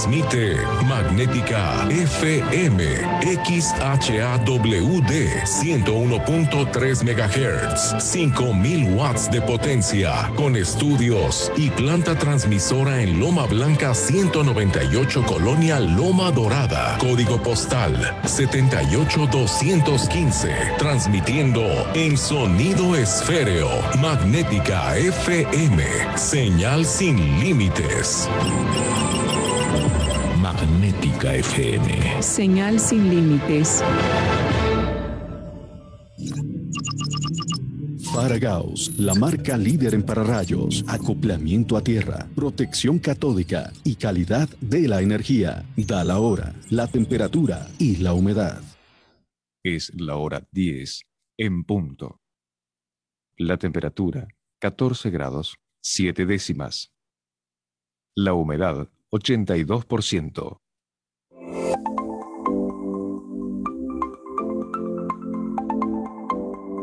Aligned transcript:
Transmite 0.00 0.56
Magnética 0.88 1.84
FM 1.90 2.80
XHAWD 3.20 5.12
101.3 5.44 7.04
MHz 7.04 8.00
5000 8.02 8.94
watts 8.94 9.30
de 9.30 9.42
potencia 9.42 10.32
con 10.36 10.56
estudios 10.56 11.52
y 11.54 11.68
planta 11.68 12.14
transmisora 12.14 13.02
en 13.02 13.20
Loma 13.20 13.44
Blanca 13.44 13.92
198 13.92 15.22
Colonia 15.26 15.78
Loma 15.78 16.30
Dorada. 16.30 16.96
Código 16.96 17.42
postal 17.42 18.16
78215 18.24 20.48
transmitiendo 20.78 21.62
en 21.92 22.16
sonido 22.16 22.96
esféreo. 22.96 23.68
Magnética 24.00 24.96
FM 24.96 25.84
señal 26.16 26.86
sin 26.86 27.38
límites 27.38 28.30
Magnética 30.60 31.34
FM. 31.36 32.22
Señal 32.22 32.78
sin 32.78 33.08
límites. 33.08 33.82
Paragaus, 38.14 38.98
la 38.98 39.14
marca 39.14 39.56
líder 39.56 39.94
en 39.94 40.02
pararrayos, 40.02 40.84
acoplamiento 40.86 41.78
a 41.78 41.80
tierra, 41.82 42.28
protección 42.34 42.98
catódica 42.98 43.72
y 43.84 43.94
calidad 43.94 44.50
de 44.60 44.86
la 44.86 45.00
energía. 45.00 45.64
Da 45.78 46.04
la 46.04 46.18
hora, 46.18 46.54
la 46.68 46.86
temperatura 46.86 47.66
y 47.78 47.96
la 47.96 48.12
humedad. 48.12 48.60
Es 49.64 49.90
la 49.94 50.16
hora 50.16 50.46
10 50.52 51.04
en 51.38 51.64
punto. 51.64 52.20
La 53.38 53.56
temperatura 53.56 54.28
14 54.58 55.08
grados 55.08 55.56
7 55.80 56.26
décimas. 56.26 56.92
La 58.14 58.34
humedad 58.34 58.90
82%. 59.12 60.60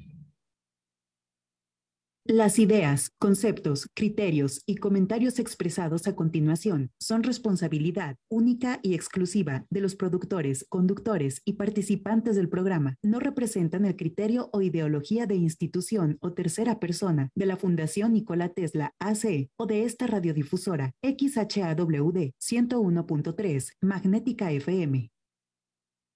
Las 2.33 2.59
ideas, 2.59 3.11
conceptos, 3.19 3.91
criterios 3.93 4.63
y 4.65 4.77
comentarios 4.77 5.39
expresados 5.39 6.07
a 6.07 6.17
continuación 6.17 6.91
son 6.99 7.25
responsabilidad 7.25 8.17
única 8.31 8.81
y 8.83 8.95
exclusiva 8.95 9.67
de 9.69 9.83
los 9.83 9.97
productores, 9.97 10.65
conductores 10.71 11.43
y 11.45 11.53
participantes 11.53 12.35
del 12.35 12.49
programa. 12.49 12.97
No 13.03 13.21
representan 13.21 13.85
el 13.85 13.97
criterio 13.97 14.49
o 14.55 14.63
ideología 14.63 15.27
de 15.27 15.35
institución 15.35 16.17
o 16.23 16.33
tercera 16.33 16.81
persona 16.81 17.29
de 17.35 17.45
la 17.45 17.59
Fundación 17.59 18.15
Nikola 18.15 18.49
Tesla 18.49 18.95
AC 18.99 19.51
o 19.59 19.67
de 19.67 19.85
esta 19.85 20.07
radiodifusora 20.07 20.95
XHAWD 21.03 22.31
101.3 22.41 23.73
Magnética 23.83 24.51
FM. 24.53 25.11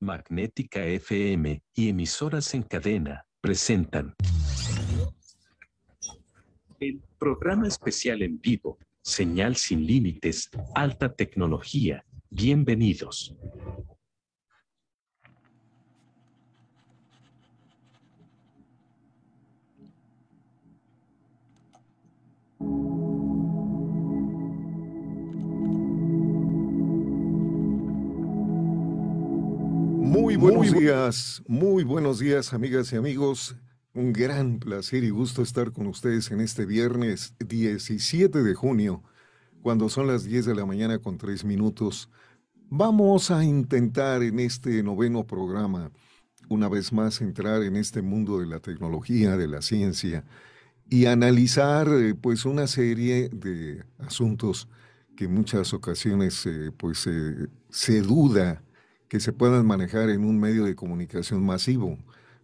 Magnética 0.00 0.82
FM 0.82 1.60
y 1.74 1.90
emisoras 1.90 2.54
en 2.54 2.62
cadena 2.62 3.26
presentan 3.42 4.14
el 6.80 7.00
programa 7.18 7.66
especial 7.68 8.22
en 8.22 8.40
vivo, 8.40 8.78
señal 9.02 9.56
sin 9.56 9.86
límites, 9.86 10.50
alta 10.74 11.14
tecnología. 11.14 12.04
Bienvenidos. 12.30 13.34
Muy 29.98 30.36
buenos 30.36 30.72
días, 30.72 31.42
muy 31.46 31.84
buenos 31.84 32.18
días 32.18 32.52
amigas 32.52 32.92
y 32.92 32.96
amigos. 32.96 33.56
Un 33.96 34.12
gran 34.12 34.58
placer 34.58 35.04
y 35.04 35.08
gusto 35.08 35.40
estar 35.40 35.72
con 35.72 35.86
ustedes 35.86 36.30
en 36.30 36.42
este 36.42 36.66
viernes 36.66 37.32
17 37.38 38.42
de 38.42 38.54
junio, 38.54 39.02
cuando 39.62 39.88
son 39.88 40.06
las 40.06 40.24
10 40.24 40.44
de 40.44 40.54
la 40.54 40.66
mañana 40.66 40.98
con 40.98 41.16
3 41.16 41.46
minutos. 41.46 42.10
Vamos 42.68 43.30
a 43.30 43.42
intentar 43.42 44.22
en 44.22 44.38
este 44.38 44.82
noveno 44.82 45.26
programa, 45.26 45.92
una 46.50 46.68
vez 46.68 46.92
más, 46.92 47.22
entrar 47.22 47.62
en 47.62 47.74
este 47.74 48.02
mundo 48.02 48.38
de 48.38 48.44
la 48.44 48.60
tecnología, 48.60 49.38
de 49.38 49.48
la 49.48 49.62
ciencia, 49.62 50.26
y 50.90 51.06
analizar 51.06 51.88
eh, 51.88 52.14
pues 52.14 52.44
una 52.44 52.66
serie 52.66 53.30
de 53.30 53.82
asuntos 53.96 54.68
que 55.16 55.24
en 55.24 55.32
muchas 55.32 55.72
ocasiones 55.72 56.44
eh, 56.44 56.70
pues 56.76 57.08
se 57.70 58.02
duda 58.02 58.62
que 59.08 59.20
se 59.20 59.32
puedan 59.32 59.66
manejar 59.66 60.10
en 60.10 60.22
un 60.22 60.38
medio 60.38 60.66
de 60.66 60.74
comunicación 60.74 61.46
masivo 61.46 61.96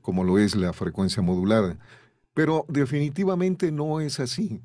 como 0.02 0.24
lo 0.24 0.38
es 0.38 0.54
la 0.54 0.72
frecuencia 0.72 1.22
modulada. 1.22 1.78
Pero 2.34 2.64
definitivamente 2.68 3.72
no 3.72 4.00
es 4.00 4.20
así. 4.20 4.60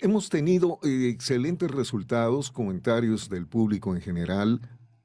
Hemos 0.00 0.28
tenido 0.28 0.78
eh, 0.82 1.08
excelentes 1.08 1.70
resultados, 1.70 2.50
comentarios 2.50 3.28
del 3.28 3.46
público 3.46 3.94
en 3.94 4.00
general 4.00 4.60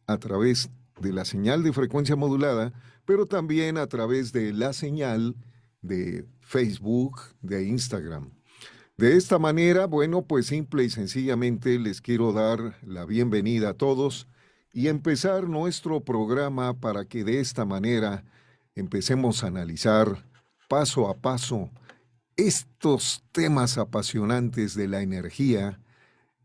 a 0.07 0.17
través 0.17 0.69
de 0.99 1.13
la 1.13 1.25
señal 1.25 1.63
de 1.63 1.73
frecuencia 1.73 2.15
modulada, 2.15 2.73
pero 3.05 3.25
también 3.25 3.77
a 3.77 3.87
través 3.87 4.31
de 4.31 4.53
la 4.53 4.73
señal 4.73 5.35
de 5.81 6.25
Facebook, 6.39 7.19
de 7.41 7.65
Instagram. 7.65 8.31
De 8.97 9.15
esta 9.15 9.37
manera, 9.37 9.85
bueno, 9.85 10.23
pues 10.25 10.47
simple 10.47 10.83
y 10.83 10.89
sencillamente 10.89 11.77
les 11.77 12.01
quiero 12.01 12.33
dar 12.33 12.75
la 12.81 13.05
bienvenida 13.05 13.69
a 13.69 13.73
todos 13.75 14.27
y 14.73 14.87
empezar 14.87 15.47
nuestro 15.47 16.01
programa 16.01 16.79
para 16.79 17.05
que 17.05 17.23
de 17.23 17.39
esta 17.39 17.63
manera 17.63 18.23
empecemos 18.79 19.43
a 19.43 19.47
analizar 19.47 20.25
paso 20.69 21.09
a 21.09 21.15
paso 21.15 21.71
estos 22.35 23.23
temas 23.31 23.77
apasionantes 23.77 24.75
de 24.75 24.87
la 24.87 25.01
energía, 25.01 25.79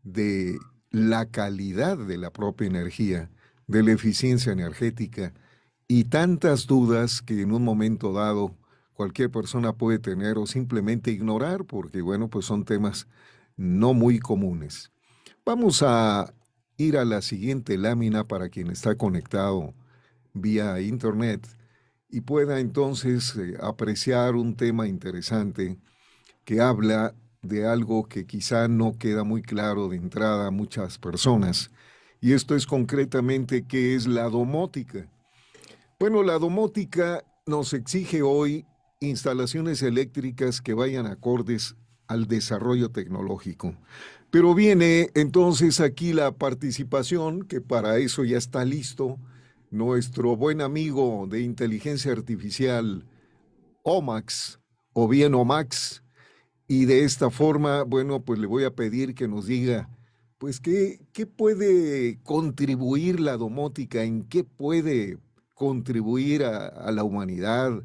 de 0.01 0.57
la 0.89 1.27
calidad 1.27 1.97
de 1.97 2.17
la 2.17 2.31
propia 2.31 2.67
energía, 2.67 3.29
de 3.67 3.83
la 3.83 3.91
eficiencia 3.91 4.51
energética 4.51 5.33
y 5.87 6.05
tantas 6.05 6.65
dudas 6.65 7.21
que 7.21 7.41
en 7.41 7.51
un 7.51 7.63
momento 7.63 8.13
dado 8.13 8.55
cualquier 8.93 9.29
persona 9.29 9.73
puede 9.73 9.99
tener 9.99 10.37
o 10.37 10.47
simplemente 10.47 11.11
ignorar 11.11 11.65
porque 11.65 12.01
bueno, 12.01 12.29
pues 12.29 12.45
son 12.45 12.65
temas 12.65 13.07
no 13.55 13.93
muy 13.93 14.19
comunes. 14.19 14.91
Vamos 15.45 15.83
a 15.85 16.33
ir 16.77 16.97
a 16.97 17.05
la 17.05 17.21
siguiente 17.21 17.77
lámina 17.77 18.27
para 18.27 18.49
quien 18.49 18.71
está 18.71 18.95
conectado 18.95 19.75
vía 20.33 20.81
internet 20.81 21.47
y 22.13 22.21
pueda 22.21 22.59
entonces 22.59 23.35
eh, 23.37 23.57
apreciar 23.59 24.35
un 24.35 24.55
tema 24.55 24.87
interesante 24.87 25.79
que 26.45 26.61
habla 26.61 27.15
de 27.41 27.65
algo 27.65 28.07
que 28.07 28.27
quizá 28.27 28.67
no 28.67 28.95
queda 28.99 29.23
muy 29.23 29.41
claro 29.41 29.89
de 29.89 29.97
entrada 29.97 30.45
a 30.45 30.51
muchas 30.51 30.99
personas 30.99 31.71
Y 32.21 32.33
esto 32.33 32.55
es 32.55 32.67
concretamente 32.67 33.65
qué 33.67 33.95
es 33.95 34.05
la 34.05 34.29
domótica. 34.29 35.09
Bueno, 35.99 36.21
la 36.21 36.37
domótica 36.37 37.23
nos 37.47 37.73
exige 37.73 38.21
hoy 38.21 38.67
instalaciones 38.99 39.81
eléctricas 39.81 40.61
que 40.61 40.75
vayan 40.75 41.07
acordes 41.07 41.75
al 42.07 42.27
desarrollo 42.27 42.89
tecnológico. 42.89 43.75
Pero 44.29 44.53
viene 44.53 45.09
entonces 45.15 45.79
aquí 45.79 46.13
la 46.13 46.31
participación, 46.31 47.41
que 47.41 47.59
para 47.59 47.97
eso 47.97 48.23
ya 48.23 48.37
está 48.37 48.63
listo 48.65 49.17
nuestro 49.73 50.37
buen 50.37 50.61
amigo 50.61 51.27
de 51.29 51.41
inteligencia 51.41 52.11
artificial, 52.11 53.05
Omax, 53.83 54.59
o 54.93 55.07
bien 55.07 55.33
Omax, 55.33 56.03
y 56.67 56.85
de 56.85 57.03
esta 57.03 57.29
forma, 57.29 57.83
bueno, 57.83 58.23
pues 58.23 58.39
le 58.39 58.47
voy 58.47 58.63
a 58.63 58.75
pedir 58.75 59.15
que 59.15 59.27
nos 59.27 59.47
diga, 59.47 59.89
pues, 60.37 60.59
¿qué, 60.59 60.99
qué 61.11 61.25
puede 61.25 62.19
contribuir 62.23 63.19
la 63.19 63.35
domótica? 63.35 64.03
¿En 64.03 64.23
qué 64.23 64.43
puede 64.43 65.17
contribuir 65.53 66.43
a, 66.43 66.67
a 66.67 66.91
la 66.91 67.03
humanidad, 67.03 67.83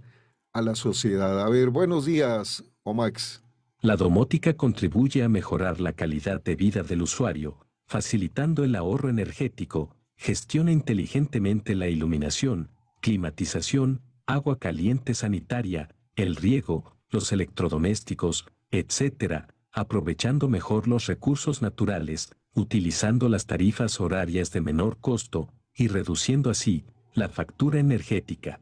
a 0.53 0.63
la 0.63 0.75
sociedad? 0.75 1.43
A 1.45 1.49
ver, 1.49 1.71
buenos 1.71 2.05
días, 2.05 2.65
Omax. 2.83 3.43
La 3.81 3.97
domótica 3.97 4.55
contribuye 4.55 5.23
a 5.23 5.29
mejorar 5.29 5.81
la 5.81 5.93
calidad 5.93 6.43
de 6.43 6.57
vida 6.57 6.83
del 6.83 7.03
usuario, 7.03 7.67
facilitando 7.87 8.65
el 8.65 8.75
ahorro 8.75 9.09
energético, 9.09 9.97
gestiona 10.19 10.73
inteligentemente 10.73 11.77
la 11.77 11.89
iluminación, 11.89 12.71
climatización, 13.01 14.03
agua 14.27 14.59
caliente 14.59 15.15
sanitaria, 15.15 15.95
el 16.17 16.35
riego, 16.35 16.97
los 17.09 17.33
electrodomésticos, 17.33 18.47
etc., 18.73 19.45
aprovechando 19.71 20.49
mejor 20.49 20.89
los 20.89 21.07
recursos 21.07 21.63
naturales, 21.63 22.35
utilizando 22.53 23.29
las 23.29 23.47
tarifas 23.47 24.01
horarias 24.01 24.51
de 24.51 24.61
menor 24.61 24.99
costo 24.99 25.49
y 25.73 25.87
reduciendo 25.87 26.51
así 26.51 26.85
la 27.15 27.29
factura 27.29 27.79
energética. 27.79 28.61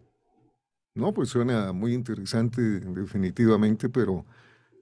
No, 0.94 1.14
pues 1.14 1.30
suena 1.30 1.72
muy 1.72 1.94
interesante 1.94 2.60
definitivamente, 2.60 3.88
pero 3.88 4.26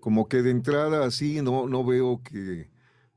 como 0.00 0.28
que 0.28 0.42
de 0.42 0.50
entrada 0.50 1.06
así 1.06 1.40
no, 1.40 1.68
no 1.68 1.84
veo 1.84 2.20
que 2.22 2.68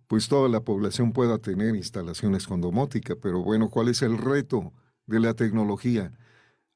pues 0.08 0.28
toda 0.28 0.50
la 0.50 0.62
población 0.62 1.12
pueda 1.12 1.38
tener 1.38 1.76
instalaciones 1.76 2.48
con 2.48 2.62
domótica, 2.62 3.16
pero 3.16 3.44
bueno, 3.44 3.70
¿cuál 3.70 3.90
es 3.90 4.02
el 4.02 4.18
reto 4.18 4.74
de 5.06 5.20
la 5.20 5.34
tecnología? 5.34 6.18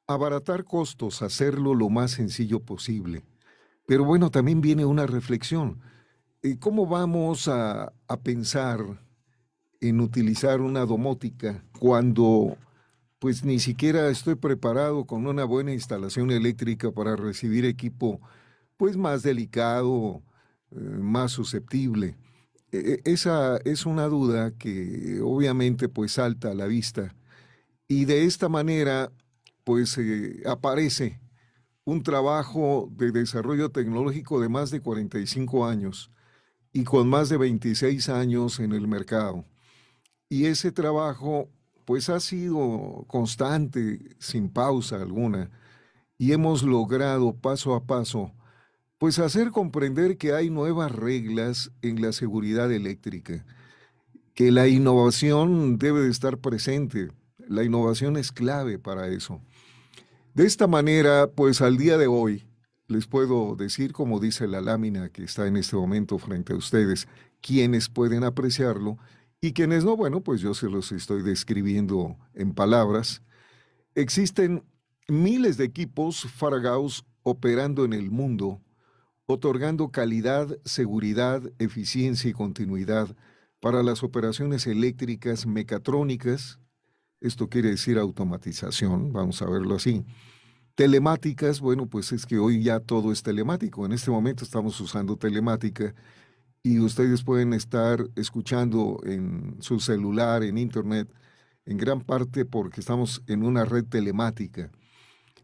Abaratar 0.07 0.63
costos, 0.65 1.21
hacerlo 1.21 1.73
lo 1.73 1.89
más 1.89 2.11
sencillo 2.11 2.59
posible. 2.59 3.23
Pero 3.87 4.03
bueno, 4.05 4.29
también 4.29 4.61
viene 4.61 4.85
una 4.85 5.05
reflexión. 5.05 5.79
¿Cómo 6.59 6.87
vamos 6.87 7.47
a, 7.47 7.93
a 8.07 8.17
pensar 8.17 8.79
en 9.79 9.99
utilizar 9.99 10.61
una 10.61 10.85
domótica 10.85 11.63
cuando 11.79 12.57
pues 13.19 13.43
ni 13.43 13.59
siquiera 13.59 14.09
estoy 14.09 14.33
preparado 14.35 15.05
con 15.05 15.27
una 15.27 15.43
buena 15.43 15.73
instalación 15.73 16.31
eléctrica 16.31 16.91
para 16.91 17.15
recibir 17.15 17.65
equipo 17.65 18.19
pues 18.77 18.97
más 18.97 19.21
delicado, 19.21 20.23
eh, 20.71 20.75
más 20.79 21.31
susceptible. 21.31 22.15
E, 22.71 23.01
e, 23.05 23.11
esa 23.11 23.57
es 23.65 23.85
una 23.85 24.05
duda 24.05 24.51
que 24.51 25.19
obviamente 25.23 25.89
pues 25.89 26.13
salta 26.13 26.51
a 26.51 26.53
la 26.53 26.67
vista 26.67 27.15
y 27.87 28.05
de 28.05 28.25
esta 28.25 28.47
manera 28.49 29.11
pues 29.63 29.97
eh, 29.97 30.41
aparece 30.45 31.19
un 31.83 32.03
trabajo 32.03 32.89
de 32.91 33.11
desarrollo 33.11 33.69
tecnológico 33.69 34.39
de 34.39 34.49
más 34.49 34.71
de 34.71 34.81
45 34.81 35.65
años 35.65 36.11
y 36.73 36.83
con 36.83 37.09
más 37.09 37.29
de 37.29 37.37
26 37.37 38.07
años 38.09 38.59
en 38.59 38.71
el 38.71 38.87
mercado. 38.87 39.45
Y 40.29 40.45
ese 40.45 40.71
trabajo 40.71 41.49
pues 41.85 42.09
ha 42.09 42.19
sido 42.19 43.03
constante, 43.07 44.15
sin 44.19 44.49
pausa 44.49 44.97
alguna, 44.97 45.49
y 46.17 46.31
hemos 46.31 46.63
logrado 46.63 47.35
paso 47.35 47.75
a 47.75 47.85
paso 47.85 48.31
pues 49.01 49.17
hacer 49.17 49.49
comprender 49.49 50.15
que 50.19 50.33
hay 50.33 50.51
nuevas 50.51 50.91
reglas 50.91 51.71
en 51.81 52.03
la 52.03 52.11
seguridad 52.11 52.71
eléctrica, 52.71 53.43
que 54.35 54.51
la 54.51 54.67
innovación 54.67 55.79
debe 55.79 56.01
de 56.01 56.11
estar 56.11 56.37
presente, 56.37 57.09
la 57.39 57.63
innovación 57.63 58.15
es 58.15 58.31
clave 58.31 58.77
para 58.77 59.07
eso. 59.07 59.41
De 60.35 60.45
esta 60.45 60.67
manera, 60.67 61.25
pues 61.25 61.61
al 61.61 61.77
día 61.77 61.97
de 61.97 62.05
hoy, 62.05 62.45
les 62.85 63.07
puedo 63.07 63.55
decir, 63.55 63.91
como 63.91 64.19
dice 64.19 64.45
la 64.45 64.61
lámina 64.61 65.09
que 65.09 65.23
está 65.23 65.47
en 65.47 65.57
este 65.57 65.75
momento 65.75 66.19
frente 66.19 66.53
a 66.53 66.57
ustedes, 66.57 67.07
quienes 67.41 67.89
pueden 67.89 68.23
apreciarlo 68.23 68.99
y 69.41 69.53
quienes 69.53 69.83
no, 69.83 69.97
bueno, 69.97 70.21
pues 70.21 70.41
yo 70.41 70.53
se 70.53 70.69
los 70.69 70.91
estoy 70.91 71.23
describiendo 71.23 72.19
en 72.35 72.53
palabras. 72.53 73.23
Existen 73.95 74.63
miles 75.07 75.57
de 75.57 75.65
equipos 75.65 76.21
Faragaus 76.31 77.03
operando 77.23 77.83
en 77.83 77.93
el 77.93 78.11
mundo 78.11 78.61
otorgando 79.31 79.89
calidad, 79.89 80.57
seguridad, 80.65 81.41
eficiencia 81.59 82.29
y 82.29 82.33
continuidad 82.33 83.15
para 83.59 83.83
las 83.83 84.03
operaciones 84.03 84.67
eléctricas 84.67 85.45
mecatrónicas, 85.45 86.59
esto 87.19 87.47
quiere 87.47 87.69
decir 87.69 87.97
automatización, 87.97 89.13
vamos 89.13 89.41
a 89.41 89.49
verlo 89.49 89.75
así. 89.75 90.03
Telemáticas, 90.75 91.59
bueno, 91.59 91.87
pues 91.87 92.11
es 92.11 92.25
que 92.25 92.39
hoy 92.39 92.63
ya 92.63 92.79
todo 92.79 93.11
es 93.11 93.21
telemático, 93.21 93.85
en 93.85 93.91
este 93.91 94.09
momento 94.09 94.43
estamos 94.43 94.79
usando 94.81 95.15
telemática 95.17 95.93
y 96.63 96.79
ustedes 96.79 97.23
pueden 97.23 97.53
estar 97.53 98.03
escuchando 98.15 98.99
en 99.03 99.57
su 99.59 99.79
celular, 99.79 100.43
en 100.43 100.57
internet, 100.57 101.13
en 101.65 101.77
gran 101.77 102.01
parte 102.01 102.45
porque 102.45 102.79
estamos 102.79 103.21
en 103.27 103.43
una 103.43 103.65
red 103.65 103.85
telemática. 103.85 104.71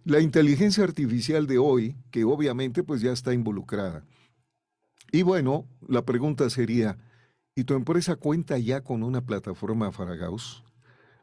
La 0.08 0.22
inteligencia 0.22 0.86
artificial 0.86 1.48
de 1.48 1.58
hoy, 1.58 1.98
que 2.12 2.24
obviamente 2.24 2.82
pues 2.82 3.02
ya 3.02 3.12
está 3.12 3.34
involucrada. 3.34 4.06
Y 5.12 5.24
bueno, 5.24 5.68
la 5.86 6.04
pregunta 6.06 6.50
sería, 6.50 6.98
¿y 7.56 7.66
tu 7.66 7.74
empresa 7.74 8.16
cuenta 8.16 8.58
ya 8.58 8.80
con 8.80 9.04
una 9.04 9.20
plataforma 9.20 9.92
Faragaus? 9.92 10.64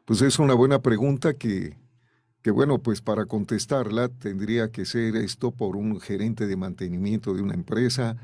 Pues 0.05 0.21
es 0.21 0.37
una 0.37 0.53
buena 0.53 0.83
pregunta 0.83 1.33
que, 1.33 1.79
que 2.43 2.51
bueno, 2.51 2.77
pues 2.77 3.01
para 3.01 3.25
contestarla 3.25 4.09
tendría 4.09 4.69
que 4.69 4.85
ser 4.85 5.15
esto 5.15 5.49
por 5.49 5.77
un 5.77 5.99
gerente 5.99 6.45
de 6.45 6.55
mantenimiento 6.55 7.33
de 7.33 7.41
una 7.41 7.55
empresa, 7.55 8.17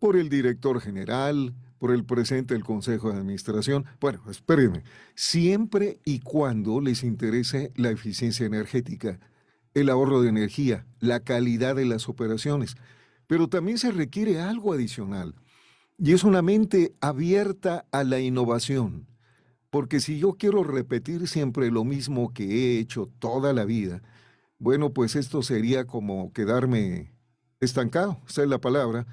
por 0.00 0.16
el 0.16 0.28
director 0.28 0.80
general, 0.80 1.54
por 1.78 1.92
el 1.92 2.04
presidente 2.04 2.54
del 2.54 2.64
Consejo 2.64 3.12
de 3.12 3.18
Administración. 3.20 3.84
Bueno, 4.00 4.22
espérenme, 4.28 4.82
siempre 5.14 6.00
y 6.04 6.18
cuando 6.18 6.80
les 6.80 7.04
interese 7.04 7.70
la 7.76 7.92
eficiencia 7.92 8.44
energética 8.44 9.20
el 9.74 9.88
ahorro 9.88 10.22
de 10.22 10.28
energía, 10.28 10.86
la 10.98 11.20
calidad 11.20 11.76
de 11.76 11.86
las 11.86 12.08
operaciones, 12.08 12.76
pero 13.26 13.48
también 13.48 13.78
se 13.78 13.92
requiere 13.92 14.40
algo 14.40 14.72
adicional 14.72 15.34
y 16.02 16.12
es 16.12 16.24
una 16.24 16.42
mente 16.42 16.94
abierta 17.00 17.86
a 17.92 18.04
la 18.04 18.20
innovación. 18.20 19.06
Porque 19.68 20.00
si 20.00 20.18
yo 20.18 20.32
quiero 20.32 20.64
repetir 20.64 21.28
siempre 21.28 21.70
lo 21.70 21.84
mismo 21.84 22.32
que 22.32 22.44
he 22.44 22.78
hecho 22.78 23.08
toda 23.18 23.52
la 23.52 23.64
vida, 23.64 24.02
bueno, 24.58 24.92
pues 24.92 25.14
esto 25.14 25.42
sería 25.42 25.86
como 25.86 26.32
quedarme 26.32 27.12
estancado, 27.60 28.20
esa 28.26 28.42
es 28.42 28.48
la 28.48 28.60
palabra, 28.60 29.06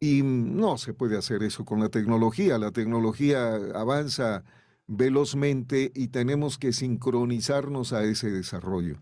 y 0.00 0.22
no 0.22 0.76
se 0.76 0.92
puede 0.92 1.16
hacer 1.16 1.42
eso 1.42 1.64
con 1.64 1.80
la 1.80 1.88
tecnología. 1.88 2.58
La 2.58 2.72
tecnología 2.72 3.54
avanza 3.74 4.44
velozmente 4.86 5.92
y 5.94 6.08
tenemos 6.08 6.58
que 6.58 6.72
sincronizarnos 6.72 7.92
a 7.92 8.04
ese 8.04 8.30
desarrollo. 8.30 8.98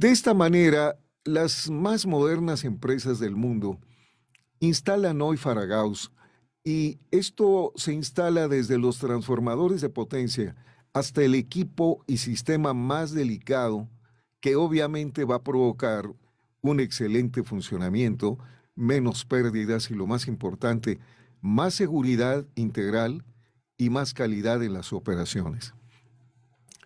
De 0.00 0.10
esta 0.10 0.32
manera, 0.32 0.98
las 1.24 1.68
más 1.68 2.06
modernas 2.06 2.64
empresas 2.64 3.18
del 3.18 3.36
mundo 3.36 3.78
instalan 4.58 5.20
hoy 5.20 5.36
Faragaus 5.36 6.10
y 6.64 6.98
esto 7.10 7.74
se 7.76 7.92
instala 7.92 8.48
desde 8.48 8.78
los 8.78 8.96
transformadores 8.96 9.82
de 9.82 9.90
potencia 9.90 10.56
hasta 10.94 11.20
el 11.22 11.34
equipo 11.34 12.02
y 12.06 12.16
sistema 12.16 12.72
más 12.72 13.12
delicado 13.12 13.90
que 14.40 14.56
obviamente 14.56 15.26
va 15.26 15.34
a 15.34 15.42
provocar 15.42 16.10
un 16.62 16.80
excelente 16.80 17.42
funcionamiento, 17.42 18.38
menos 18.74 19.26
pérdidas 19.26 19.90
y 19.90 19.94
lo 19.94 20.06
más 20.06 20.28
importante, 20.28 20.98
más 21.42 21.74
seguridad 21.74 22.46
integral 22.54 23.22
y 23.76 23.90
más 23.90 24.14
calidad 24.14 24.62
en 24.62 24.72
las 24.72 24.94
operaciones. 24.94 25.74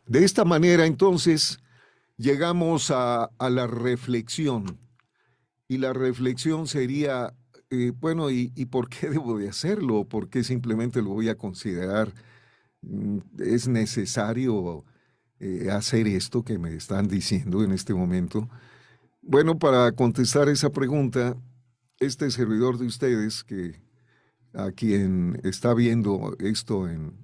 De 0.04 0.24
esta 0.24 0.44
manera, 0.44 0.84
entonces, 0.84 1.60
llegamos 2.16 2.90
a, 2.90 3.30
la 3.38 3.66
reflexión. 3.66 4.78
Y 5.68 5.78
la 5.78 5.92
reflexión 5.92 6.66
sería, 6.66 7.34
eh, 7.70 7.92
bueno, 7.98 8.30
¿y, 8.30 8.48
por 8.66 8.88
qué 8.88 9.08
debo 9.10 9.38
de 9.38 9.48
hacerlo? 9.48 10.04
¿Por 10.04 10.28
qué 10.28 10.44
simplemente 10.44 11.02
lo 11.02 11.10
voy 11.10 11.28
a 11.28 11.36
considerar? 11.36 12.12
Mm, 12.82 13.18
¿Es 13.38 13.68
necesario 13.68 14.84
eh, 15.40 15.70
hacer 15.70 16.06
esto 16.06 16.44
que 16.44 16.58
me 16.58 16.74
están 16.74 17.08
diciendo 17.08 17.64
en 17.64 17.72
este 17.72 17.94
momento? 17.94 18.48
Bueno, 19.22 19.58
para 19.58 19.92
contestar 19.92 20.48
esa 20.48 20.70
pregunta, 20.70 21.36
este 21.98 22.30
servidor 22.30 22.78
de 22.78 22.86
ustedes 22.86 23.42
que 23.42 23.82
a 24.52 24.70
quien 24.70 25.40
está 25.42 25.74
viendo 25.74 26.36
esto 26.38 26.88
en, 26.88 27.16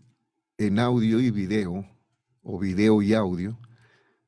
en 0.59 0.78
audio 0.78 1.20
y 1.20 1.30
video, 1.30 1.87
o 2.42 2.59
video 2.59 3.02
y 3.02 3.12
audio, 3.14 3.59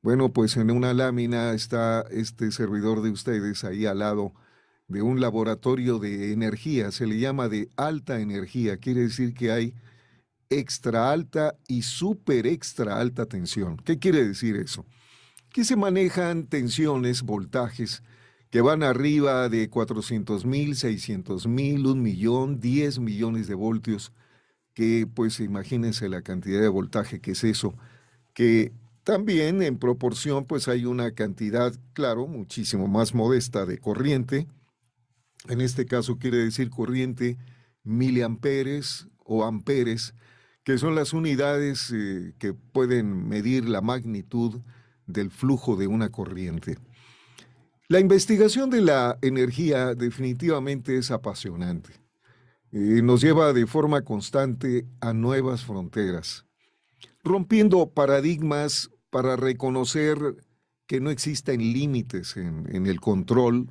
bueno, 0.03 0.33
pues 0.33 0.57
en 0.57 0.69
una 0.69 0.93
lámina 0.93 1.53
está 1.53 2.01
este 2.11 2.51
servidor 2.51 3.01
de 3.01 3.09
ustedes 3.09 3.63
ahí 3.63 3.85
al 3.85 3.99
lado 3.99 4.33
de 4.89 5.01
un 5.01 5.21
laboratorio 5.21 5.97
de 5.97 6.33
energía, 6.33 6.91
se 6.91 7.07
le 7.07 7.19
llama 7.19 7.47
de 7.47 7.69
alta 7.77 8.19
energía, 8.19 8.77
quiere 8.77 9.01
decir 9.01 9.33
que 9.33 9.51
hay 9.51 9.73
extra 10.49 11.09
alta 11.09 11.55
y 11.69 11.83
super 11.83 12.45
extra 12.45 12.99
alta 12.99 13.25
tensión. 13.25 13.77
¿Qué 13.77 13.97
quiere 13.97 14.27
decir 14.27 14.57
eso? 14.57 14.85
Que 15.51 15.63
se 15.63 15.77
manejan 15.77 16.47
tensiones, 16.47 17.23
voltajes, 17.23 18.03
que 18.49 18.59
van 18.59 18.83
arriba 18.83 19.47
de 19.47 19.69
400 19.69 20.45
mil, 20.45 20.75
600 20.75 21.47
mil, 21.47 21.87
un 21.87 22.01
millón, 22.01 22.59
10 22.59 22.99
millones 22.99 23.47
de 23.47 23.55
voltios, 23.55 24.11
que 24.73 25.07
pues 25.07 25.39
imagínense 25.39 26.09
la 26.09 26.21
cantidad 26.21 26.59
de 26.59 26.67
voltaje 26.67 27.21
que 27.21 27.31
es 27.31 27.43
eso, 27.45 27.73
que 28.33 28.73
también 29.03 29.61
en 29.61 29.77
proporción 29.77 30.45
pues 30.45 30.67
hay 30.67 30.85
una 30.85 31.11
cantidad, 31.11 31.73
claro, 31.93 32.27
muchísimo 32.27 32.87
más 32.87 33.13
modesta 33.13 33.65
de 33.65 33.77
corriente. 33.77 34.47
En 35.49 35.61
este 35.61 35.85
caso 35.85 36.17
quiere 36.17 36.37
decir 36.37 36.69
corriente 36.69 37.37
miliamperes 37.83 39.07
o 39.19 39.43
amperes, 39.43 40.13
que 40.63 40.77
son 40.77 40.95
las 40.95 41.13
unidades 41.13 41.91
eh, 41.93 42.33
que 42.39 42.53
pueden 42.53 43.27
medir 43.27 43.67
la 43.67 43.81
magnitud 43.81 44.61
del 45.05 45.29
flujo 45.31 45.75
de 45.75 45.87
una 45.87 46.09
corriente. 46.09 46.77
La 47.89 47.99
investigación 47.99 48.69
de 48.69 48.81
la 48.81 49.17
energía 49.21 49.93
definitivamente 49.93 50.97
es 50.97 51.11
apasionante. 51.11 51.91
Eh, 52.71 53.01
nos 53.03 53.21
lleva 53.21 53.53
de 53.53 53.67
forma 53.67 54.01
constante 54.01 54.87
a 55.01 55.13
nuevas 55.13 55.63
fronteras, 55.65 56.45
rompiendo 57.23 57.89
paradigmas 57.89 58.91
para 59.09 59.35
reconocer 59.35 60.17
que 60.87 60.99
no 60.99 61.09
existen 61.09 61.59
límites 61.59 62.35
en, 62.35 62.85
el 62.85 62.99
control, 62.99 63.69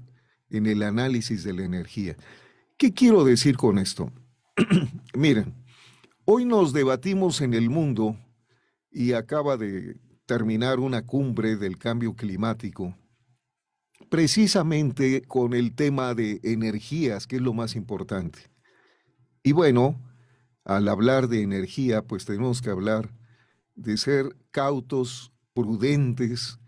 en 0.48 0.66
el 0.66 0.82
análisis 0.82 1.44
de 1.44 1.52
la 1.52 1.64
energía. 1.64 2.16
¿Qué 2.78 2.92
quiero 2.94 3.24
decir 3.24 3.56
con 3.56 3.78
esto? 3.78 4.10
Miren, 5.14 5.54
hoy 6.24 6.44
nos 6.44 6.72
debatimos 6.72 7.40
en 7.42 7.54
el 7.54 7.68
mundo 7.68 8.16
y 8.90 9.12
acaba 9.12 9.56
de 9.56 10.00
terminar 10.26 10.80
una 10.80 11.04
cumbre 11.04 11.56
del 11.56 11.76
cambio 11.76 12.14
climático, 12.14 12.96
precisamente 14.08 15.22
con 15.22 15.52
el 15.52 15.74
tema 15.74 16.14
de 16.14 16.40
energías, 16.42 17.26
que 17.26 17.36
es 17.36 17.42
lo 17.42 17.52
más 17.52 17.76
importante. 17.76 18.50
Y 19.42 19.52
bueno, 19.52 20.00
al 20.64 20.88
hablar 20.88 21.28
de 21.28 21.42
energía, 21.42 22.02
pues 22.02 22.24
tenemos 22.24 22.62
que 22.62 22.70
hablar 22.70 23.10
de 23.74 23.96
ser 23.96 24.36
cautos, 24.50 25.32
prudentes 25.54 26.58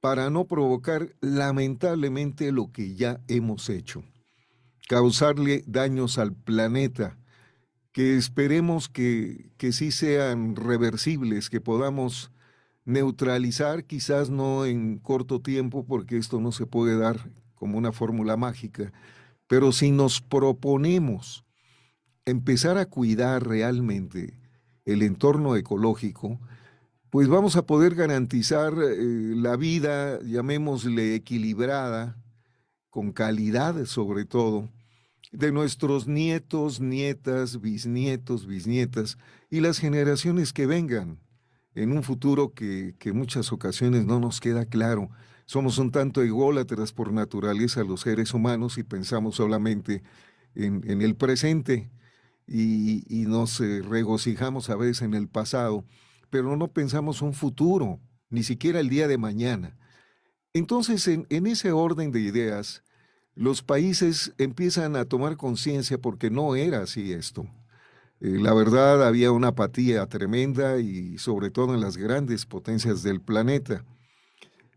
para 0.00 0.28
no 0.28 0.46
provocar 0.46 1.14
lamentablemente 1.20 2.52
lo 2.52 2.70
que 2.72 2.94
ya 2.94 3.20
hemos 3.28 3.70
hecho, 3.70 4.04
causarle 4.88 5.64
daños 5.66 6.18
al 6.18 6.34
planeta, 6.34 7.18
que 7.92 8.16
esperemos 8.16 8.88
que, 8.88 9.50
que 9.56 9.72
sí 9.72 9.92
sean 9.92 10.56
reversibles, 10.56 11.48
que 11.48 11.60
podamos 11.60 12.32
neutralizar, 12.84 13.84
quizás 13.84 14.28
no 14.30 14.66
en 14.66 14.98
corto 14.98 15.40
tiempo, 15.40 15.86
porque 15.86 16.18
esto 16.18 16.40
no 16.40 16.52
se 16.52 16.66
puede 16.66 16.98
dar 16.98 17.30
como 17.54 17.78
una 17.78 17.92
fórmula 17.92 18.36
mágica, 18.36 18.92
pero 19.46 19.72
si 19.72 19.90
nos 19.90 20.20
proponemos 20.20 21.46
empezar 22.26 22.76
a 22.78 22.86
cuidar 22.86 23.46
realmente 23.46 24.43
el 24.84 25.02
entorno 25.02 25.56
ecológico, 25.56 26.38
pues 27.10 27.28
vamos 27.28 27.56
a 27.56 27.64
poder 27.64 27.94
garantizar 27.94 28.74
eh, 28.74 29.34
la 29.36 29.56
vida, 29.56 30.20
llamémosle 30.22 31.14
equilibrada, 31.14 32.16
con 32.90 33.12
calidad 33.12 33.86
sobre 33.86 34.24
todo, 34.24 34.68
de 35.32 35.52
nuestros 35.52 36.06
nietos, 36.06 36.80
nietas, 36.80 37.60
bisnietos, 37.60 38.46
bisnietas 38.46 39.18
y 39.50 39.60
las 39.60 39.78
generaciones 39.78 40.52
que 40.52 40.66
vengan 40.66 41.18
en 41.74 41.92
un 41.92 42.02
futuro 42.02 42.52
que, 42.52 42.94
que 42.98 43.12
muchas 43.12 43.52
ocasiones 43.52 44.06
no 44.06 44.20
nos 44.20 44.40
queda 44.40 44.64
claro. 44.64 45.10
Somos 45.46 45.78
un 45.78 45.90
tanto 45.90 46.22
ególatras 46.22 46.92
por 46.92 47.12
naturaleza 47.12 47.84
los 47.84 48.02
seres 48.02 48.32
humanos 48.32 48.78
y 48.78 48.84
pensamos 48.84 49.36
solamente 49.36 50.02
en, 50.54 50.88
en 50.88 51.02
el 51.02 51.16
presente 51.16 51.90
y, 52.46 53.24
nos 53.26 53.60
eh, 53.60 53.82
regocijamos 53.82 54.70
a 54.70 54.76
veces 54.76 55.02
en 55.02 55.14
el 55.14 55.28
pasado 55.28 55.84
pero 56.34 56.56
no 56.56 56.66
pensamos 56.66 57.22
un 57.22 57.32
futuro, 57.32 58.00
ni 58.28 58.42
siquiera 58.42 58.80
el 58.80 58.88
día 58.88 59.06
de 59.06 59.18
mañana. 59.18 59.76
Entonces, 60.52 61.06
en, 61.06 61.46
ese 61.46 61.70
orden 61.70 62.10
de 62.10 62.22
ideas, 62.22 62.82
los 63.36 63.62
países 63.62 64.34
empiezan 64.36 64.96
a 64.96 65.04
tomar 65.04 65.36
conciencia 65.36 65.96
porque 65.96 66.30
no 66.30 66.56
era 66.56 66.82
así 66.82 67.12
esto. 67.12 67.46
Eh, 68.20 68.30
la 68.40 68.52
verdad, 68.52 69.06
había 69.06 69.30
una 69.30 69.48
apatía 69.50 70.04
tremenda 70.08 70.80
y 70.80 71.18
sobre 71.18 71.52
todo 71.52 71.72
en 71.72 71.80
las 71.80 71.96
grandes 71.96 72.46
potencias 72.46 73.04
del 73.04 73.20
planeta. 73.20 73.84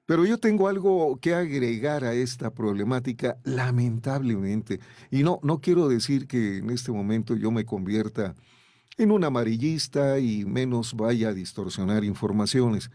Pero 0.07 0.25
yo 0.25 0.37
tengo 0.37 0.69
algo 0.69 1.19
que 1.19 1.35
agregar 1.35 2.05
a 2.05 2.13
esta 2.13 2.49
problemática, 2.49 3.37
lamentablemente. 3.43 4.79
Y 5.11 5.21
no, 5.21 5.41
no 5.43 5.59
quiero 5.59 5.89
decir 5.89 6.27
que 6.27 6.57
en 6.59 6.69
este 6.69 6.93
momento 6.93 7.35
yo 7.35 7.51
me 7.51 7.65
convierta 7.65 8.33
en 8.97 9.11
un 9.11 9.25
amarillista 9.25 10.17
y 10.19 10.45
menos 10.45 10.93
vaya 10.93 11.29
a 11.29 11.33
distorsionar 11.33 12.05
informaciones. 12.05 12.89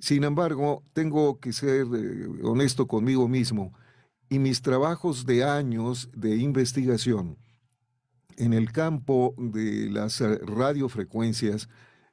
Sin 0.00 0.24
embargo, 0.24 0.82
tengo 0.92 1.38
que 1.38 1.52
ser 1.52 1.86
eh, 1.94 2.26
honesto 2.42 2.88
conmigo 2.88 3.28
mismo 3.28 3.72
y 4.28 4.40
mis 4.40 4.60
trabajos 4.60 5.26
de 5.26 5.44
años 5.44 6.10
de 6.16 6.36
investigación 6.36 7.38
en 8.36 8.54
el 8.54 8.72
campo 8.72 9.36
de 9.38 9.88
las 9.88 10.20
eh, 10.20 10.38
radiofrecuencias, 10.38 11.68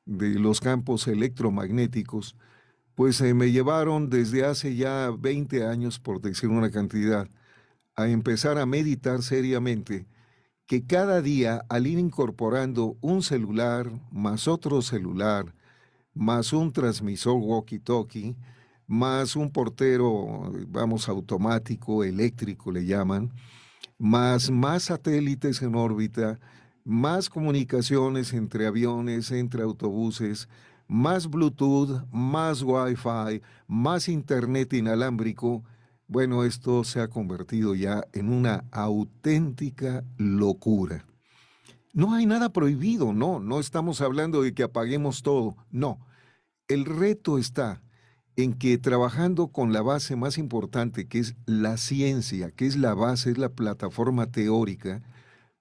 de 0.06 0.36
los 0.36 0.62
campos 0.62 1.08
electromagnéticos, 1.08 2.36
pues 2.98 3.22
eh, 3.22 3.36
me 3.36 3.51
llevaron 3.51 4.10
desde 4.10 4.44
hace 4.44 4.75
ya 4.75 5.12
20 5.12 5.68
años, 5.68 6.00
por 6.00 6.20
decir 6.20 6.50
una 6.50 6.72
cantidad, 6.72 7.30
a 7.96 8.08
empezar 8.08 8.58
a 8.58 8.66
meditar 8.66 9.22
seriamente 9.22 10.08
que 10.66 10.84
cada 10.84 11.22
día 11.22 11.63
al 11.70 11.86
ir 11.86 12.00
incorporando 12.00 12.98
un 13.01 13.22
celular 13.22 13.92
más 14.12 14.48
otro 14.48 14.82
celular, 14.82 15.54
más 16.16 16.54
un 16.54 16.74
transmisor 16.74 17.36
walkie-talkie, 17.36 18.36
más 18.88 19.36
un 19.36 19.51
portero, 19.51 20.51
vamos, 20.68 21.08
automático, 21.08 22.04
eléctrico 22.04 22.72
le 22.72 22.84
llaman, 22.88 23.32
más, 24.00 24.50
más 24.50 24.86
satélites 24.86 25.62
en 25.62 25.75
órbita, 25.75 26.39
más 26.84 27.30
comunicaciones 27.30 28.34
entre 28.34 28.66
aviones, 28.66 29.30
entre 29.30 29.62
autobuses, 29.62 30.50
más 30.88 31.29
Bluetooth, 31.29 32.06
más 32.12 32.62
Wi-Fi, 32.62 33.41
más 33.67 34.08
Internet 34.08 34.74
inalámbrico, 34.74 35.63
bueno, 36.08 36.46
esto 36.46 36.84
se 36.84 37.01
ha 37.01 37.10
convertido 37.10 37.75
ya 37.75 38.06
en 38.13 38.32
una 38.32 38.63
auténtica 38.72 40.06
locura. 40.17 41.06
No 41.94 42.13
hay 42.13 42.25
nada 42.25 42.50
prohibido, 42.50 43.12
no, 43.12 43.39
no 43.39 43.60
estamos 43.60 44.01
hablando 44.01 44.41
de 44.41 44.53
que 44.53 44.63
apaguemos 44.63 45.22
todo, 45.22 45.58
no. 45.70 46.00
El 46.67 46.86
reto 46.86 47.38
está 47.38 47.82
en 48.38 48.53
que 48.53 48.77
trabajando 48.77 49.48
con 49.48 49.74
la 49.74 49.82
base 49.82 50.15
más 50.15 50.38
importante, 50.38 51.08
que 51.08 51.20
es 51.20 51.36
la 51.46 51.75
ciencia, 51.77 52.51
que 52.51 52.67
es 52.67 52.77
la 52.77 52.94
base, 52.94 53.32
es 53.32 53.38
la 53.38 53.50
plataforma 53.50 54.27
teórica, 54.27 55.01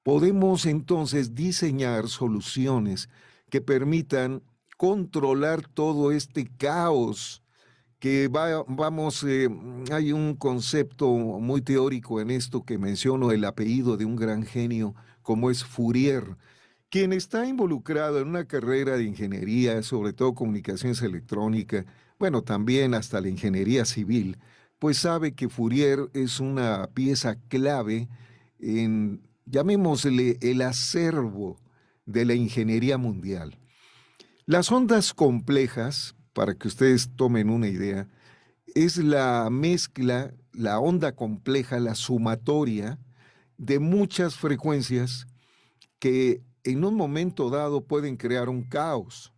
podemos 0.02 0.66
entonces 0.66 1.34
diseñar 1.34 2.08
soluciones 2.08 3.08
que 3.50 3.60
permitan 3.60 4.42
controlar 4.76 5.66
todo 5.66 6.12
este 6.12 6.46
caos 6.58 7.42
que 7.98 8.28
vamos, 8.28 9.24
eh, 9.24 9.48
hay 9.90 10.12
un 10.12 10.36
concepto 10.36 11.08
muy 11.08 11.62
teórico 11.62 12.20
en 12.20 12.30
esto 12.30 12.64
que 12.64 12.78
menciono, 12.78 13.32
el 13.32 13.44
apellido 13.44 13.96
de 13.96 14.04
un 14.04 14.16
gran 14.16 14.44
genio 14.44 14.94
como 15.22 15.50
es 15.50 15.64
Fourier, 15.64 16.36
quien 16.90 17.12
está 17.12 17.46
involucrado 17.46 18.20
en 18.20 18.28
una 18.28 18.46
carrera 18.46 18.96
de 18.96 19.04
ingeniería, 19.04 19.82
sobre 19.82 20.12
todo 20.12 20.34
comunicaciones 20.34 21.02
electrónicas, 21.02 21.84
bueno, 22.18 22.42
también 22.42 22.94
hasta 22.94 23.20
la 23.20 23.28
ingeniería 23.28 23.84
civil, 23.84 24.38
pues 24.78 24.98
sabe 24.98 25.34
que 25.34 25.48
Fourier 25.48 26.10
es 26.12 26.38
una 26.38 26.88
pieza 26.94 27.36
clave 27.48 28.08
en, 28.60 29.22
llamémosle, 29.46 30.38
el 30.42 30.62
acervo 30.62 31.56
de 32.04 32.24
la 32.24 32.34
ingeniería 32.34 32.98
mundial. 32.98 33.58
Las 34.48 34.70
ondas 34.70 35.12
complejas, 35.12 36.14
para 36.32 36.54
que 36.54 36.68
ustedes 36.68 37.10
tomen 37.16 37.50
una 37.50 37.66
idea, 37.66 38.08
es 38.76 38.96
la 38.96 39.50
mezcla, 39.50 40.32
la 40.52 40.78
onda 40.78 41.16
compleja, 41.16 41.80
la 41.80 41.96
sumatoria 41.96 43.00
de 43.58 43.80
muchas 43.80 44.36
frecuencias 44.36 45.26
que 45.98 46.44
en 46.62 46.84
un 46.84 46.94
momento 46.94 47.50
dado 47.50 47.88
pueden 47.88 48.16
crear 48.16 48.48
un 48.48 48.62
caos. 48.62 49.32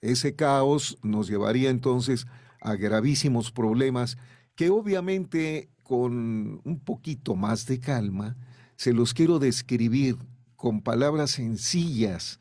Ese 0.00 0.36
caos 0.36 0.98
nos 1.02 1.26
llevaría 1.26 1.70
entonces 1.70 2.28
a 2.60 2.76
gravísimos 2.76 3.50
problemas 3.50 4.18
que 4.54 4.70
obviamente 4.70 5.68
con 5.82 6.60
un 6.62 6.80
poquito 6.84 7.34
más 7.34 7.66
de 7.66 7.80
calma 7.80 8.36
se 8.76 8.92
los 8.92 9.14
quiero 9.14 9.40
describir 9.40 10.16
con 10.54 10.80
palabras 10.80 11.32
sencillas. 11.32 12.38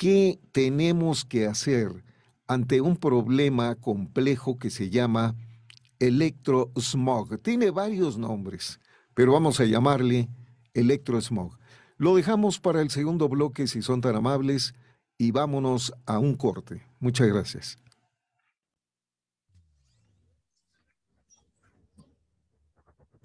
¿Qué 0.00 0.40
tenemos 0.52 1.26
que 1.26 1.44
hacer 1.44 2.02
ante 2.46 2.80
un 2.80 2.96
problema 2.96 3.74
complejo 3.74 4.58
que 4.58 4.70
se 4.70 4.88
llama 4.88 5.36
electrosmog? 5.98 7.38
Tiene 7.42 7.70
varios 7.70 8.16
nombres, 8.16 8.80
pero 9.12 9.34
vamos 9.34 9.60
a 9.60 9.66
llamarle 9.66 10.30
electrosmog. 10.72 11.58
Lo 11.98 12.16
dejamos 12.16 12.58
para 12.58 12.80
el 12.80 12.88
segundo 12.88 13.28
bloque 13.28 13.66
si 13.66 13.82
son 13.82 14.00
tan 14.00 14.16
amables 14.16 14.72
y 15.18 15.32
vámonos 15.32 15.92
a 16.06 16.18
un 16.18 16.34
corte. 16.34 16.82
Muchas 16.98 17.28
gracias. 17.28 17.76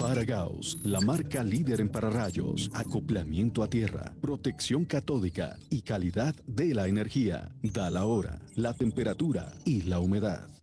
Paragaus, 0.00 0.78
la 0.84 1.02
marca 1.02 1.44
líder 1.44 1.82
en 1.82 1.90
pararrayos, 1.90 2.70
acoplamiento 2.72 3.62
a 3.62 3.68
tierra, 3.68 4.14
protección 4.22 4.86
catódica 4.86 5.58
y 5.68 5.82
calidad 5.82 6.34
de 6.46 6.72
la 6.72 6.88
energía. 6.88 7.50
Da 7.62 7.90
la 7.90 8.06
hora, 8.06 8.38
la 8.54 8.72
temperatura 8.72 9.52
y 9.66 9.82
la 9.82 10.00
humedad. 10.00 10.53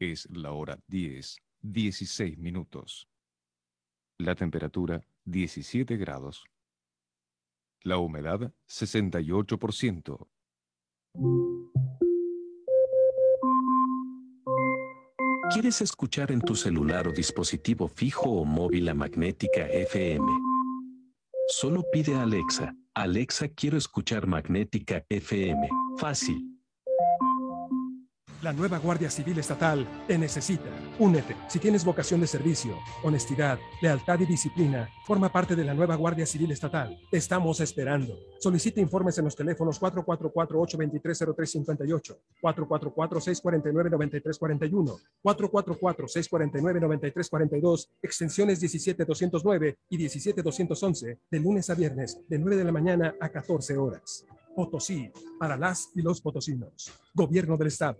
Es 0.00 0.28
la 0.30 0.52
hora 0.52 0.78
10, 0.88 1.36
16 1.62 2.38
minutos. 2.38 3.08
La 4.18 4.34
temperatura 4.34 5.02
17 5.24 5.96
grados. 5.96 6.44
La 7.82 7.98
humedad 7.98 8.52
68%. 8.68 10.28
¿Quieres 15.52 15.80
escuchar 15.82 16.32
en 16.32 16.40
tu 16.40 16.56
celular 16.56 17.06
o 17.06 17.12
dispositivo 17.12 17.86
fijo 17.86 18.30
o 18.30 18.44
móvil 18.44 18.88
a 18.88 18.94
Magnética 18.94 19.66
FM? 19.68 20.26
Solo 21.48 21.84
pide 21.92 22.14
a 22.14 22.22
Alexa, 22.22 22.74
Alexa 22.94 23.48
quiero 23.48 23.76
escuchar 23.76 24.26
Magnética 24.26 25.04
FM. 25.08 25.68
Fácil. 25.98 26.53
La 28.44 28.52
nueva 28.52 28.78
Guardia 28.78 29.08
Civil 29.08 29.38
Estatal 29.38 29.88
te 30.06 30.18
necesita. 30.18 30.68
Únete. 30.98 31.34
Si 31.48 31.58
tienes 31.58 31.82
vocación 31.82 32.20
de 32.20 32.26
servicio, 32.26 32.78
honestidad, 33.02 33.58
lealtad 33.80 34.20
y 34.20 34.26
disciplina, 34.26 34.90
forma 35.06 35.32
parte 35.32 35.56
de 35.56 35.64
la 35.64 35.72
nueva 35.72 35.94
Guardia 35.94 36.26
Civil 36.26 36.50
Estatal. 36.50 36.94
Te 37.10 37.16
estamos 37.16 37.60
esperando. 37.60 38.18
Solicita 38.38 38.82
informes 38.82 39.16
en 39.16 39.24
los 39.24 39.34
teléfonos 39.34 39.80
444-823-0358, 39.80 42.18
444-649-9341, 42.42 45.00
444-649-9342, 45.24 47.88
extensiones 48.02 48.60
17209 48.60 49.78
y 49.88 49.96
17211, 49.96 51.18
de 51.30 51.40
lunes 51.40 51.70
a 51.70 51.74
viernes, 51.74 52.20
de 52.28 52.38
9 52.38 52.58
de 52.58 52.64
la 52.64 52.72
mañana 52.72 53.14
a 53.18 53.30
14 53.30 53.78
horas. 53.78 54.26
Potosí, 54.54 55.10
para 55.40 55.56
las 55.56 55.88
y 55.94 56.02
los 56.02 56.20
potosinos. 56.20 56.92
Gobierno 57.14 57.56
del 57.56 57.68
Estado. 57.68 57.96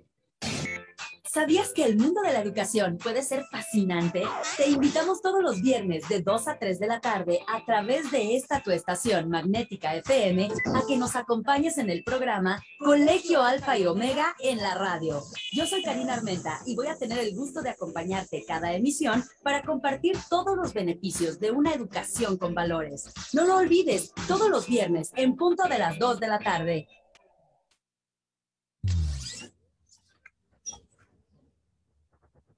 ¿Sabías 1.34 1.72
que 1.72 1.84
el 1.84 1.96
mundo 1.96 2.20
de 2.20 2.32
la 2.32 2.40
educación 2.42 2.96
puede 2.96 3.20
ser 3.20 3.44
fascinante? 3.50 4.22
Te 4.56 4.68
invitamos 4.68 5.20
todos 5.20 5.42
los 5.42 5.60
viernes 5.60 6.08
de 6.08 6.22
2 6.22 6.46
a 6.46 6.60
3 6.60 6.78
de 6.78 6.86
la 6.86 7.00
tarde 7.00 7.40
a 7.52 7.64
través 7.64 8.08
de 8.12 8.36
esta 8.36 8.62
tu 8.62 8.70
estación 8.70 9.28
Magnética 9.28 9.96
FM 9.96 10.48
a 10.76 10.86
que 10.86 10.96
nos 10.96 11.16
acompañes 11.16 11.76
en 11.78 11.90
el 11.90 12.04
programa 12.04 12.62
Colegio 12.78 13.42
Alfa 13.42 13.76
y 13.76 13.84
Omega 13.84 14.36
en 14.38 14.58
la 14.58 14.76
radio. 14.76 15.24
Yo 15.50 15.66
soy 15.66 15.82
Karina 15.82 16.14
Armenta 16.14 16.60
y 16.66 16.76
voy 16.76 16.86
a 16.86 16.96
tener 16.96 17.18
el 17.18 17.34
gusto 17.34 17.62
de 17.62 17.70
acompañarte 17.70 18.44
cada 18.46 18.72
emisión 18.72 19.24
para 19.42 19.62
compartir 19.62 20.16
todos 20.30 20.56
los 20.56 20.72
beneficios 20.72 21.40
de 21.40 21.50
una 21.50 21.74
educación 21.74 22.38
con 22.38 22.54
valores. 22.54 23.12
No 23.32 23.44
lo 23.44 23.56
olvides, 23.56 24.12
todos 24.28 24.48
los 24.48 24.68
viernes 24.68 25.10
en 25.16 25.34
punto 25.34 25.64
de 25.64 25.80
las 25.80 25.98
2 25.98 26.20
de 26.20 26.28
la 26.28 26.38
tarde. 26.38 26.86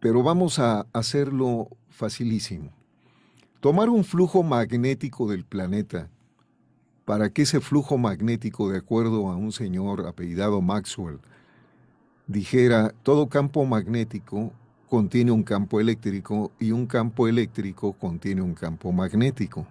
Pero 0.00 0.24
vamos 0.24 0.58
a 0.58 0.84
hacerlo 0.92 1.68
facilísimo. 1.88 2.72
Tomar 3.60 3.88
un 3.88 4.02
flujo 4.02 4.42
magnético 4.42 5.28
del 5.28 5.44
planeta 5.44 6.10
para 7.04 7.30
que 7.30 7.42
ese 7.42 7.60
flujo 7.60 7.98
magnético, 7.98 8.68
de 8.68 8.78
acuerdo 8.78 9.30
a 9.30 9.36
un 9.36 9.52
señor 9.52 10.08
apellidado 10.08 10.60
Maxwell, 10.60 11.20
dijera, 12.26 12.92
todo 13.04 13.28
campo 13.28 13.64
magnético 13.64 14.52
contiene 14.90 15.30
un 15.30 15.44
campo 15.44 15.80
eléctrico 15.80 16.50
y 16.58 16.72
un 16.72 16.86
campo 16.86 17.28
eléctrico 17.28 17.92
contiene 17.92 18.42
un 18.42 18.54
campo 18.54 18.90
magnético. 18.90 19.68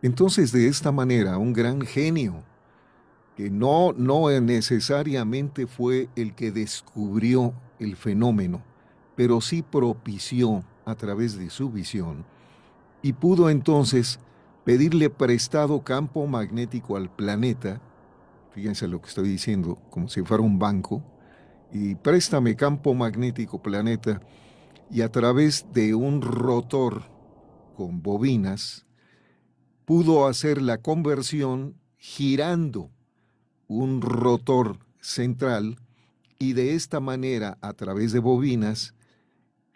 Entonces, 0.00 0.52
de 0.52 0.68
esta 0.68 0.90
manera, 0.90 1.36
un 1.36 1.52
gran 1.52 1.82
genio, 1.82 2.42
que 3.38 3.50
no, 3.50 3.92
no 3.92 4.28
necesariamente 4.40 5.68
fue 5.68 6.08
el 6.16 6.34
que 6.34 6.50
descubrió 6.50 7.54
el 7.78 7.94
fenómeno, 7.94 8.64
pero 9.14 9.40
sí 9.40 9.62
propició 9.62 10.64
a 10.84 10.96
través 10.96 11.38
de 11.38 11.48
su 11.48 11.70
visión, 11.70 12.24
y 13.00 13.12
pudo 13.12 13.48
entonces 13.48 14.18
pedirle 14.64 15.08
prestado 15.08 15.84
campo 15.84 16.26
magnético 16.26 16.96
al 16.96 17.14
planeta, 17.14 17.80
fíjense 18.50 18.88
lo 18.88 19.00
que 19.00 19.06
estoy 19.06 19.28
diciendo, 19.28 19.78
como 19.88 20.08
si 20.08 20.22
fuera 20.22 20.42
un 20.42 20.58
banco, 20.58 21.00
y 21.72 21.94
préstame 21.94 22.56
campo 22.56 22.92
magnético 22.92 23.62
planeta, 23.62 24.20
y 24.90 25.02
a 25.02 25.12
través 25.12 25.64
de 25.72 25.94
un 25.94 26.22
rotor 26.22 27.04
con 27.76 28.02
bobinas, 28.02 28.84
pudo 29.84 30.26
hacer 30.26 30.60
la 30.60 30.78
conversión 30.78 31.76
girando 31.98 32.90
un 33.68 34.00
rotor 34.02 34.78
central 35.00 35.78
y 36.38 36.54
de 36.54 36.74
esta 36.74 37.00
manera, 37.00 37.58
a 37.60 37.72
través 37.74 38.12
de 38.12 38.18
bobinas, 38.18 38.94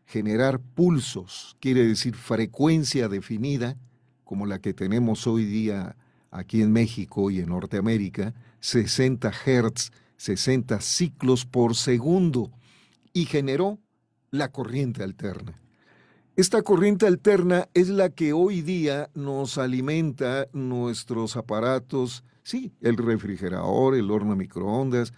generar 0.07 0.61
pulsos, 0.61 1.57
quiere 1.61 1.87
decir 1.87 2.17
frecuencia 2.17 3.09
definida, 3.09 3.77
como 4.25 4.47
la 4.47 4.59
que 4.61 4.75
tenemos 4.75 5.27
hoy 5.27 5.45
día 5.45 5.97
aquí 6.31 6.63
en 6.63 6.73
México 6.73 7.31
y 7.31 7.41
en 7.41 7.51
Norteamérica, 7.51 8.35
60 8.61 9.31
Hz, 9.31 9.93
60 10.17 10.81
ciclos 10.81 11.45
por 11.45 11.77
segundo, 11.77 12.51
y 13.13 13.27
generó 13.27 13.79
la 14.31 14.51
corriente 14.51 15.03
alterna. 15.03 15.59
Esta 16.37 16.63
corriente 16.63 17.07
alterna 17.07 17.69
es 17.75 17.89
la 17.89 18.09
que 18.09 18.33
hoy 18.33 18.63
día 18.63 19.11
nos 19.15 19.59
alimenta 19.59 20.49
nuestros 20.53 21.37
aparatos, 21.37 22.25
sí, 22.43 22.73
el 22.81 22.97
refrigerador, 22.97 23.95
el 23.95 24.11
horno 24.11 24.37
microondas, 24.37 25.13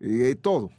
eh, 0.00 0.36
todo, 0.40 0.70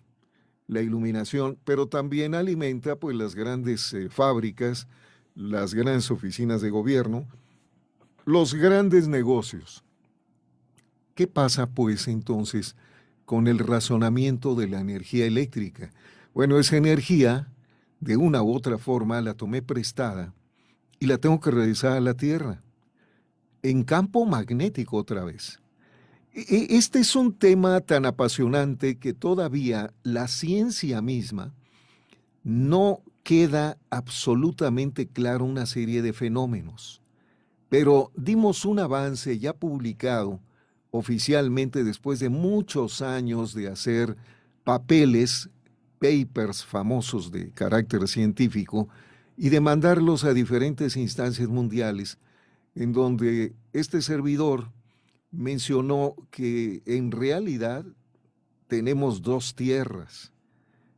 la 0.67 0.81
iluminación, 0.81 1.57
pero 1.63 1.87
también 1.87 2.35
alimenta 2.35 2.95
pues 2.95 3.15
las 3.15 3.35
grandes 3.35 3.93
eh, 3.93 4.09
fábricas, 4.09 4.87
las 5.35 5.73
grandes 5.73 6.09
oficinas 6.11 6.61
de 6.61 6.69
gobierno, 6.69 7.27
los 8.25 8.53
grandes 8.53 9.07
negocios. 9.07 9.83
¿Qué 11.13 11.27
pasa 11.27 11.67
pues 11.67 12.07
entonces 12.07 12.75
con 13.25 13.47
el 13.47 13.59
razonamiento 13.59 14.55
de 14.55 14.67
la 14.67 14.79
energía 14.79 15.25
eléctrica? 15.25 15.91
Bueno, 16.33 16.59
esa 16.59 16.77
energía 16.77 17.51
de 17.99 18.17
una 18.17 18.43
u 18.43 18.53
otra 18.53 18.77
forma 18.77 19.21
la 19.21 19.33
tomé 19.33 19.61
prestada 19.61 20.33
y 20.99 21.05
la 21.05 21.17
tengo 21.17 21.39
que 21.39 21.51
regresar 21.51 21.93
a 21.93 22.01
la 22.01 22.15
Tierra, 22.15 22.61
en 23.63 23.83
campo 23.83 24.25
magnético 24.25 24.97
otra 24.97 25.23
vez. 25.23 25.59
E, 26.35 26.41
e, 26.41 26.75
este 26.75 26.99
es 26.99 27.15
un 27.15 27.33
tema 27.33 27.79
tan 27.79 28.05
apasionante 28.05 28.97
que 28.97 29.13
todavía 29.13 29.93
la 30.03 30.27
ciencia 30.27 31.01
misma 31.01 31.55
no 32.43 33.01
queda 33.23 33.77
absolutamente 33.89 35.07
claro 35.07 35.45
una 35.45 35.65
serie 35.65 36.01
de 36.01 36.11
fenómenos. 36.11 37.01
Pero 37.69 38.11
dimos 38.17 38.65
un 38.65 38.79
avance 38.79 39.39
ya 39.39 39.53
publicado 39.53 40.41
oficialmente 40.91 41.85
después 41.85 42.19
de 42.19 42.27
muchos 42.27 43.01
años 43.01 43.53
de 43.53 43.69
hacer 43.69 44.17
papeles 44.65 45.49
papers 45.99 46.65
famosos 46.65 47.31
de 47.31 47.51
carácter 47.51 48.09
científico 48.09 48.89
y 49.37 49.49
de 49.49 49.61
mandarlos 49.61 50.25
a 50.25 50.33
diferentes 50.33 50.97
instancias 50.97 51.47
mundiales, 51.47 52.17
en 52.75 52.91
donde 52.91 53.53
este 53.71 54.01
servidor 54.01 54.74
mencionó 55.35 56.15
que 56.31 56.81
en 56.85 57.11
realidad 57.11 57.85
tenemos 58.67 59.21
dos 59.21 59.55
tierras. 59.55 60.33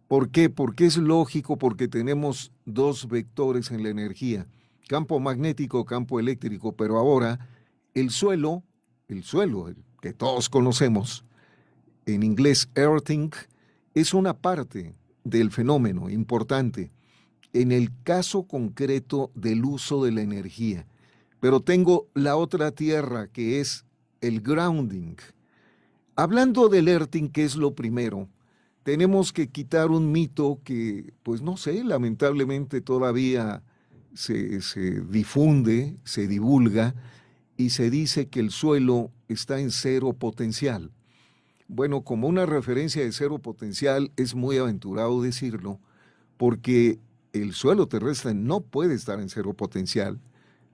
¿Por 0.08 0.30
qué? 0.30 0.50
Porque 0.50 0.86
es 0.86 0.98
lógico, 0.98 1.58
porque 1.58 1.88
tenemos 1.88 2.52
dos 2.66 3.08
vectores 3.08 3.72
en 3.72 3.84
la 3.84 3.90
energía, 3.90 4.48
campo 4.88 5.20
magnético, 5.20 5.86
campo 5.86 6.20
eléctrico, 6.20 6.74
pero 6.74 6.98
ahora 6.98 7.40
el 7.94 8.10
suelo, 8.10 8.64
el 9.10 9.24
suelo 9.24 9.74
que 10.02 10.14
todos 10.14 10.50
conocemos, 10.50 11.26
en 12.06 12.24
inglés 12.24 12.70
earthing, 12.76 13.32
es 13.94 14.14
una 14.14 14.34
parte 14.34 14.96
del 15.24 15.52
fenómeno 15.52 16.10
importante 16.10 16.92
en 17.54 17.72
el 17.72 17.90
caso 18.04 18.44
concreto 18.44 19.32
del 19.34 19.66
uso 19.66 20.04
de 20.04 20.12
la 20.12 20.22
energía. 20.22 20.88
Pero 21.40 21.60
tengo 21.60 22.08
la 22.14 22.36
otra 22.36 22.72
tierra 22.72 23.28
que 23.28 23.60
es 23.60 23.87
el 24.22 24.42
grounding. 24.42 25.16
Hablando 26.16 26.70
del 26.70 26.88
earthing, 26.88 27.30
que 27.30 27.44
es 27.44 27.56
lo 27.56 27.76
primero, 27.76 28.28
tenemos 28.84 29.34
que 29.34 29.50
quitar 29.50 29.92
un 29.92 30.12
mito 30.12 30.62
que, 30.64 31.14
pues 31.24 31.42
no 31.42 31.58
sé, 31.58 31.84
lamentablemente 31.84 32.82
todavía 32.82 33.62
se, 34.14 34.62
se 34.62 35.02
difunde, 35.02 35.98
se 36.04 36.28
divulga 36.28 36.96
y 37.58 37.72
se 37.72 37.90
dice 37.90 38.30
que 38.30 38.40
el 38.40 38.52
suelo 38.52 39.12
está 39.28 39.60
en 39.60 39.72
cero 39.72 40.14
potencial. 40.14 40.92
Bueno, 41.68 42.04
como 42.04 42.28
una 42.28 42.46
referencia 42.46 43.04
de 43.04 43.12
cero 43.12 43.40
potencial 43.40 44.12
es 44.16 44.36
muy 44.36 44.58
aventurado 44.58 45.22
decirlo, 45.22 45.80
porque 46.38 47.00
el 47.34 47.54
suelo 47.54 47.88
terrestre 47.88 48.34
no 48.34 48.62
puede 48.62 48.94
estar 48.94 49.20
en 49.20 49.30
cero 49.30 49.54
potencial, 49.54 50.20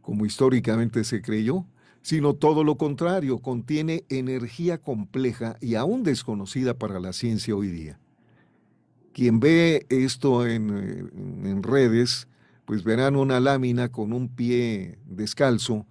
como 0.01 0.25
históricamente 0.25 1.03
se 1.03 1.21
creyó, 1.21 1.65
sino 2.03 2.33
todo 2.33 2.65
lo 2.65 2.75
contrario, 2.75 3.39
contiene 3.39 4.03
energía 4.09 4.77
compleja 4.77 5.57
y 5.61 5.75
aún 5.75 6.03
desconocida 6.03 6.73
para 6.73 6.99
la 6.99 7.13
ciencia 7.13 7.55
hoy 7.55 7.69
día. 7.69 7.97
Quien 9.13 9.39
ve 9.39 9.85
esto 9.89 10.45
en, 10.45 10.69
eh, 10.69 11.59
redes, 11.61 12.27
pues 12.65 12.83
verán 12.83 13.15
una 13.15 13.39
lámina 13.39 13.89
con 13.89 14.11
un 14.11 14.27
pie 14.27 14.99
descalzo, 15.05 15.85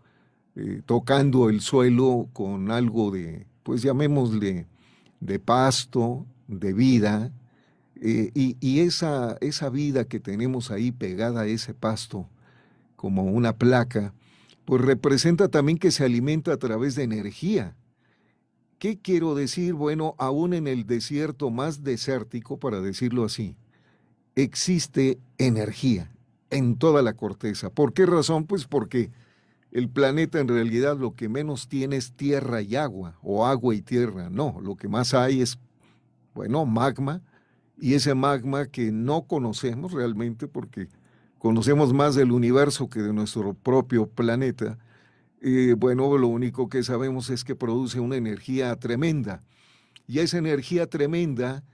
eh, 0.54 0.82
tocando 0.84 1.48
el 1.48 1.62
suelo 1.62 2.28
con 2.34 2.70
algo 2.70 3.10
de, 3.10 3.46
pues 3.62 3.80
llamémosle, 3.80 4.66
de 5.20 5.38
pasto, 5.38 6.26
de 6.46 6.74
vida, 6.74 7.32
eh, 8.02 8.32
y, 8.34 8.80
esa, 8.80 9.38
esa 9.40 9.70
vida 9.70 10.04
que 10.04 10.20
tenemos 10.20 10.70
ahí 10.70 10.92
pegada 10.92 11.42
a 11.42 11.46
ese 11.46 11.72
pasto, 11.72 12.28
como 12.96 13.22
una 13.22 13.56
placa, 13.56 14.12
pues 14.64 14.80
representa 14.82 15.48
también 15.48 15.78
que 15.78 15.90
se 15.90 16.04
alimenta 16.04 16.52
a 16.52 16.56
través 16.56 16.94
de 16.94 17.02
energía. 17.02 17.76
¿Qué 18.78 18.98
quiero 18.98 19.34
decir? 19.34 19.74
Bueno, 19.74 20.14
aún 20.18 20.54
en 20.54 20.66
el 20.66 20.86
desierto 20.86 21.50
más 21.50 21.82
desértico, 21.84 22.58
para 22.58 22.80
decirlo 22.80 23.24
así, 23.24 23.56
existe 24.34 25.18
energía 25.38 26.10
en 26.50 26.76
toda 26.76 27.02
la 27.02 27.14
corteza. 27.14 27.70
¿Por 27.70 27.92
qué 27.92 28.06
razón? 28.06 28.46
Pues 28.46 28.66
porque 28.66 29.10
el 29.70 29.88
planeta 29.88 30.38
en 30.40 30.48
realidad 30.48 30.98
lo 30.98 31.14
que 31.14 31.28
menos 31.28 31.68
tiene 31.68 31.96
es 31.96 32.12
tierra 32.12 32.60
y 32.60 32.76
agua, 32.76 33.18
o 33.22 33.46
agua 33.46 33.74
y 33.74 33.82
tierra. 33.82 34.28
No, 34.30 34.58
lo 34.62 34.76
que 34.76 34.88
más 34.88 35.14
hay 35.14 35.42
es, 35.42 35.58
bueno, 36.34 36.66
magma, 36.66 37.22
y 37.78 37.94
ese 37.94 38.14
magma 38.14 38.66
que 38.66 38.92
no 38.92 39.22
conocemos 39.22 39.92
realmente 39.92 40.46
porque 40.46 40.88
conocemos 41.42 41.92
más 41.92 42.14
del 42.14 42.30
universo 42.30 42.88
que 42.88 43.02
de 43.02 43.12
nuestro 43.12 43.52
propio 43.54 44.06
planeta. 44.06 44.78
Eh, 45.40 45.74
bueno, 45.76 46.16
lo 46.16 46.28
único 46.28 46.68
que 46.68 46.84
sabemos 46.84 47.30
es 47.30 47.42
que 47.42 47.56
produce 47.56 47.98
una 47.98 48.14
energía 48.14 48.76
tremenda. 48.76 49.42
Y 50.06 50.20
esa 50.20 50.38
energía 50.38 50.86
tremenda 50.86 51.64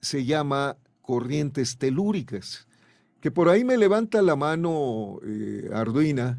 se 0.00 0.24
llama 0.24 0.78
corrientes 1.02 1.76
telúricas, 1.76 2.66
que 3.20 3.30
por 3.30 3.50
ahí 3.50 3.62
me 3.62 3.76
levanta 3.76 4.22
la 4.22 4.36
mano 4.36 5.20
eh, 5.22 5.68
Arduina, 5.70 6.38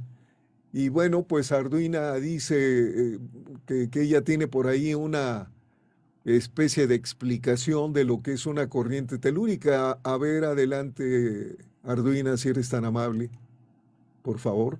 y 0.73 0.89
bueno, 0.89 1.21
pues 1.21 1.51
Arduina 1.51 2.15
dice 2.15 2.55
eh, 2.57 3.89
que, 3.91 4.01
ella 4.01 4.23
tiene 4.23 4.47
por 4.47 4.65
ahí 4.65 4.95
una 4.95 5.51
especie 6.25 6.87
de 6.87 6.95
explicación 6.95 7.93
de 7.93 8.05
lo 8.05 8.23
que 8.23 8.33
es 8.33 8.47
una 8.47 8.69
corriente 8.69 9.19
telúrica. 9.19 9.99
A 10.01 10.17
ver, 10.17 10.45
adelante, 10.45 11.57
Arduina, 11.83 12.37
si 12.37 12.49
eres 12.49 12.69
tan 12.69 12.85
amable. 12.85 13.29
Por 14.21 14.37
favor, 14.39 14.77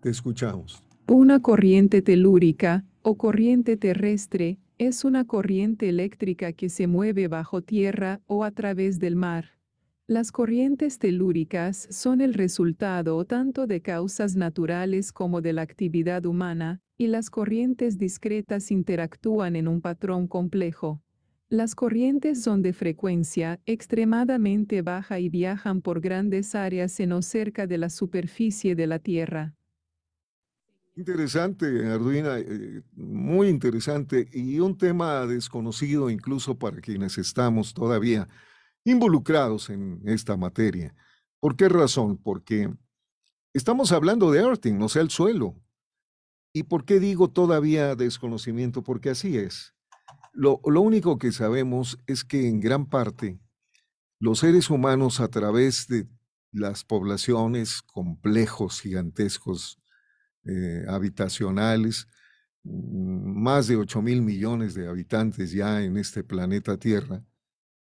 te 0.00 0.10
escuchamos. 0.10 0.82
Una 1.06 1.40
corriente 1.40 2.02
telúrica 2.02 2.84
o 3.02 3.16
corriente 3.16 3.76
terrestre 3.76 4.58
es 4.76 5.04
una 5.04 5.26
corriente 5.26 5.88
eléctrica 5.88 6.52
que 6.52 6.68
se 6.68 6.86
mueve 6.86 7.28
bajo 7.28 7.62
tierra 7.62 8.20
o 8.26 8.44
a 8.44 8.50
través 8.50 8.98
del 8.98 9.16
mar. 9.16 9.58
Las 10.06 10.32
corrientes 10.32 10.98
telúricas 10.98 11.88
son 11.90 12.20
el 12.20 12.34
resultado 12.34 13.24
tanto 13.24 13.66
de 13.66 13.82
causas 13.82 14.36
naturales 14.36 15.12
como 15.12 15.40
de 15.40 15.52
la 15.52 15.62
actividad 15.62 16.24
humana, 16.26 16.80
y 16.96 17.08
las 17.08 17.30
corrientes 17.30 17.98
discretas 17.98 18.70
interactúan 18.70 19.54
en 19.56 19.68
un 19.68 19.80
patrón 19.80 20.26
complejo. 20.26 21.02
Las 21.50 21.74
corrientes 21.74 22.42
son 22.42 22.60
de 22.60 22.74
frecuencia 22.74 23.58
extremadamente 23.64 24.82
baja 24.82 25.18
y 25.18 25.30
viajan 25.30 25.80
por 25.80 26.02
grandes 26.02 26.54
áreas 26.54 27.00
en 27.00 27.12
o 27.12 27.22
cerca 27.22 27.66
de 27.66 27.78
la 27.78 27.88
superficie 27.88 28.74
de 28.74 28.86
la 28.86 28.98
Tierra. 28.98 29.54
Interesante, 30.94 31.86
Arduina, 31.86 32.38
eh, 32.38 32.82
muy 32.92 33.48
interesante 33.48 34.28
y 34.30 34.60
un 34.60 34.76
tema 34.76 35.24
desconocido 35.24 36.10
incluso 36.10 36.58
para 36.58 36.82
quienes 36.82 37.16
estamos 37.16 37.72
todavía 37.72 38.28
involucrados 38.84 39.70
en 39.70 40.02
esta 40.04 40.36
materia. 40.36 40.94
¿Por 41.40 41.56
qué 41.56 41.70
razón? 41.70 42.18
Porque 42.18 42.70
estamos 43.54 43.92
hablando 43.92 44.30
de 44.32 44.40
earthing, 44.40 44.82
o 44.82 44.88
sea, 44.90 45.00
el 45.00 45.08
suelo. 45.08 45.54
¿Y 46.52 46.64
por 46.64 46.84
qué 46.84 47.00
digo 47.00 47.30
todavía 47.30 47.94
desconocimiento? 47.94 48.82
Porque 48.82 49.08
así 49.08 49.38
es. 49.38 49.77
Lo, 50.38 50.60
lo 50.66 50.82
único 50.82 51.18
que 51.18 51.32
sabemos 51.32 51.98
es 52.06 52.22
que 52.22 52.46
en 52.46 52.60
gran 52.60 52.86
parte 52.86 53.40
los 54.20 54.38
seres 54.38 54.70
humanos 54.70 55.18
a 55.18 55.26
través 55.26 55.88
de 55.88 56.06
las 56.52 56.84
poblaciones 56.84 57.82
complejos, 57.82 58.80
gigantescos, 58.80 59.80
eh, 60.44 60.84
habitacionales, 60.86 62.06
mm, 62.62 63.42
más 63.42 63.66
de 63.66 63.78
8 63.78 64.00
mil 64.00 64.22
millones 64.22 64.74
de 64.74 64.86
habitantes 64.86 65.50
ya 65.50 65.82
en 65.82 65.96
este 65.96 66.22
planeta 66.22 66.76
Tierra, 66.76 67.24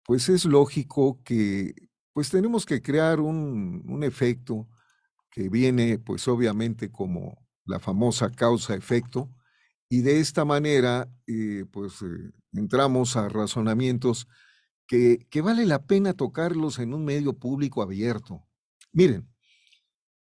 pues 0.05 0.29
es 0.29 0.45
lógico 0.45 1.23
que 1.23 1.77
pues 2.13 2.29
tenemos 2.31 2.67
que 2.67 2.83
crear 2.83 3.21
un, 3.21 3.85
un 3.87 4.03
efecto 4.03 4.69
que 5.31 5.49
viene 5.49 6.01
pues 6.01 6.27
obviamente 6.27 6.91
como 6.91 7.47
la 7.67 7.79
famosa 7.79 8.33
causa-efecto, 8.33 9.31
y 9.93 10.01
de 10.01 10.21
esta 10.21 10.47
manera 10.47 11.07
eh, 11.27 11.67
pues 11.71 12.01
eh, 12.01 12.33
entramos 12.55 13.15
a 13.15 13.29
razonamientos 13.29 14.27
que, 14.87 15.27
que 15.29 15.43
vale 15.43 15.67
la 15.67 15.85
pena 15.85 16.15
tocarlos 16.15 16.79
en 16.79 16.95
un 16.95 17.05
medio 17.05 17.35
público 17.35 17.83
abierto. 17.83 18.43
Miren, 18.95 19.29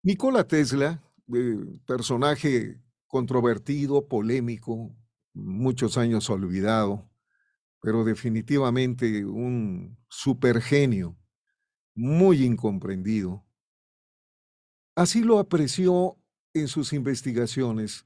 Nikola 0.03 0.49
Tesla, 0.49 1.01
eh, 1.33 1.81
personaje 1.87 2.83
controvertido, 3.07 4.09
polémico, 4.09 4.93
muchos 5.35 5.99
años 5.99 6.29
olvidado, 6.31 7.09
pero 7.81 8.03
definitivamente 8.03 9.25
un 9.25 9.97
supergenio, 10.09 11.17
muy 11.95 12.45
incomprendido. 12.45 13.47
Así 14.97 15.23
lo 15.23 15.39
apreció 15.39 16.19
en 16.55 16.67
sus 16.67 16.93
investigaciones, 16.93 18.05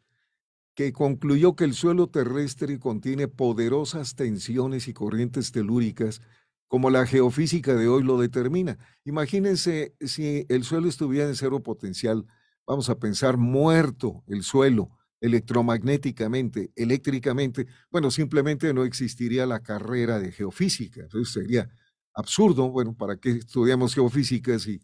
que 0.79 0.93
concluyó 0.93 1.57
que 1.57 1.65
el 1.65 1.75
suelo 1.75 2.09
terrestre 2.09 2.79
contiene 2.79 3.27
poderosas 3.27 4.15
tensiones 4.15 4.87
y 4.87 4.93
corrientes 4.93 5.51
telúricas, 5.51 6.23
como 6.69 6.89
la 6.89 7.05
geofísica 7.05 7.75
de 7.75 7.89
hoy 7.89 8.05
lo 8.05 8.17
determina. 8.17 8.79
Imagínense 9.05 9.97
si 10.01 10.47
el 10.49 10.63
suelo 10.63 10.87
estuviera 10.89 11.27
en 11.27 11.35
cero 11.35 11.65
potencial, 11.65 12.27
vamos 12.65 12.89
a 12.91 13.01
pensar 13.01 13.39
muerto 13.39 14.23
el 14.29 14.45
suelo, 14.45 14.97
electromagnéticamente, 15.21 16.71
eléctricamente, 16.77 17.67
bueno, 17.91 18.13
simplemente 18.13 18.73
no 18.73 18.85
existiría 18.85 19.47
la 19.47 19.65
carrera 19.65 20.21
de 20.21 20.31
geofísica. 20.31 21.01
Entonces 21.01 21.35
sería 21.35 21.69
absurdo, 22.15 22.71
bueno, 22.71 22.95
¿para 22.97 23.17
qué 23.17 23.31
estudiamos 23.31 23.97
geofísica 23.97 24.61
si, 24.61 24.81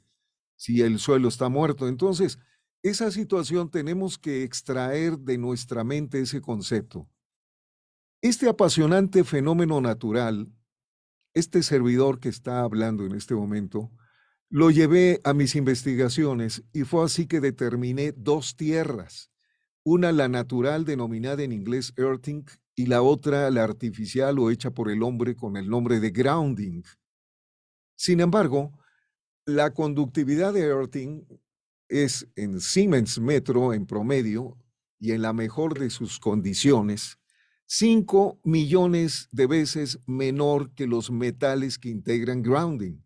si 0.56 0.82
el 0.82 0.98
suelo 0.98 1.28
está 1.28 1.48
muerto? 1.48 1.86
Entonces, 1.86 2.40
esa 2.84 3.10
situación 3.10 3.70
tenemos 3.70 4.18
que 4.18 4.44
extraer 4.44 5.18
de 5.18 5.38
nuestra 5.38 5.82
mente 5.82 6.20
ese 6.20 6.40
concepto. 6.40 7.08
Este 8.22 8.48
apasionante 8.48 9.24
fenómeno 9.24 9.80
natural, 9.80 10.52
este 11.34 11.62
servidor 11.62 12.20
que 12.20 12.28
está 12.28 12.60
hablando 12.60 13.04
en 13.04 13.16
este 13.16 13.34
momento, 13.34 13.90
lo 14.48 14.70
llevé 14.70 15.20
a 15.24 15.34
mis 15.34 15.56
investigaciones 15.56 16.62
y 16.72 16.84
fue 16.84 17.04
así 17.04 17.26
que 17.26 17.40
determiné 17.40 18.12
dos 18.12 18.54
tierras 18.56 19.30
una 19.84 20.12
la 20.12 20.28
natural 20.28 20.86
denominada 20.86 21.42
en 21.42 21.52
inglés 21.52 21.92
earthing 21.96 22.44
y 22.74 22.86
la 22.86 23.02
otra 23.02 23.50
la 23.50 23.64
artificial 23.64 24.38
o 24.38 24.50
hecha 24.50 24.70
por 24.70 24.90
el 24.90 25.02
hombre 25.02 25.36
con 25.36 25.56
el 25.56 25.68
nombre 25.68 26.00
de 26.00 26.10
grounding. 26.10 26.82
Sin 27.96 28.20
embargo, 28.20 28.72
la 29.44 29.74
conductividad 29.74 30.54
de 30.54 30.62
earthing 30.62 31.26
es 31.88 32.28
en 32.36 32.60
Siemens 32.60 33.18
metro 33.18 33.72
en 33.72 33.86
promedio 33.86 34.56
y 34.98 35.12
en 35.12 35.22
la 35.22 35.32
mejor 35.32 35.78
de 35.78 35.90
sus 35.90 36.18
condiciones, 36.18 37.18
5 37.66 38.40
millones 38.44 39.28
de 39.32 39.46
veces 39.46 39.98
menor 40.06 40.72
que 40.74 40.86
los 40.86 41.10
metales 41.10 41.78
que 41.78 41.88
integran 41.88 42.42
grounding. 42.42 43.02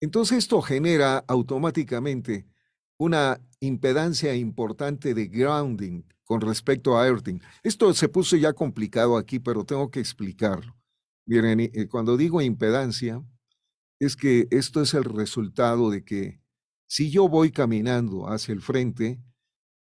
Entonces 0.00 0.38
esto 0.38 0.62
genera 0.62 1.18
automáticamente 1.28 2.46
una 2.98 3.40
impedancia 3.60 4.34
importante 4.34 5.14
de 5.14 5.26
grounding 5.28 6.02
con 6.24 6.40
respecto 6.40 6.98
a 6.98 7.06
earthing. 7.06 7.40
Esto 7.62 7.92
se 7.92 8.08
puso 8.08 8.36
ya 8.36 8.52
complicado 8.52 9.16
aquí, 9.16 9.38
pero 9.38 9.64
tengo 9.64 9.90
que 9.90 10.00
explicarlo. 10.00 10.76
Eh, 11.26 11.88
cuando 11.88 12.16
digo 12.16 12.40
impedancia, 12.40 13.22
es 14.00 14.16
que 14.16 14.48
esto 14.50 14.82
es 14.82 14.94
el 14.94 15.04
resultado 15.04 15.90
de 15.90 16.04
que 16.04 16.39
si 16.90 17.08
yo 17.08 17.28
voy 17.28 17.52
caminando 17.52 18.28
hacia 18.28 18.52
el 18.52 18.60
frente, 18.60 19.22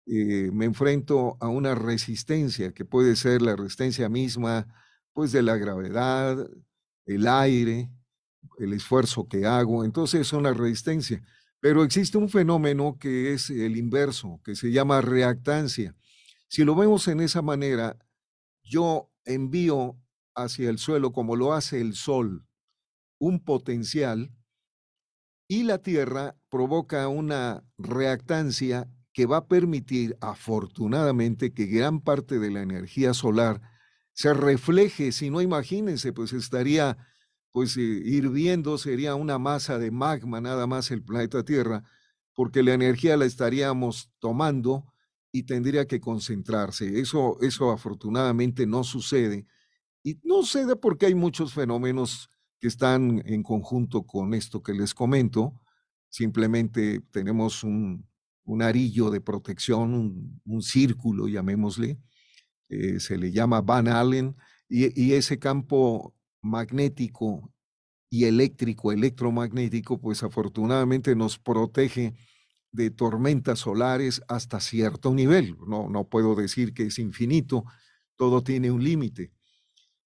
eh, 0.06 0.52
me 0.54 0.65
enfrento 0.65 1.38
a 1.39 1.48
una 1.48 1.74
resistencia 1.74 2.72
que 2.72 2.86
puede 2.86 3.15
ser 3.15 3.41
la 3.41 3.56
resistencia 3.56 4.10
misma, 4.10 4.67
pues 5.12 5.32
de 5.32 5.41
la 5.41 5.58
gravedad, 5.58 6.38
el 7.08 7.28
aire, 7.28 7.89
el 8.60 8.74
esfuerzo 8.74 9.28
que 9.28 9.48
hago. 9.48 9.84
Entonces 9.84 10.22
es 10.22 10.34
una 10.34 10.54
resistencia. 10.54 11.19
Pero 11.60 11.84
existe 11.84 12.19
un 12.19 12.30
fenómeno 12.30 12.98
que 13.00 13.34
es 13.34 13.50
el 13.50 13.76
inverso, 13.76 14.39
que 14.45 14.56
se 14.56 14.72
llama 14.72 15.02
reactancia. 15.02 15.95
Si 16.48 16.63
lo 16.63 16.76
vemos 16.76 17.08
en 17.08 17.22
esa 17.22 17.41
manera, 17.41 17.98
yo 18.62 19.12
envío 19.26 19.98
hacia 20.36 20.69
el 20.69 20.78
suelo, 20.78 21.12
como 21.12 21.36
lo 21.36 21.54
hace 21.54 21.82
el 21.82 21.95
Sol, 21.95 22.45
un 23.17 23.43
potencial 23.43 24.32
y 25.48 25.63
la 25.63 25.80
Tierra 25.80 26.38
provoca 26.50 27.08
una 27.08 27.64
reactancia 27.78 28.90
que 29.14 29.26
va 29.26 29.38
a 29.38 29.48
permitir, 29.48 30.18
afortunadamente, 30.22 31.54
que 31.54 31.66
gran 31.66 32.02
parte 32.02 32.40
de 32.40 32.52
la 32.52 32.62
energía 32.62 33.14
solar 33.14 33.62
se 34.14 34.34
refleje. 34.34 35.12
Si 35.12 35.30
no, 35.30 35.42
imagínense, 35.42 36.14
pues 36.14 36.34
estaría 36.34 36.98
pues 37.52 37.78
eh, 37.78 37.82
hirviendo 37.82 38.78
sería 38.78 39.16
una 39.16 39.40
masa 39.40 39.80
de 39.80 39.92
magma 39.92 40.42
nada 40.42 40.68
más 40.68 40.92
el 40.92 41.04
planeta 41.04 41.44
Tierra, 41.44 41.84
porque 42.34 42.64
la 42.64 42.74
energía 42.74 43.18
la 43.18 43.26
estaríamos 43.26 44.12
tomando 44.20 44.86
y 45.32 45.44
tendría 45.44 45.86
que 45.86 46.00
concentrarse. 46.00 47.00
Eso, 47.00 47.38
eso 47.42 47.72
afortunadamente 47.72 48.66
no 48.66 48.84
sucede. 48.84 49.46
Y 50.04 50.20
no 50.24 50.44
sucede 50.44 50.76
porque 50.76 51.08
hay 51.08 51.16
muchos 51.16 51.54
fenómenos 51.54 52.30
que 52.60 52.68
están 52.68 53.22
en 53.26 53.44
conjunto 53.44 54.04
con 54.04 54.34
esto 54.34 54.64
que 54.64 54.74
les 54.74 54.94
comento. 54.94 55.60
Simplemente 56.10 57.02
tenemos 57.12 57.63
un, 57.63 58.08
un 58.45 58.62
arillo 58.62 59.10
de 59.10 59.22
protección, 59.22 60.39
un, 60.45 60.62
círculo, 60.62 61.28
llamémosle, 61.28 62.00
eh, 62.69 63.00
se 63.00 63.17
le 63.17 63.32
llama 63.32 63.62
Van 63.62 63.88
Allen, 63.88 64.36
y, 64.67 65.02
y 65.02 65.13
ese 65.13 65.39
campo 65.39 66.15
magnético 66.41 67.52
y 68.10 68.26
eléctrico, 68.26 68.91
electromagnético, 68.91 70.00
pues 70.00 70.24
afortunadamente 70.24 71.15
nos 71.15 71.38
protege 71.38 72.15
de 72.72 72.89
tormentas 72.91 73.60
solares 73.60 74.22
hasta 74.28 74.60
cierto 74.60 75.13
nivel. 75.13 75.58
No, 75.67 75.89
no 75.89 76.08
puedo 76.08 76.36
decir 76.36 76.74
que 76.74 76.84
es 76.88 77.00
infinito, 77.00 77.65
todo 78.15 78.43
tiene 78.43 78.72
un 78.72 78.84
límite. 78.84 79.32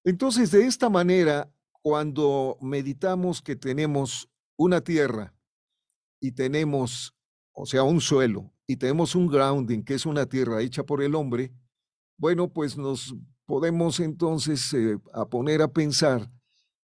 Entonces, 0.04 0.50
de 0.50 0.66
esta 0.66 0.90
manera, 0.90 1.50
cuando 1.82 2.58
meditamos 2.60 3.42
que 3.42 3.56
tenemos 3.56 4.28
una 4.56 4.82
tierra 4.82 5.33
y 6.24 6.32
tenemos, 6.32 7.14
o 7.52 7.66
sea, 7.66 7.82
un 7.82 8.00
suelo, 8.00 8.50
y 8.66 8.76
tenemos 8.76 9.14
un 9.14 9.26
grounding, 9.26 9.82
que 9.82 9.92
es 9.92 10.06
una 10.06 10.24
tierra 10.24 10.62
hecha 10.62 10.82
por 10.82 11.02
el 11.02 11.14
hombre, 11.14 11.52
bueno, 12.16 12.50
pues 12.50 12.78
nos 12.78 13.14
podemos 13.44 14.00
entonces 14.00 14.72
eh, 14.72 14.96
a 15.12 15.26
poner 15.26 15.60
a 15.60 15.68
pensar 15.68 16.30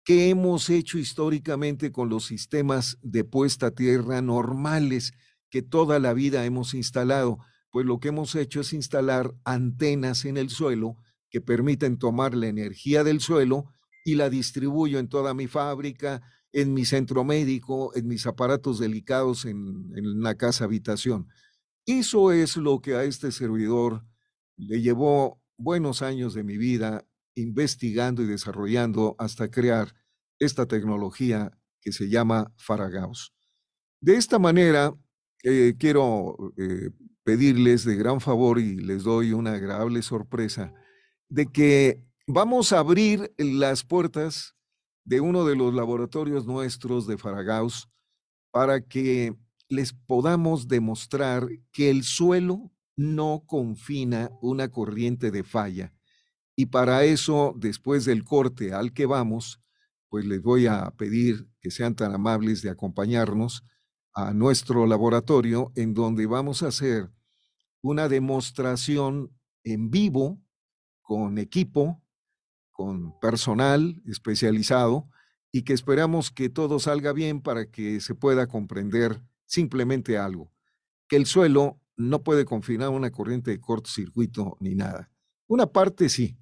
qué 0.03 0.31
hemos 0.31 0.71
hecho 0.71 0.97
históricamente 0.97 1.93
con 1.93 2.09
los 2.09 2.25
sistemas 2.25 2.97
de 3.03 3.23
puesta 3.23 3.71
tierra 3.71 4.23
normales 4.23 5.13
que 5.51 5.61
toda 5.61 5.99
la 5.99 6.15
vida 6.15 6.47
hemos 6.47 6.73
instalado. 6.73 7.39
Pues 7.71 7.85
lo 7.85 8.01
que 8.01 8.09
hemos 8.09 8.35
hecho 8.35 8.63
es 8.63 8.73
instalar 8.73 9.35
antenas 9.45 10.25
en 10.25 10.39
el 10.39 10.49
suelo 10.49 10.97
que 11.29 11.43
permiten 11.43 11.99
tomar 11.99 12.35
la 12.35 12.47
energía 12.47 13.05
del 13.05 13.21
suelo 13.21 13.67
y 14.07 14.15
la 14.15 14.31
distribuyo 14.31 14.99
en 14.99 15.11
toda 15.11 15.35
mi 15.35 15.49
fábrica, 15.49 16.23
en 16.53 16.75
mi 16.75 16.85
centro 16.85 17.25
médico, 17.25 17.95
en 17.95 18.09
mis 18.09 18.27
aparatos 18.27 18.79
delicados 18.79 19.45
en, 19.45 19.93
en 19.97 20.23
la 20.23 20.35
casa 20.35 20.65
habitación. 20.65 21.29
Eso 21.87 22.33
es 22.33 22.57
lo 22.57 22.81
que 22.81 22.95
a 22.95 23.05
este 23.05 23.33
servidor 23.33 24.05
le 24.57 24.81
llevó 24.81 25.41
buenos 25.57 26.03
años 26.03 26.35
de 26.35 26.45
mi 26.45 26.57
vida 26.57 27.07
investigando 27.35 28.23
y 28.23 28.27
desarrollando 28.27 29.15
hasta 29.19 29.51
crear 29.51 29.95
esta 30.39 30.67
tecnología 30.67 31.53
que 31.81 31.93
se 31.93 32.09
llama 32.09 32.53
Faragaus. 32.57 33.33
De 34.01 34.17
esta 34.17 34.39
manera, 34.39 34.95
eh, 35.43 35.75
quiero 35.79 36.37
eh, 36.57 36.91
pedirles 37.25 37.85
de 37.85 37.97
gran 37.97 38.21
favor 38.21 38.59
y 38.59 38.77
les 38.77 39.05
doy 39.05 39.33
una 39.33 39.53
agradable 39.53 40.03
sorpresa 40.03 40.73
de 41.29 41.47
que 41.47 42.03
vamos 42.27 42.73
a 42.73 42.81
abrir 42.81 43.33
las 43.37 43.85
puertas 43.85 44.55
de 45.09 45.23
uno 45.23 45.47
de 45.47 45.57
los 45.57 45.73
laboratorios 45.73 46.47
nuestros 46.47 47.07
de 47.07 47.17
Faragaus 47.17 47.89
para 48.51 48.83
que 48.83 49.35
les 49.71 49.95
podamos 49.95 50.69
demostrar 50.69 51.49
que 51.73 51.89
el 51.89 52.05
suelo 52.05 52.71
no 52.95 53.43
confina 53.47 54.31
una 54.43 54.69
corriente 54.69 55.31
de 55.31 55.45
falla. 55.45 55.95
Y 56.55 56.67
para 56.67 57.05
eso, 57.05 57.55
después 57.57 58.05
del 58.05 58.23
corte 58.23 58.75
al 58.75 58.93
que 58.93 59.07
vamos, 59.07 59.63
pues 60.11 60.27
les 60.27 60.43
voy 60.43 60.67
a 60.67 60.91
pedir 60.91 61.49
que 61.63 61.71
sean 61.71 61.95
tan 61.95 62.13
amables 62.13 62.61
de 62.61 62.69
acompañarnos 62.69 63.65
a 64.13 64.35
nuestro 64.35 64.85
laboratorio 64.85 65.73
en 65.75 65.95
donde 65.95 66.27
vamos 66.27 66.63
a 66.63 66.69
hacer 66.69 67.11
una 67.81 68.09
demostración 68.09 69.33
en 69.65 69.91
vivo 69.91 70.39
con 71.01 71.39
equipo, 71.39 72.03
con 72.79 73.19
personal 73.19 74.01
especializado 74.07 75.09
y 75.51 75.63
que 75.63 75.73
esperamos 75.73 76.31
que 76.31 76.49
todo 76.49 76.79
salga 76.79 77.13
bien 77.13 77.43
para 77.43 77.73
que 77.73 78.01
se 78.01 78.15
pueda 78.15 78.47
comprender 78.47 79.21
simplemente 79.47 80.17
algo, 80.17 80.53
que 81.09 81.17
el 81.17 81.27
suelo 81.27 81.81
no 81.97 82.23
puede 82.23 82.45
confinar 82.45 82.91
una 82.91 83.11
corriente 83.11 83.51
de 83.51 83.61
cortocircuito 83.61 84.57
ni 84.61 84.77
nada. 84.77 85.11
Una 85.49 85.67
parte 85.67 86.09
sí, 86.09 86.39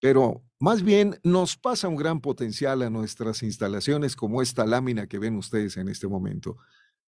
pero 0.00 0.42
más 0.58 0.82
bien 0.82 1.20
nos 1.22 1.56
pasa 1.56 1.86
un 1.86 1.94
gran 1.94 2.20
potencial 2.20 2.82
a 2.82 2.90
nuestras 2.90 3.44
instalaciones 3.44 4.16
como 4.16 4.42
esta 4.42 4.66
lámina 4.66 5.06
que 5.06 5.20
ven 5.20 5.36
ustedes 5.36 5.76
en 5.76 5.88
este 5.88 6.08
momento. 6.08 6.56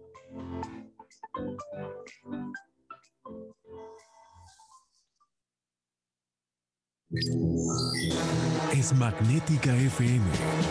Es 8.71 8.93
Magnética 8.93 9.75
FM 9.75 10.23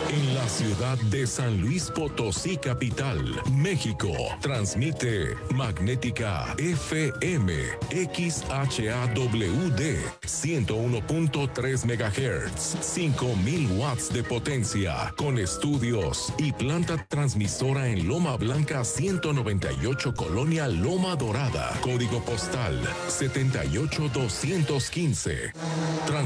en 0.09 0.35
la 0.35 0.47
ciudad 0.47 0.97
de 1.11 1.27
San 1.27 1.59
Luis 1.59 1.91
Potosí, 1.93 2.55
capital, 2.55 3.35
México. 3.51 4.13
Transmite 4.39 5.35
Magnética 5.53 6.55
FM 6.57 7.51
XHAWD 7.89 9.81
101.3 10.21 11.83
MHz, 11.83 12.85
5000 12.85 13.71
watts 13.77 14.13
de 14.13 14.23
potencia, 14.23 15.13
con 15.17 15.37
estudios 15.37 16.31
y 16.37 16.53
planta 16.53 17.05
transmisora 17.09 17.89
en 17.89 18.07
Loma 18.07 18.37
Blanca 18.37 18.85
198 18.85 20.13
Colonia 20.13 20.69
Loma 20.69 21.17
Dorada, 21.17 21.77
código 21.81 22.23
postal 22.23 22.79
78215 23.09 25.51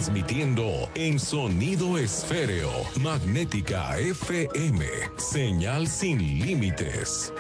transmitiendo 0.04 0.90
en 0.96 1.18
sonido 1.18 1.98
esféreo, 1.98 2.70
magnética 3.00 3.98
FM, 3.98 4.86
señal 5.16 5.88
sin 5.88 6.18
límites. 6.40 7.34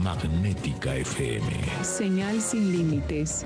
Magnética 0.00 0.94
FM. 0.94 1.44
Señal 1.82 2.40
sin 2.40 2.70
límites. 2.70 3.44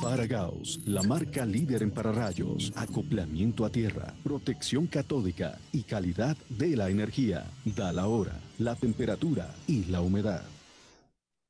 Paragaus, 0.00 0.78
la 0.86 1.02
marca 1.02 1.44
líder 1.44 1.82
en 1.82 1.90
pararrayos, 1.90 2.72
acoplamiento 2.76 3.64
a 3.64 3.70
tierra, 3.70 4.14
protección 4.22 4.86
catódica 4.86 5.58
y 5.72 5.82
calidad 5.82 6.36
de 6.48 6.76
la 6.76 6.90
energía. 6.90 7.44
Da 7.64 7.92
la 7.92 8.06
hora, 8.06 8.38
la 8.56 8.76
temperatura 8.76 9.52
y 9.66 9.86
la 9.86 10.00
humedad. 10.00 10.44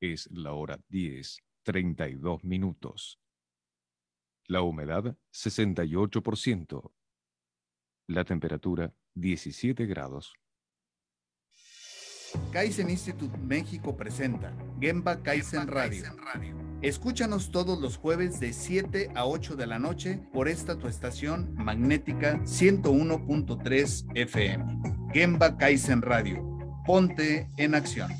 Es 0.01 0.27
la 0.31 0.53
hora 0.53 0.79
10 0.89 1.37
32 1.65 2.43
minutos. 2.43 3.19
La 4.47 4.61
humedad 4.61 5.17
68%. 5.33 6.93
La 8.07 8.23
temperatura 8.23 8.93
17 9.15 9.87
grados. 9.87 10.35
Kaizen 12.51 12.89
Institute 12.89 13.35
México 13.39 13.97
presenta 13.97 14.53
Gemba 14.79 15.23
Kaizen 15.23 15.67
Radio. 15.67 16.03
Escúchanos 16.81 17.49
todos 17.49 17.79
los 17.79 17.97
jueves 17.97 18.39
de 18.39 18.53
7 18.53 19.11
a 19.15 19.25
8 19.25 19.55
de 19.55 19.65
la 19.65 19.79
noche 19.79 20.19
por 20.33 20.47
esta 20.47 20.77
tu 20.77 20.87
estación 20.87 21.55
magnética 21.55 22.37
101.3 22.43 24.05
FM. 24.13 24.81
Gemba 25.13 25.57
Kaizen 25.57 26.03
Radio. 26.03 26.43
Ponte 26.85 27.49
en 27.57 27.73
acción. 27.73 28.11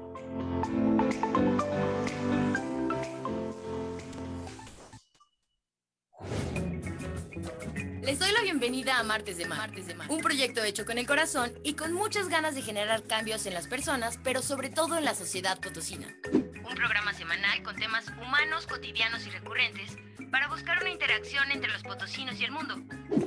Les 8.60 8.68
doy 8.68 8.76
la 8.76 8.82
bienvenida 8.82 8.98
a 8.98 9.02
Martes 9.04 9.38
de 9.38 9.46
Mar, 9.46 9.70
un 10.10 10.20
proyecto 10.20 10.62
hecho 10.62 10.84
con 10.84 10.98
el 10.98 11.06
corazón 11.06 11.50
y 11.64 11.74
con 11.74 11.94
muchas 11.94 12.28
ganas 12.28 12.54
de 12.54 12.60
generar 12.60 13.02
cambios 13.04 13.46
en 13.46 13.54
las 13.54 13.66
personas, 13.66 14.18
pero 14.22 14.42
sobre 14.42 14.68
todo 14.68 14.98
en 14.98 15.04
la 15.06 15.14
sociedad 15.14 15.58
potosina. 15.58 16.14
Un 16.32 16.74
programa 16.74 17.14
semanal 17.14 17.62
con 17.62 17.74
temas 17.76 18.04
humanos, 18.20 18.66
cotidianos 18.66 19.26
y 19.26 19.30
recurrentes 19.30 19.96
para 20.30 20.48
buscar 20.48 20.78
una 20.82 20.90
interacción 20.90 21.50
entre 21.50 21.72
los 21.72 21.82
potosinos 21.82 22.38
y 22.38 22.44
el 22.44 22.52
mundo, 22.52 22.76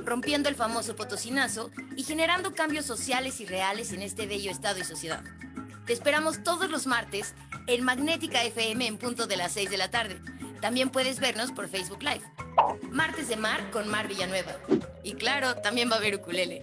rompiendo 0.04 0.48
el 0.48 0.54
famoso 0.54 0.94
potosinazo 0.94 1.72
y 1.96 2.04
generando 2.04 2.54
cambios 2.54 2.86
sociales 2.86 3.40
y 3.40 3.46
reales 3.46 3.92
en 3.92 4.02
este 4.02 4.26
bello 4.26 4.52
estado 4.52 4.78
y 4.78 4.84
sociedad. 4.84 5.24
Te 5.84 5.92
esperamos 5.92 6.44
todos 6.44 6.70
los 6.70 6.86
martes 6.86 7.34
en 7.66 7.82
Magnética 7.82 8.44
FM 8.44 8.86
en 8.86 8.98
punto 8.98 9.26
de 9.26 9.36
las 9.36 9.52
6 9.52 9.68
de 9.68 9.78
la 9.78 9.90
tarde. 9.90 10.20
También 10.64 10.88
puedes 10.88 11.20
vernos 11.20 11.52
por 11.52 11.68
Facebook 11.68 12.02
Live. 12.02 12.22
Martes 12.90 13.28
de 13.28 13.36
Mar 13.36 13.70
con 13.70 13.86
Mar 13.86 14.08
Villanueva. 14.08 14.56
Y 15.02 15.12
claro, 15.12 15.56
también 15.56 15.90
va 15.90 15.96
a 15.96 15.98
haber 15.98 16.14
ukulele. 16.14 16.62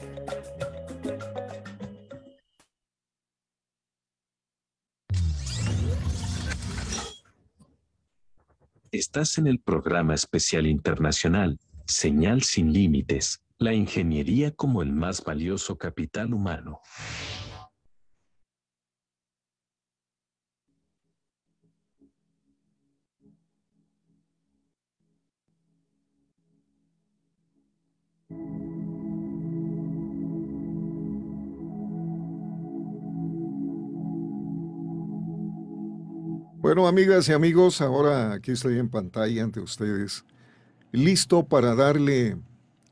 Estás 8.92 9.38
en 9.38 9.46
el 9.46 9.60
programa 9.60 10.16
especial 10.16 10.66
internacional, 10.66 11.60
Señal 11.86 12.42
sin 12.42 12.74
Límites, 12.74 13.44
la 13.60 13.76
ingeniería 13.76 14.50
como 14.50 14.82
el 14.82 14.94
más 14.94 15.24
valioso 15.24 15.78
capital 15.78 16.34
humano. 16.34 16.82
Bueno, 36.62 36.88
amigas 36.88 37.28
y 37.28 37.34
amigos, 37.34 37.82
ahora 37.82 38.34
aquí 38.34 38.52
estoy 38.52 38.78
en 38.78 38.88
pantalla 38.88 39.44
ante 39.44 39.60
ustedes, 39.60 40.26
listo 40.92 41.44
para 41.44 41.74
darle 41.74 42.38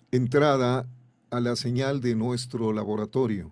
entrada 0.10 0.88
a 1.30 1.40
la 1.40 1.56
señal 1.56 2.02
de 2.02 2.16
nuestro 2.16 2.74
laboratorio. 2.74 3.52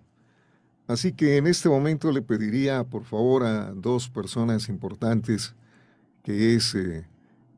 Así 0.88 1.12
que 1.12 1.36
en 1.36 1.46
este 1.46 1.68
momento 1.68 2.10
le 2.10 2.20
pediría 2.20 2.82
por 2.82 3.04
favor 3.04 3.44
a 3.44 3.72
dos 3.72 4.08
personas 4.08 4.68
importantes, 4.68 5.54
que 6.24 6.56
es 6.56 6.74
eh, 6.74 7.06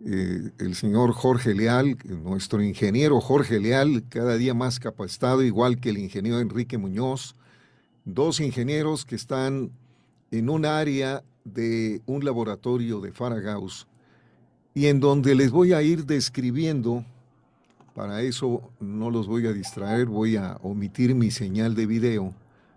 eh, 0.04 0.50
el 0.58 0.74
señor 0.74 1.12
Jorge 1.12 1.54
Leal, 1.54 1.96
nuestro 2.04 2.62
ingeniero 2.62 3.22
Jorge 3.22 3.58
Leal, 3.58 4.04
cada 4.10 4.36
día 4.36 4.52
más 4.52 4.78
capacitado, 4.78 5.42
igual 5.42 5.80
que 5.80 5.88
el 5.88 5.96
ingeniero 5.96 6.40
Enrique 6.40 6.76
Muñoz, 6.76 7.36
dos 8.04 8.38
ingenieros 8.38 9.06
que 9.06 9.16
están 9.16 9.70
en 10.30 10.50
un 10.50 10.66
área 10.66 11.24
de 11.44 12.02
un 12.06 12.24
laboratorio 12.24 13.00
de 13.00 13.12
Faragaus 13.12 13.86
y 14.74 14.86
en 14.86 15.00
donde 15.00 15.34
les 15.34 15.50
voy 15.50 15.72
a 15.72 15.82
ir 15.82 16.06
describiendo, 16.06 17.04
para 17.94 18.22
eso 18.22 18.70
no 18.78 19.10
los 19.10 19.26
voy 19.26 19.46
a 19.46 19.52
distraer, 19.52 20.06
voy 20.06 20.36
a 20.36 20.58
omitir 20.62 21.14
mi 21.14 21.30
señal 21.30 21.74
de 21.74 21.86
video 21.86 22.34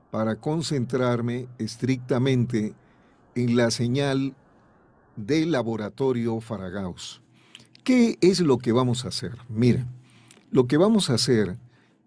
para 0.09 0.35
concentrarme 0.35 1.47
estrictamente 1.59 2.73
en 3.35 3.55
la 3.55 3.71
señal 3.71 4.35
del 5.15 5.51
laboratorio 5.51 6.39
Faragaus. 6.41 7.21
¿Qué 7.83 8.17
es 8.21 8.39
lo 8.39 8.57
que 8.57 8.71
vamos 8.71 9.05
a 9.05 9.09
hacer? 9.09 9.37
Miren, 9.49 9.87
lo 10.51 10.67
que 10.67 10.77
vamos 10.77 11.09
a 11.09 11.15
hacer 11.15 11.57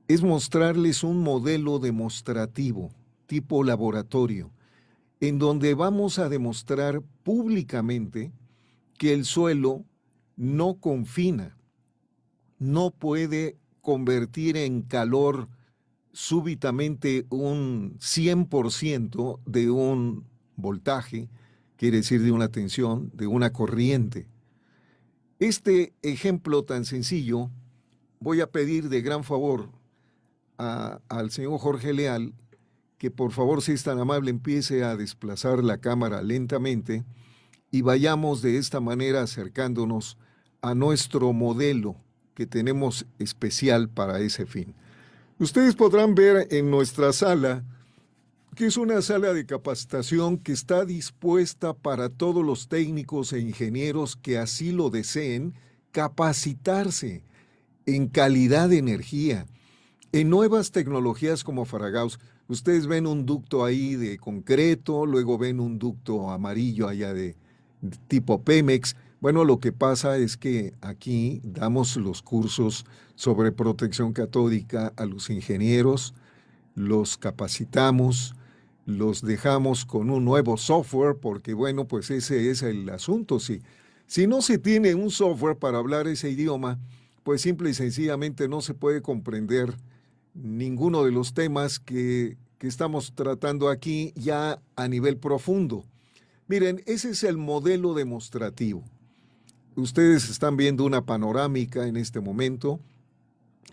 es 0.09 0.23
mostrarles 0.23 1.05
un 1.05 1.23
modelo 1.23 1.79
demostrativo 1.79 2.91
tipo 3.27 3.65
laboratorio 3.65 4.51
en 5.21 5.39
donde 5.39 5.75
vamos 5.75 6.19
a 6.19 6.29
demostrar 6.29 7.03
públicamente 7.23 8.33
que 8.99 9.13
el 9.13 9.25
suelo 9.25 9.85
no 10.37 10.75
confina, 10.75 11.57
no 12.59 12.91
puede 12.91 13.57
convertir 13.81 14.57
en 14.57 14.83
calor 14.83 15.49
súbitamente 16.13 17.27
un 17.31 17.99
100% 17.99 19.41
de 19.45 19.71
un 19.71 20.25
voltaje, 20.57 21.29
quiere 21.77 21.99
decir 21.99 22.23
de 22.23 22.33
una 22.33 22.49
tensión, 22.49 23.11
de 23.15 23.27
una 23.27 23.53
corriente. 23.53 24.27
Este 25.39 25.93
ejemplo 26.03 26.65
tan 26.65 26.87
sencillo, 26.87 27.51
voy 28.19 28.41
a 28.41 28.51
pedir 28.51 28.89
de 28.89 29.03
gran 29.03 29.25
favor 29.25 29.71
al 30.57 31.31
señor 31.31 31.59
Jorge 31.59 31.93
Leal 31.93 32.33
que 32.99 33.11
por 33.11 33.33
favor, 33.33 33.63
si 33.63 33.73
es 33.73 33.83
tan 33.83 33.99
amable, 33.99 34.31
empiece 34.31 34.85
a 34.85 34.97
desplazar 34.97 35.63
la 35.63 35.79
cámara 35.79 36.23
lentamente 36.23 37.05
y 37.71 37.83
vayamos 37.83 38.43
de 38.43 38.59
esta 38.59 38.81
manera 38.81 39.23
acercándonos 39.23 40.17
a 40.63 40.75
nuestro 40.75 41.33
modelo 41.33 41.97
que 42.35 42.47
tenemos 42.47 43.07
especial 43.19 43.89
para 43.89 44.21
ese 44.21 44.47
fin. 44.47 44.75
Ustedes 45.39 45.75
podrán 45.75 46.15
ver 46.15 46.49
en 46.51 46.71
nuestra 46.71 47.13
sala 47.13 47.65
que 48.57 48.67
es 48.67 48.79
una 48.79 49.03
sala 49.03 49.35
de 49.35 49.45
capacitación 49.45 50.39
que 50.39 50.53
está 50.53 50.87
dispuesta 50.87 51.75
para 51.75 52.09
todos 52.09 52.43
los 52.43 52.69
técnicos 52.69 53.35
e 53.35 53.41
ingenieros 53.41 54.17
que 54.17 54.39
así 54.39 54.73
lo 54.73 54.89
deseen 54.89 55.53
capacitarse 55.93 57.23
en 57.85 58.09
calidad 58.09 58.71
de 58.71 58.79
energía, 58.79 59.47
en 60.13 60.31
nuevas 60.31 60.73
tecnologías 60.73 61.45
como 61.45 61.67
Faragaus. 61.67 62.19
Ustedes 62.49 62.87
ven 62.87 63.07
un 63.07 63.27
ducto 63.27 63.65
ahí 63.65 63.97
de 63.97 64.19
concreto, 64.19 65.05
luego 65.05 65.37
ven 65.37 65.59
un 65.59 65.79
ducto 65.79 66.31
amarillo 66.31 66.89
allá 66.89 67.13
de, 67.13 67.37
tipo 68.09 68.43
Pemex. 68.43 68.97
Bueno, 69.21 69.45
lo 69.45 69.59
que 69.59 69.73
pasa 69.73 70.17
es 70.19 70.37
que 70.37 70.73
aquí 70.81 71.41
damos 71.43 71.97
los 71.97 72.23
cursos 72.23 72.87
sobre 73.17 73.51
protección 73.51 74.13
catódica 74.13 74.93
a 74.97 75.07
los 75.07 75.31
ingenieros, 75.31 76.15
los 76.75 77.17
capacitamos, 77.17 78.35
los 78.85 79.23
dejamos 79.23 79.85
con 79.85 80.11
un 80.11 80.25
nuevo 80.25 80.57
software, 80.57 81.17
porque 81.17 81.55
bueno, 81.55 81.89
pues 81.89 82.11
ese 82.11 82.51
es 82.51 82.63
el 82.63 82.89
asunto. 82.91 83.41
Si, 83.41 83.63
si 84.07 84.29
no 84.29 84.43
se 84.43 84.59
tiene 84.59 84.95
un 84.95 85.11
software 85.11 85.57
para 85.57 85.79
hablar 85.79 86.07
ese 86.07 86.31
idioma, 86.31 86.79
pues 87.25 87.41
simple 87.41 87.71
y 87.71 87.75
sencillamente 87.75 88.49
no 88.49 88.61
se 88.61 88.75
puede 88.75 89.03
comprender 89.03 89.75
ninguno 90.37 91.05
de 91.05 91.13
los 91.13 91.35
temas 91.35 91.79
que, 91.79 92.37
estamos 92.61 93.13
tratando 93.15 93.69
aquí 93.69 94.13
ya 94.17 94.61
a 94.75 94.89
nivel 94.89 95.19
profundo. 95.19 95.85
Miren, 96.49 96.83
ese 96.87 97.11
es 97.11 97.23
el 97.23 97.37
modelo 97.37 97.95
demostrativo. 97.95 98.83
Ustedes 99.77 100.29
están 100.29 100.57
viendo 100.57 100.85
una 100.85 101.07
panorámica 101.07 101.87
en 101.87 101.97
este 101.97 102.19
momento 102.19 102.81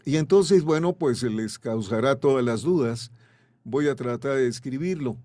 y 0.05 0.18
entonces, 0.18 0.64
bueno, 0.64 0.93
pues 0.93 1.24
les 1.24 1.57
causará 1.57 2.18
todas 2.18 2.45
las 2.45 2.61
dudas. 2.61 3.11
Voy 3.64 3.88
a 3.88 3.95
tratar 3.95 4.36
de 4.36 4.47
escribirlo 4.47 5.18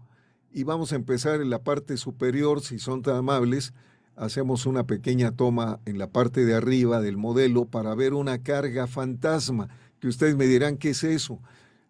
y 0.51 0.63
vamos 0.63 0.93
a 0.93 0.97
empezar 0.97 1.43
en 1.43 1.51
la 1.51 1.59
parte 1.59 1.99
superior, 1.99 2.63
si 2.63 2.79
son 2.79 3.03
tan 3.03 3.17
amables. 3.17 3.75
Hacemos 4.17 4.65
una 4.65 4.87
pequeña 4.87 5.33
toma 5.33 5.79
en 5.85 5.99
la 5.99 6.09
parte 6.09 6.47
de 6.47 6.55
arriba 6.55 7.03
del 7.03 7.19
modelo 7.19 7.67
para 7.67 7.95
ver 7.95 8.15
una 8.15 8.43
carga 8.43 8.87
fantasma 8.87 9.69
que 10.01 10.09
ustedes 10.09 10.37
me 10.37 10.47
dirán 10.47 10.77
qué 10.77 10.91
es 10.91 11.05
eso. 11.05 11.41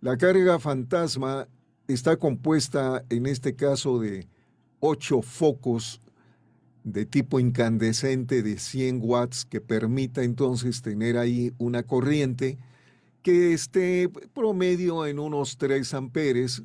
La 0.00 0.16
carga 0.16 0.58
fantasma 0.58 1.48
está 1.86 2.16
compuesta 2.16 3.04
en 3.08 3.26
este 3.26 3.54
caso 3.54 3.98
de 3.98 4.28
ocho 4.80 5.22
focos 5.22 6.00
de 6.84 7.04
tipo 7.04 7.40
incandescente 7.40 8.42
de 8.42 8.58
100 8.58 9.00
watts 9.02 9.44
que 9.44 9.60
permita 9.60 10.22
entonces 10.22 10.80
tener 10.82 11.18
ahí 11.18 11.52
una 11.58 11.82
corriente 11.82 12.58
que 13.22 13.52
esté 13.52 14.08
promedio 14.34 15.06
en 15.06 15.18
unos 15.18 15.58
3 15.58 15.92
amperes 15.94 16.62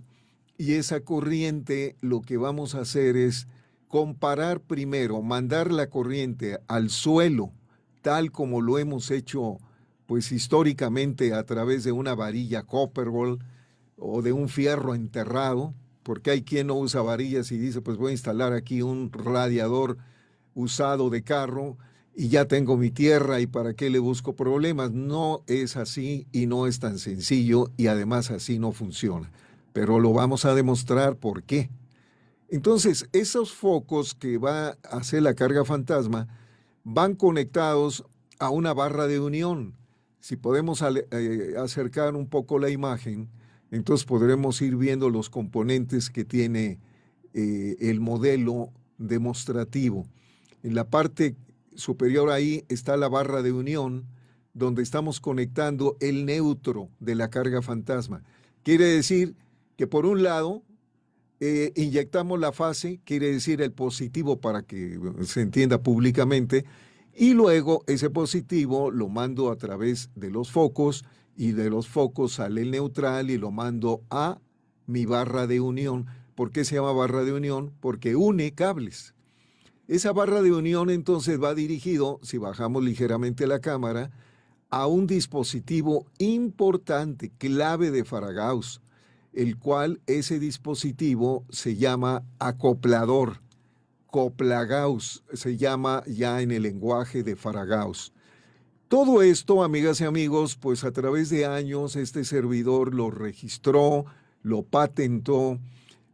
y 0.57 0.73
esa 0.73 1.01
corriente 1.01 1.95
lo 1.99 2.21
que 2.21 2.37
vamos 2.37 2.75
a 2.75 2.81
hacer 2.81 3.17
es 3.17 3.47
comparar 3.87 4.61
primero, 4.61 5.21
mandar 5.21 5.71
la 5.71 5.87
corriente 5.87 6.59
al 6.67 6.89
suelo 6.89 7.51
tal 8.01 8.31
como 8.31 8.61
lo 8.61 8.77
hemos 8.77 9.09
hecho 9.09 9.57
pues 10.05 10.31
históricamente 10.31 11.33
a 11.33 11.43
través 11.45 11.83
de 11.83 11.91
una 11.91 12.15
varilla 12.15 12.63
Copperball 12.63 13.39
o 13.97 14.21
de 14.21 14.33
un 14.33 14.49
fierro 14.49 14.95
enterrado, 14.95 15.73
porque 16.03 16.31
hay 16.31 16.43
quien 16.43 16.67
no 16.67 16.75
usa 16.75 17.01
varillas 17.01 17.51
y 17.51 17.57
dice, 17.57 17.81
pues 17.81 17.97
voy 17.97 18.09
a 18.09 18.13
instalar 18.13 18.53
aquí 18.53 18.81
un 18.81 19.11
radiador 19.11 19.97
usado 20.53 21.09
de 21.09 21.23
carro 21.23 21.77
y 22.15 22.27
ya 22.27 22.45
tengo 22.45 22.77
mi 22.77 22.91
tierra 22.91 23.39
y 23.39 23.47
para 23.47 23.73
qué 23.73 23.89
le 23.89 23.99
busco 23.99 24.35
problemas. 24.35 24.91
No 24.91 25.43
es 25.47 25.77
así 25.77 26.27
y 26.31 26.45
no 26.45 26.67
es 26.67 26.79
tan 26.79 26.99
sencillo 26.99 27.71
y 27.77 27.87
además 27.87 28.31
así 28.31 28.59
no 28.59 28.71
funciona. 28.71 29.31
Pero 29.71 29.99
lo 29.99 30.13
vamos 30.13 30.45
a 30.45 30.53
demostrar 30.53 31.15
por 31.15 31.43
qué. 31.43 31.69
Entonces, 32.49 33.07
esos 33.13 33.53
focos 33.53 34.13
que 34.13 34.37
va 34.37 34.69
a 34.69 34.97
hacer 34.97 35.23
la 35.23 35.33
carga 35.33 35.65
fantasma 35.65 36.27
van 36.83 37.15
conectados 37.15 38.03
a 38.37 38.49
una 38.49 38.73
barra 38.73 39.07
de 39.07 39.19
unión 39.19 39.75
si 40.23 40.37
podemos 40.37 40.81
eh, 40.81 41.55
acercar 41.57 42.15
un 42.15 42.27
poco 42.27 42.57
la 42.57 42.69
imagen, 42.69 43.27
entonces 43.71 44.05
podremos 44.05 44.61
ir 44.61 44.77
viendo 44.77 45.09
los 45.09 45.29
componentes 45.29 46.09
que 46.09 46.23
tiene 46.23 46.79
eh, 47.33 47.75
el 47.81 47.99
modelo 47.99 48.69
demostrativo. 48.97 50.07
En 50.63 50.75
la 50.75 50.89
parte 50.89 51.35
superior 51.75 52.29
ahí 52.29 52.63
está 52.69 52.95
la 52.95 53.09
barra 53.09 53.41
de 53.41 53.51
unión, 53.51 54.05
donde 54.53 54.81
estamos 54.81 55.19
conectando 55.19 55.97
el 55.99 56.25
neutro 56.25 56.87
de 57.01 57.15
la 57.15 57.29
carga 57.29 57.61
fantasma. 57.61 58.23
Quiere 58.63 58.85
decir 58.85 59.35
que 59.75 59.87
por 59.87 60.05
un 60.05 60.23
lado 60.23 60.63
eh, 61.41 61.73
inyectamos 61.75 62.39
la 62.39 62.53
fase, 62.53 63.01
quiere 63.03 63.29
decir 63.29 63.61
el 63.61 63.73
positivo 63.73 64.39
para 64.39 64.61
que 64.61 64.97
se 65.23 65.41
entienda 65.41 65.83
públicamente, 65.83 66.63
y 67.15 67.33
luego 67.33 67.83
ese 67.87 68.09
positivo 68.09 68.91
lo 68.91 69.07
mando 69.09 69.51
a 69.51 69.55
través 69.55 70.09
de 70.15 70.31
los 70.31 70.51
focos 70.51 71.05
y 71.35 71.51
de 71.51 71.69
los 71.69 71.87
focos 71.87 72.33
sale 72.33 72.61
el 72.61 72.71
neutral 72.71 73.29
y 73.29 73.37
lo 73.37 73.51
mando 73.51 74.01
a 74.09 74.39
mi 74.85 75.05
barra 75.05 75.47
de 75.47 75.59
unión. 75.59 76.07
¿Por 76.35 76.51
qué 76.51 76.65
se 76.65 76.75
llama 76.75 76.91
barra 76.93 77.23
de 77.23 77.33
unión? 77.33 77.73
Porque 77.79 78.15
une 78.15 78.53
cables. 78.53 79.13
Esa 79.87 80.11
barra 80.11 80.41
de 80.41 80.51
unión 80.51 80.89
entonces 80.89 81.41
va 81.41 81.53
dirigido, 81.53 82.19
si 82.23 82.37
bajamos 82.37 82.83
ligeramente 82.83 83.45
la 83.47 83.59
cámara, 83.59 84.11
a 84.69 84.87
un 84.87 85.05
dispositivo 85.05 86.07
importante, 86.17 87.31
clave 87.37 87.91
de 87.91 88.05
Faragaus, 88.05 88.81
el 89.33 89.57
cual 89.59 90.01
ese 90.07 90.39
dispositivo 90.39 91.45
se 91.49 91.75
llama 91.75 92.23
acoplador. 92.39 93.42
Coplagaus 94.13 95.23
se 95.33 95.57
llama 95.57 96.03
ya 96.05 96.39
en 96.43 96.51
el 96.51 96.61
lenguaje 96.61 97.23
de 97.23 97.35
Faragaus. 97.35 98.13
Todo 98.87 99.23
esto, 99.23 99.63
amigas 99.63 100.01
y 100.01 100.03
amigos, 100.03 100.55
pues 100.55 100.83
a 100.83 100.91
través 100.91 101.31
de 101.31 101.47
años 101.47 101.95
este 101.95 102.23
servidor 102.23 102.93
lo 102.93 103.09
registró, 103.09 104.05
lo 104.43 104.61
patentó 104.61 105.57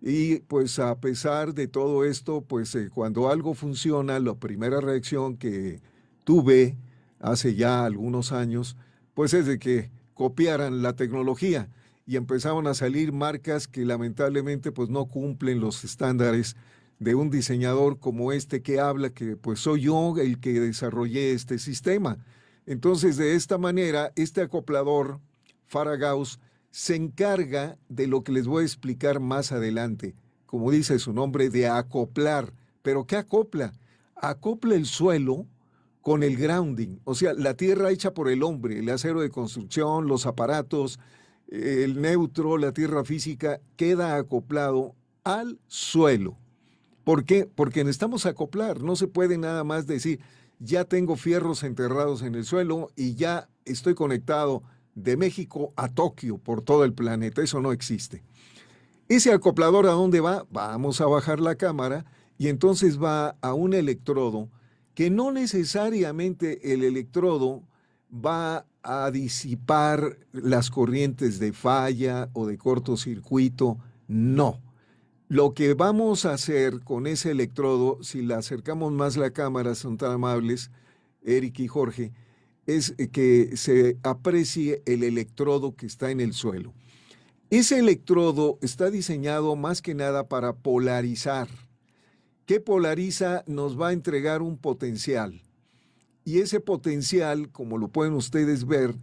y 0.02 0.38
pues 0.48 0.80
a 0.80 0.98
pesar 1.02 1.54
de 1.54 1.68
todo 1.68 2.06
esto, 2.06 2.40
pues 2.40 2.74
eh, 2.76 2.90
cuando 2.90 3.30
algo 3.30 3.54
funciona, 3.54 4.18
la 4.22 4.34
primera 4.34 4.80
reacción 4.80 5.36
que 5.36 5.82
tuve 6.24 6.78
hace 7.20 7.56
ya 7.56 7.84
algunos 7.84 8.32
años, 8.32 8.78
pues 9.14 9.34
es 9.34 9.46
de 9.46 9.60
que 9.60 9.92
copiaran 10.14 10.82
la 10.82 10.96
tecnología 10.96 11.68
y 12.06 12.16
empezaron 12.16 12.66
a 12.68 12.76
salir 12.76 13.12
marcas 13.12 13.68
que 13.68 13.84
lamentablemente 13.84 14.72
pues 14.72 14.88
no 14.88 15.08
cumplen 15.08 15.60
los 15.60 15.84
estándares 15.84 16.56
de 17.00 17.16
un 17.16 17.30
diseñador 17.30 18.00
como 18.00 18.32
este 18.32 18.62
que 18.62 18.80
habla 18.80 19.10
que 19.10 19.38
pues 19.38 19.62
soy 19.62 19.82
yo 19.82 20.16
el 20.18 20.40
que 20.40 20.60
desarrollé 20.60 21.32
este 21.32 21.58
sistema. 21.58 22.18
Entonces 22.66 23.18
de 23.18 23.36
esta 23.36 23.58
manera 23.58 24.12
este 24.16 24.42
acoplador 24.42 25.20
Faragaus 25.66 26.40
se 26.72 26.96
encarga 26.96 27.78
de 27.88 28.08
lo 28.08 28.24
que 28.24 28.32
les 28.32 28.46
voy 28.46 28.64
a 28.64 28.66
explicar 28.66 29.20
más 29.20 29.52
adelante, 29.52 30.16
como 30.46 30.72
dice 30.72 31.00
su 31.00 31.14
nombre, 31.14 31.50
de 31.50 31.68
acoplar. 31.68 32.54
¿Pero 32.82 33.06
qué 33.06 33.16
acopla? 33.16 33.74
Acopla 34.16 34.76
el 34.76 34.86
suelo 34.86 35.48
con 36.02 36.24
el 36.24 36.38
grounding, 36.38 37.00
o 37.04 37.14
sea, 37.14 37.34
la 37.34 37.56
tierra 37.56 37.92
hecha 37.92 38.14
por 38.14 38.30
el 38.30 38.42
hombre, 38.42 38.80
el 38.80 38.90
acero 38.90 39.22
de 39.22 39.30
construcción, 39.30 40.08
los 40.08 40.26
aparatos, 40.26 41.00
el 41.50 42.02
neutro, 42.02 42.58
la 42.58 42.72
tierra 42.72 43.04
física, 43.04 43.60
queda 43.76 44.16
acoplado 44.16 44.96
al 45.24 45.60
suelo. 45.68 46.38
¿Por 47.10 47.26
qué? 47.26 47.48
Porque 47.48 47.84
necesitamos 47.84 48.28
acoplar. 48.28 48.84
No 48.84 48.96
se 48.96 49.08
puede 49.08 49.40
nada 49.40 49.64
más 49.64 49.88
decir, 49.88 50.20
ya 50.60 50.86
tengo 50.86 51.16
fierros 51.16 51.64
enterrados 51.64 52.22
en 52.22 52.36
el 52.36 52.46
suelo 52.46 52.92
y 52.96 53.16
ya 53.16 53.50
estoy 53.66 53.96
conectado 53.96 54.62
de 54.94 55.18
México 55.18 55.74
a 55.76 55.90
Tokio 55.90 56.38
por 56.38 56.62
todo 56.62 56.84
el 56.84 56.94
planeta. 56.94 57.42
Eso 57.42 57.62
no 57.62 57.72
existe. 57.72 58.22
Ese 59.08 59.34
acoplador 59.34 59.88
a 59.88 59.94
dónde 59.94 60.20
va? 60.20 60.46
Vamos 60.52 61.02
a 61.02 61.08
bajar 61.08 61.40
la 61.40 61.56
cámara 61.56 62.06
y 62.38 62.48
entonces 62.48 63.02
va 63.02 63.38
a 63.42 63.56
un 63.56 63.74
electrodo 63.74 64.48
que 64.94 65.10
no 65.10 65.32
necesariamente 65.32 66.74
el 66.76 66.84
electrodo 66.84 67.64
va 68.14 68.68
a 68.84 69.10
disipar 69.10 70.20
las 70.32 70.70
corrientes 70.70 71.40
de 71.40 71.54
falla 71.54 72.30
o 72.34 72.46
de 72.46 72.60
cortocircuito, 72.60 73.80
no. 74.08 74.69
Lo 75.32 75.54
que 75.54 75.76
vamos 75.76 76.26
a 76.26 76.34
hacer 76.34 76.80
con 76.84 77.06
ese 77.06 77.30
electrodo, 77.30 78.00
si 78.02 78.24
le 78.24 78.34
acercamos 78.34 78.92
más 78.92 79.16
la 79.16 79.30
cámara, 79.30 79.76
son 79.76 79.96
tan 79.96 80.14
amables, 80.14 80.72
Eric 81.22 81.60
y 81.60 81.68
Jorge, 81.68 82.14
es 82.66 82.96
que 83.12 83.56
se 83.56 84.00
aprecie 84.02 84.82
el 84.88 85.04
electrodo 85.04 85.76
que 85.76 85.86
está 85.86 86.10
en 86.10 86.20
el 86.20 86.34
suelo. 86.34 86.74
Ese 87.52 87.78
electrodo 87.78 88.58
está 88.64 88.90
diseñado 88.90 89.56
más 89.56 89.84
que 89.84 89.94
nada 89.94 90.28
para 90.28 90.54
polarizar. 90.54 91.48
¿Qué 92.48 92.60
polariza? 92.60 93.44
Nos 93.46 93.80
va 93.80 93.90
a 93.90 93.94
entregar 93.94 94.42
un 94.42 94.58
potencial. 94.58 95.44
Y 96.26 96.40
ese 96.40 96.60
potencial, 96.60 97.52
como 97.52 97.78
lo 97.78 97.90
pueden 97.90 98.14
ustedes 98.14 98.66
ver, 98.66 98.96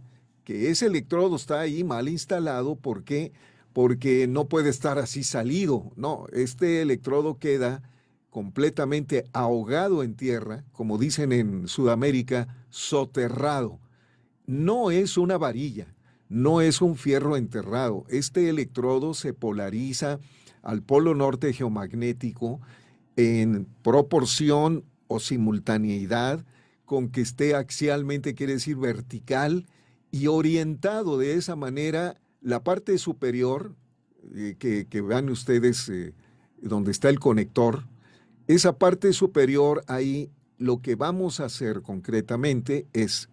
que 0.43 0.71
ese 0.71 0.87
electrodo 0.87 1.37
está 1.37 1.61
ahí 1.61 1.85
mal 1.85 2.09
instalado, 2.09 2.75
¿por 2.75 3.05
qué? 3.05 3.31
Porque 3.77 4.25
no 4.25 4.49
puede 4.49 4.71
estar 4.71 4.97
así 4.97 5.23
salido. 5.23 5.91
No, 5.95 6.25
este 6.33 6.81
electrodo 6.81 7.37
queda 7.37 7.83
completamente 8.31 9.25
ahogado 9.33 10.01
en 10.01 10.15
tierra, 10.15 10.63
como 10.71 10.97
dicen 10.97 11.31
en 11.31 11.67
Sudamérica, 11.67 12.47
soterrado. 12.71 13.79
No 14.47 14.89
es 14.89 15.15
una 15.15 15.37
varilla, 15.37 15.93
no 16.27 16.59
es 16.61 16.81
un 16.81 16.95
fierro 16.95 17.37
enterrado. 17.37 18.03
Este 18.09 18.49
electrodo 18.49 19.13
se 19.13 19.35
polariza 19.35 20.17
al 20.63 20.81
polo 20.81 21.13
norte 21.13 21.53
geomagnético 21.53 22.59
en 23.15 23.67
proporción 23.83 24.85
o 25.05 25.19
simultaneidad 25.19 26.43
con 26.83 27.09
que 27.09 27.21
esté 27.21 27.53
axialmente, 27.53 28.33
quiere 28.33 28.53
decir 28.53 28.77
vertical, 28.77 29.67
y 30.09 30.25
orientado 30.25 31.19
de 31.19 31.35
esa 31.35 31.55
manera 31.55 32.15
la 32.47 32.63
parte 32.63 32.97
superior, 32.97 33.75
eh, 34.33 34.55
que, 34.57 35.01
vean 35.01 35.27
ustedes 35.27 35.89
eh, 35.89 36.13
donde 36.61 36.91
está 36.91 37.09
el 37.09 37.19
conector, 37.19 37.83
esa 38.47 38.77
parte 38.77 39.11
superior 39.11 39.83
ahí 39.87 40.31
lo 40.57 40.81
que 40.81 40.95
vamos 40.95 41.41
a 41.41 41.45
hacer 41.45 41.81
concretamente 41.81 42.87
es 42.93 43.29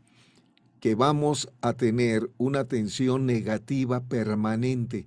que 0.80 0.96
vamos 0.96 1.48
a 1.60 1.74
tener 1.74 2.28
una 2.38 2.64
tensión 2.64 3.24
negativa 3.24 4.00
permanente. 4.00 5.06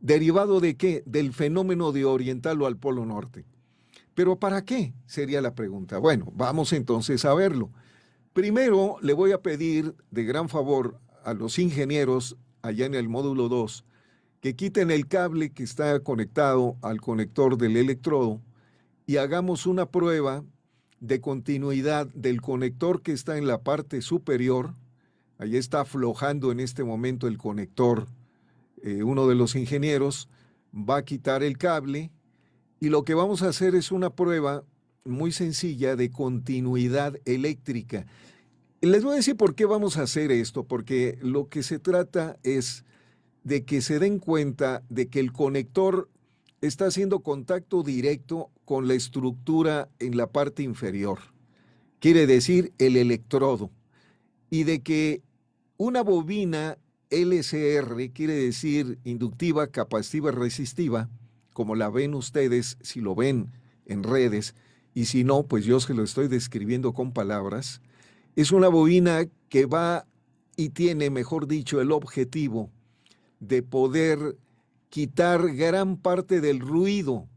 ¿Derivado 0.00 0.58
de 0.58 0.76
qué? 0.76 1.04
Del 1.06 1.32
fenómeno 1.32 1.92
de 1.92 2.04
orientarlo 2.04 2.66
al 2.66 2.76
Polo 2.76 3.06
Norte. 3.06 3.44
¿Pero 4.16 4.40
para 4.40 4.64
qué? 4.64 4.92
Sería 5.06 5.40
la 5.40 5.54
pregunta. 5.54 5.98
Bueno, 5.98 6.32
vamos 6.34 6.72
entonces 6.72 7.24
a 7.24 7.32
verlo. 7.32 7.70
Primero 8.32 8.96
le 9.02 9.12
voy 9.12 9.30
a 9.30 9.40
pedir 9.40 9.94
de 10.10 10.24
gran 10.24 10.48
favor 10.48 10.98
a 11.22 11.32
los 11.32 11.60
ingenieros 11.60 12.36
allá 12.66 12.86
en 12.86 12.94
el 12.94 13.08
módulo 13.08 13.48
2 13.48 13.84
que 14.40 14.54
quiten 14.54 14.90
el 14.90 15.08
cable 15.08 15.50
que 15.50 15.62
está 15.62 15.98
conectado 16.00 16.76
al 16.82 17.00
conector 17.00 17.56
del 17.56 17.76
electrodo 17.76 18.40
y 19.06 19.16
hagamos 19.16 19.66
una 19.66 19.86
prueba 19.86 20.44
de 21.00 21.20
continuidad 21.20 22.06
del 22.14 22.40
conector 22.40 23.02
que 23.02 23.12
está 23.12 23.38
en 23.38 23.46
la 23.46 23.62
parte 23.62 24.02
superior. 24.02 24.74
Ahí 25.38 25.56
está 25.56 25.80
aflojando 25.80 26.52
en 26.52 26.60
este 26.60 26.84
momento 26.84 27.28
el 27.28 27.38
conector. 27.38 28.06
Eh, 28.82 29.02
uno 29.02 29.26
de 29.26 29.34
los 29.34 29.54
ingenieros 29.54 30.28
va 30.72 30.98
a 30.98 31.04
quitar 31.04 31.42
el 31.42 31.58
cable 31.58 32.10
y 32.80 32.88
lo 32.88 33.04
que 33.04 33.14
vamos 33.14 33.42
a 33.42 33.48
hacer 33.48 33.74
es 33.74 33.90
una 33.90 34.10
prueba 34.10 34.64
muy 35.04 35.32
sencilla 35.32 35.96
de 35.96 36.10
continuidad 36.10 37.16
eléctrica. 37.24 38.06
Les 38.82 39.02
voy 39.02 39.14
a 39.14 39.16
decir 39.16 39.36
por 39.36 39.54
qué 39.54 39.64
vamos 39.64 39.96
a 39.96 40.02
hacer 40.02 40.30
esto, 40.30 40.64
porque 40.64 41.18
lo 41.22 41.48
que 41.48 41.62
se 41.62 41.78
trata 41.78 42.38
es 42.42 42.84
de 43.42 43.64
que 43.64 43.80
se 43.80 43.98
den 43.98 44.18
cuenta 44.18 44.82
de 44.90 45.08
que 45.08 45.18
el 45.18 45.32
conector 45.32 46.10
está 46.60 46.86
haciendo 46.86 47.20
contacto 47.20 47.82
directo 47.82 48.50
con 48.64 48.86
la 48.86 48.94
estructura 48.94 49.88
en 49.98 50.16
la 50.16 50.26
parte 50.26 50.62
inferior, 50.62 51.20
quiere 52.00 52.26
decir 52.26 52.74
el 52.78 52.96
electrodo, 52.96 53.70
y 54.50 54.64
de 54.64 54.82
que 54.82 55.22
una 55.78 56.02
bobina 56.02 56.76
LCR, 57.10 58.12
quiere 58.12 58.34
decir 58.34 58.98
inductiva, 59.04 59.68
capacitiva, 59.68 60.32
resistiva, 60.32 61.08
como 61.54 61.76
la 61.76 61.88
ven 61.88 62.14
ustedes, 62.14 62.76
si 62.82 63.00
lo 63.00 63.14
ven 63.14 63.52
en 63.86 64.02
redes, 64.02 64.54
y 64.92 65.06
si 65.06 65.24
no, 65.24 65.44
pues 65.44 65.64
yo 65.64 65.80
se 65.80 65.94
lo 65.94 66.02
estoy 66.02 66.28
describiendo 66.28 66.92
con 66.92 67.12
palabras, 67.12 67.80
es 68.36 68.52
una 68.52 68.68
bobina 68.68 69.26
que 69.48 69.66
va 69.66 70.06
y 70.56 70.68
tiene, 70.68 71.10
mejor 71.10 71.46
dicho, 71.48 71.80
el 71.80 71.90
objetivo 71.90 72.70
de 73.40 73.62
poder 73.62 74.36
quitar 74.88 75.54
gran 75.54 75.96
parte 75.96 76.40
del 76.40 76.60
ruido 76.60 77.28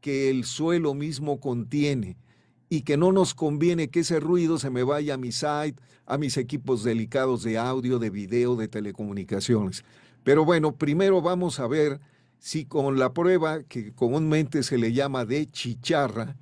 que 0.00 0.30
el 0.30 0.44
suelo 0.44 0.94
mismo 0.94 1.40
contiene 1.40 2.16
y 2.68 2.82
que 2.82 2.96
no 2.96 3.12
nos 3.12 3.34
conviene 3.34 3.88
que 3.88 4.00
ese 4.00 4.20
ruido 4.20 4.58
se 4.58 4.70
me 4.70 4.82
vaya 4.82 5.14
a 5.14 5.18
mi 5.18 5.32
site, 5.32 5.76
a 6.06 6.18
mis 6.18 6.36
equipos 6.36 6.84
delicados 6.84 7.42
de 7.42 7.58
audio, 7.58 7.98
de 7.98 8.10
video, 8.10 8.56
de 8.56 8.68
telecomunicaciones. 8.68 9.84
Pero 10.22 10.44
bueno, 10.44 10.76
primero 10.76 11.22
vamos 11.22 11.60
a 11.60 11.66
ver 11.66 12.00
si 12.38 12.66
con 12.66 12.98
la 12.98 13.12
prueba 13.12 13.62
que 13.62 13.92
comúnmente 13.92 14.62
se 14.62 14.76
le 14.76 14.92
llama 14.92 15.24
de 15.24 15.50
chicharra, 15.50 16.36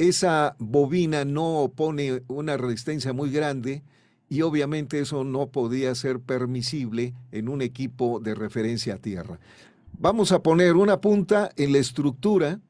esa 0.00 0.56
bobina 0.58 1.24
no 1.24 1.58
opone 1.58 2.22
una 2.28 2.56
resistencia 2.56 3.12
muy 3.12 3.30
grande 3.30 3.82
y 4.28 4.42
obviamente 4.42 5.00
eso 5.00 5.24
no 5.24 5.48
podía 5.48 5.94
ser 5.94 6.20
permisible 6.20 7.14
en 7.32 7.48
un 7.48 7.62
equipo 7.62 8.20
de 8.20 8.34
referencia 8.34 8.94
a 8.94 8.98
tierra. 8.98 9.38
Vamos 9.98 10.32
a 10.32 10.42
poner 10.42 10.76
una 10.76 11.00
punta 11.00 11.50
en 11.56 11.72
la 11.72 11.78
estructura, 11.78 12.60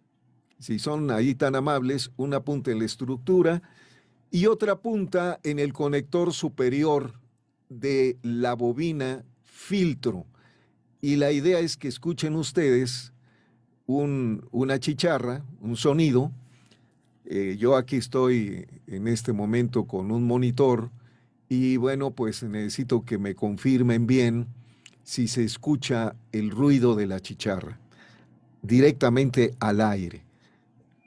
si 0.58 0.78
son 0.78 1.10
ahí 1.10 1.34
tan 1.34 1.54
amables, 1.54 2.10
una 2.16 2.40
punta 2.40 2.70
en 2.70 2.80
la 2.80 2.84
estructura 2.84 3.62
y 4.30 4.46
otra 4.46 4.80
punta 4.80 5.38
en 5.42 5.58
el 5.58 5.72
conector 5.72 6.32
superior 6.32 7.14
de 7.68 8.18
la 8.22 8.54
bobina 8.54 9.24
filtro 9.44 10.26
y 11.02 11.16
la 11.16 11.32
idea 11.32 11.60
es 11.60 11.76
que 11.76 11.88
escuchen 11.88 12.34
ustedes 12.36 13.12
una 13.86 14.78
chicharra, 14.78 15.44
un 15.60 15.76
sonido. 15.76 16.30
Eh, 17.32 17.56
yo 17.56 17.76
aquí 17.76 17.94
estoy 17.94 18.66
en 18.88 19.06
este 19.06 19.32
momento 19.32 19.86
con 19.86 20.10
un 20.10 20.26
monitor 20.26 20.90
y 21.48 21.76
bueno, 21.76 22.10
pues 22.10 22.42
necesito 22.42 23.04
que 23.04 23.18
me 23.18 23.36
confirmen 23.36 24.08
bien 24.08 24.48
si 25.04 25.28
se 25.28 25.44
escucha 25.44 26.16
el 26.32 26.50
ruido 26.50 26.96
de 26.96 27.06
la 27.06 27.20
chicharra 27.20 27.78
directamente 28.62 29.54
al 29.60 29.80
aire. 29.80 30.24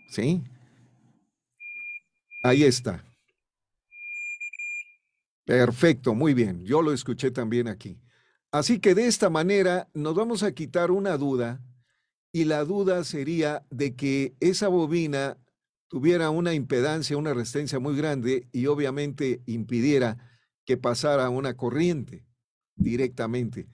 ¿Sí? 0.08 0.42
Ahí 2.42 2.64
está. 2.64 3.04
Perfecto, 5.44 6.16
muy 6.16 6.34
bien. 6.34 6.64
Yo 6.64 6.82
lo 6.82 6.94
escuché 6.94 7.32
también 7.32 7.68
aquí. 7.68 8.00
Así 8.50 8.80
que 8.80 8.96
de 8.96 9.08
esta 9.08 9.30
manera 9.30 9.90
nos 9.94 10.16
vamos 10.16 10.42
a 10.44 10.54
quitar 10.54 10.90
una 10.90 11.18
duda 11.18 11.60
y 12.32 12.46
la 12.46 12.64
duda 12.64 13.04
sería 13.04 13.66
de 13.70 13.94
que 13.94 14.36
esa 14.40 14.70
bobina 14.70 15.38
tuviera 15.94 16.32
una 16.32 16.56
impedancia, 16.56 17.18
una 17.18 17.36
resistencia 17.36 17.78
muy 17.78 17.96
grande 17.96 18.48
y 18.52 18.66
obviamente 18.66 19.44
impidiera 19.46 20.18
que 20.66 20.76
pasara 20.76 21.30
una 21.30 21.56
corriente 21.56 22.26
directamente. 22.76 23.68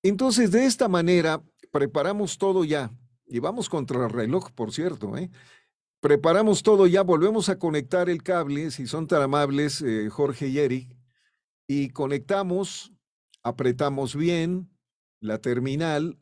Entonces, 0.00 0.52
de 0.52 0.66
esta 0.66 0.86
manera, 0.86 1.42
preparamos 1.72 2.38
todo 2.38 2.62
ya. 2.62 2.92
Y 3.26 3.40
vamos 3.40 3.68
contra 3.68 4.04
el 4.04 4.10
reloj, 4.10 4.52
por 4.52 4.70
cierto. 4.72 5.16
¿eh? 5.16 5.32
Preparamos 5.98 6.62
todo 6.62 6.86
ya, 6.86 7.02
volvemos 7.02 7.48
a 7.48 7.58
conectar 7.58 8.08
el 8.08 8.22
cable, 8.22 8.70
si 8.70 8.86
son 8.86 9.08
tan 9.08 9.22
amables, 9.22 9.82
eh, 9.82 10.08
Jorge 10.10 10.46
y 10.46 10.60
Eric, 10.60 10.96
y 11.66 11.88
conectamos, 11.88 12.92
apretamos 13.42 14.14
bien 14.14 14.70
la 15.18 15.38
terminal, 15.38 16.18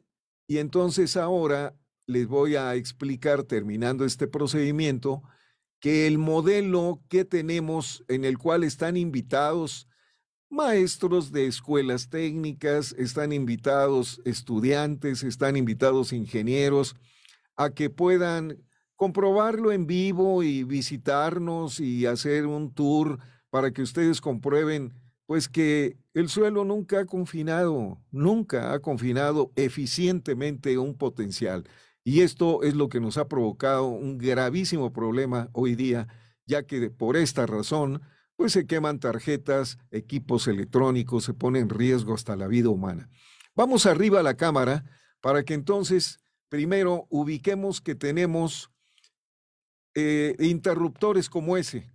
y 0.46 0.56
entonces 0.56 1.18
ahora 1.18 1.76
les 2.06 2.26
voy 2.26 2.56
a 2.56 2.74
explicar, 2.74 3.42
terminando 3.42 4.06
este 4.06 4.26
procedimiento, 4.26 5.22
que 5.82 6.06
el 6.06 6.16
modelo 6.16 7.02
que 7.08 7.24
tenemos 7.24 8.04
en 8.06 8.24
el 8.24 8.38
cual 8.38 8.62
están 8.62 8.96
invitados 8.96 9.88
maestros 10.48 11.32
de 11.32 11.46
escuelas 11.46 12.08
técnicas, 12.08 12.94
están 12.98 13.32
invitados 13.32 14.22
estudiantes, 14.24 15.24
están 15.24 15.56
invitados 15.56 16.12
ingenieros 16.12 16.94
a 17.56 17.70
que 17.70 17.90
puedan 17.90 18.62
comprobarlo 18.94 19.72
en 19.72 19.88
vivo 19.88 20.44
y 20.44 20.62
visitarnos 20.62 21.80
y 21.80 22.06
hacer 22.06 22.46
un 22.46 22.72
tour 22.72 23.18
para 23.50 23.72
que 23.72 23.82
ustedes 23.82 24.20
comprueben 24.20 24.94
pues 25.26 25.48
que 25.48 25.96
el 26.14 26.28
suelo 26.28 26.64
nunca 26.64 27.00
ha 27.00 27.06
confinado, 27.06 27.98
nunca 28.12 28.72
ha 28.72 28.78
confinado 28.78 29.50
eficientemente 29.56 30.78
un 30.78 30.96
potencial. 30.96 31.64
Y 32.04 32.20
esto 32.20 32.62
es 32.62 32.74
lo 32.74 32.88
que 32.88 33.00
nos 33.00 33.16
ha 33.16 33.28
provocado 33.28 33.86
un 33.86 34.18
gravísimo 34.18 34.92
problema 34.92 35.48
hoy 35.52 35.74
día, 35.74 36.08
ya 36.46 36.64
que 36.64 36.90
por 36.90 37.16
esta 37.16 37.46
razón 37.46 38.02
pues 38.36 38.52
se 38.52 38.66
queman 38.66 38.98
tarjetas, 38.98 39.78
equipos 39.90 40.48
electrónicos, 40.48 41.24
se 41.24 41.34
pone 41.34 41.60
en 41.60 41.68
riesgo 41.68 42.14
hasta 42.14 42.34
la 42.34 42.48
vida 42.48 42.70
humana. 42.70 43.08
Vamos 43.54 43.86
arriba 43.86 44.20
a 44.20 44.24
la 44.24 44.36
cámara 44.36 44.84
para 45.20 45.44
que 45.44 45.54
entonces 45.54 46.18
primero 46.48 47.06
ubiquemos 47.08 47.80
que 47.80 47.94
tenemos 47.94 48.70
eh, 49.94 50.34
interruptores 50.40 51.28
como 51.28 51.56
ese, 51.56 51.92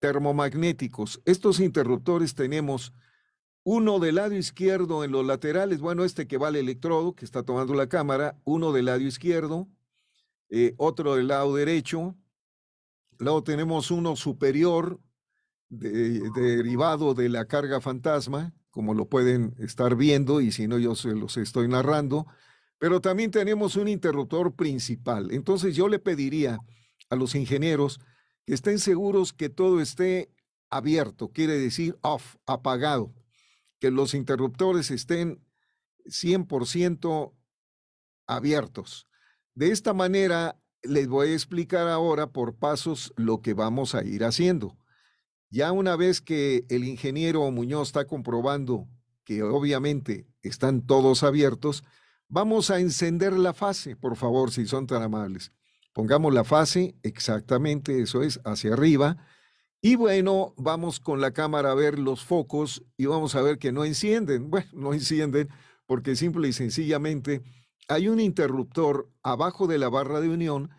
termomagnéticos. 0.00 1.22
Estos 1.24 1.60
interruptores 1.60 2.34
tenemos 2.34 2.92
uno 3.68 3.98
del 3.98 4.14
lado 4.14 4.32
izquierdo 4.36 5.02
en 5.02 5.10
los 5.10 5.26
laterales, 5.26 5.80
bueno, 5.80 6.04
este 6.04 6.28
que 6.28 6.38
va 6.38 6.46
al 6.46 6.54
electrodo, 6.54 7.16
que 7.16 7.24
está 7.24 7.42
tomando 7.42 7.74
la 7.74 7.88
cámara, 7.88 8.38
uno 8.44 8.70
del 8.70 8.84
lado 8.84 9.00
izquierdo, 9.00 9.66
eh, 10.50 10.74
otro 10.76 11.16
del 11.16 11.26
lado 11.26 11.52
derecho, 11.52 12.14
luego 13.18 13.42
tenemos 13.42 13.90
uno 13.90 14.14
superior 14.14 15.00
derivado 15.68 17.12
de 17.14 17.28
la 17.28 17.46
carga 17.46 17.80
fantasma, 17.80 18.54
como 18.70 18.94
lo 18.94 19.08
pueden 19.08 19.56
estar 19.58 19.96
viendo, 19.96 20.40
y 20.40 20.52
si 20.52 20.68
no, 20.68 20.78
yo 20.78 20.94
se 20.94 21.16
los 21.16 21.36
estoy 21.36 21.66
narrando, 21.66 22.28
pero 22.78 23.00
también 23.00 23.32
tenemos 23.32 23.74
un 23.74 23.88
interruptor 23.88 24.54
principal. 24.54 25.32
Entonces 25.32 25.74
yo 25.74 25.88
le 25.88 25.98
pediría 25.98 26.60
a 27.10 27.16
los 27.16 27.34
ingenieros 27.34 27.98
que 28.44 28.54
estén 28.54 28.78
seguros 28.78 29.32
que 29.32 29.48
todo 29.48 29.80
esté 29.80 30.30
abierto, 30.70 31.32
quiere 31.32 31.58
decir 31.58 31.98
off, 32.02 32.36
apagado, 32.46 33.12
que 33.78 33.90
los 33.90 34.14
interruptores 34.14 34.90
estén 34.90 35.44
100% 36.06 37.34
abiertos. 38.26 39.08
De 39.54 39.70
esta 39.70 39.94
manera, 39.94 40.60
les 40.82 41.08
voy 41.08 41.28
a 41.28 41.34
explicar 41.34 41.88
ahora 41.88 42.28
por 42.28 42.56
pasos 42.56 43.12
lo 43.16 43.40
que 43.40 43.54
vamos 43.54 43.94
a 43.94 44.04
ir 44.04 44.24
haciendo. 44.24 44.76
Ya 45.50 45.72
una 45.72 45.96
vez 45.96 46.20
que 46.20 46.66
el 46.68 46.84
ingeniero 46.84 47.50
Muñoz 47.50 47.88
está 47.88 48.06
comprobando 48.06 48.88
que 49.24 49.42
obviamente 49.42 50.26
están 50.42 50.82
todos 50.86 51.22
abiertos, 51.22 51.82
vamos 52.28 52.70
a 52.70 52.78
encender 52.80 53.32
la 53.32 53.52
fase, 53.52 53.96
por 53.96 54.16
favor, 54.16 54.50
si 54.52 54.66
son 54.66 54.86
tan 54.86 55.02
amables. 55.02 55.52
Pongamos 55.92 56.32
la 56.32 56.44
fase, 56.44 56.94
exactamente, 57.02 58.02
eso 58.02 58.22
es, 58.22 58.40
hacia 58.44 58.74
arriba. 58.74 59.16
Y 59.86 59.94
bueno, 59.94 60.52
vamos 60.56 60.98
con 60.98 61.20
la 61.20 61.30
cámara 61.30 61.70
a 61.70 61.74
ver 61.76 61.96
los 61.96 62.24
focos 62.24 62.82
y 62.96 63.06
vamos 63.06 63.36
a 63.36 63.42
ver 63.42 63.56
que 63.56 63.70
no 63.70 63.84
encienden. 63.84 64.50
Bueno, 64.50 64.68
no 64.72 64.92
encienden 64.92 65.48
porque 65.86 66.16
simple 66.16 66.48
y 66.48 66.52
sencillamente 66.52 67.44
hay 67.86 68.08
un 68.08 68.18
interruptor 68.18 69.08
abajo 69.22 69.68
de 69.68 69.78
la 69.78 69.88
barra 69.88 70.20
de 70.20 70.28
unión 70.28 70.72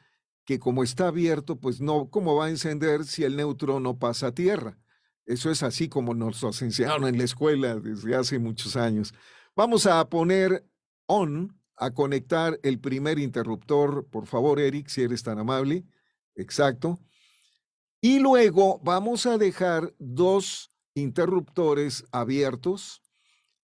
que 0.43 0.59
como 0.59 0.83
está 0.83 1.07
abierto, 1.07 1.57
pues 1.57 1.79
no, 1.79 2.09
¿cómo 2.09 2.35
va 2.35 2.47
a 2.47 2.49
encender 2.49 3.05
si 3.05 3.23
el 3.23 3.37
neutrón 3.37 3.83
no 3.83 3.97
pasa 3.97 4.27
a 4.27 4.31
tierra? 4.33 4.77
Eso 5.25 5.51
es 5.51 5.63
así 5.63 5.87
como 5.87 6.13
nos 6.13 6.61
enseñaron 6.61 7.07
en 7.07 7.17
la 7.17 7.23
escuela 7.23 7.77
desde 7.77 8.13
hace 8.13 8.39
muchos 8.39 8.75
años. 8.75 9.13
Vamos 9.55 9.85
a 9.85 10.03
poner 10.09 10.67
on, 11.05 11.57
a 11.77 11.91
conectar 11.91 12.59
el 12.61 12.81
primer 12.81 13.19
interruptor, 13.19 14.05
por 14.09 14.27
favor, 14.27 14.59
Eric, 14.59 14.89
si 14.89 15.03
eres 15.03 15.23
tan 15.23 15.39
amable. 15.39 15.85
Exacto. 16.35 16.99
Y 18.01 18.19
luego 18.19 18.79
vamos 18.83 19.25
a 19.25 19.37
dejar 19.37 19.93
dos 19.97 20.71
interruptores 20.93 22.05
abiertos 22.11 23.01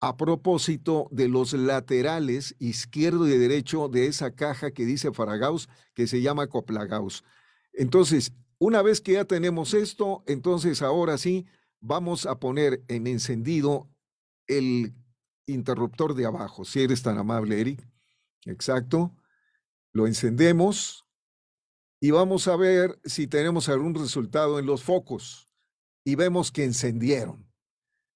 a 0.00 0.16
propósito 0.16 1.06
de 1.10 1.28
los 1.28 1.52
laterales 1.52 2.56
izquierdo 2.58 3.28
y 3.28 3.38
derecho 3.38 3.88
de 3.88 4.06
esa 4.06 4.34
caja 4.34 4.72
que 4.72 4.84
dice 4.84 5.12
Faragaus, 5.12 5.68
que 5.94 6.06
se 6.06 6.22
llama 6.22 6.48
Coplagaus. 6.48 7.24
Entonces, 7.72 8.32
una 8.58 8.82
vez 8.82 9.00
que 9.00 9.12
ya 9.12 9.24
tenemos 9.24 9.74
esto, 9.74 10.24
entonces 10.26 10.82
ahora 10.82 11.18
sí 11.18 11.46
vamos 11.80 12.26
a 12.26 12.38
poner 12.38 12.82
en 12.88 13.06
encendido 13.06 13.88
el 14.46 14.94
interruptor 15.46 16.14
de 16.14 16.26
abajo, 16.26 16.64
si 16.64 16.80
eres 16.82 17.02
tan 17.02 17.18
amable, 17.18 17.60
Eric. 17.60 17.86
Exacto. 18.44 19.14
Lo 19.92 20.06
encendemos 20.06 21.01
y 22.04 22.10
vamos 22.10 22.48
a 22.48 22.56
ver 22.56 22.98
si 23.04 23.28
tenemos 23.28 23.68
algún 23.68 23.94
resultado 23.94 24.58
en 24.58 24.66
los 24.66 24.82
focos. 24.82 25.48
Y 26.04 26.16
vemos 26.16 26.50
que 26.50 26.64
encendieron. 26.64 27.48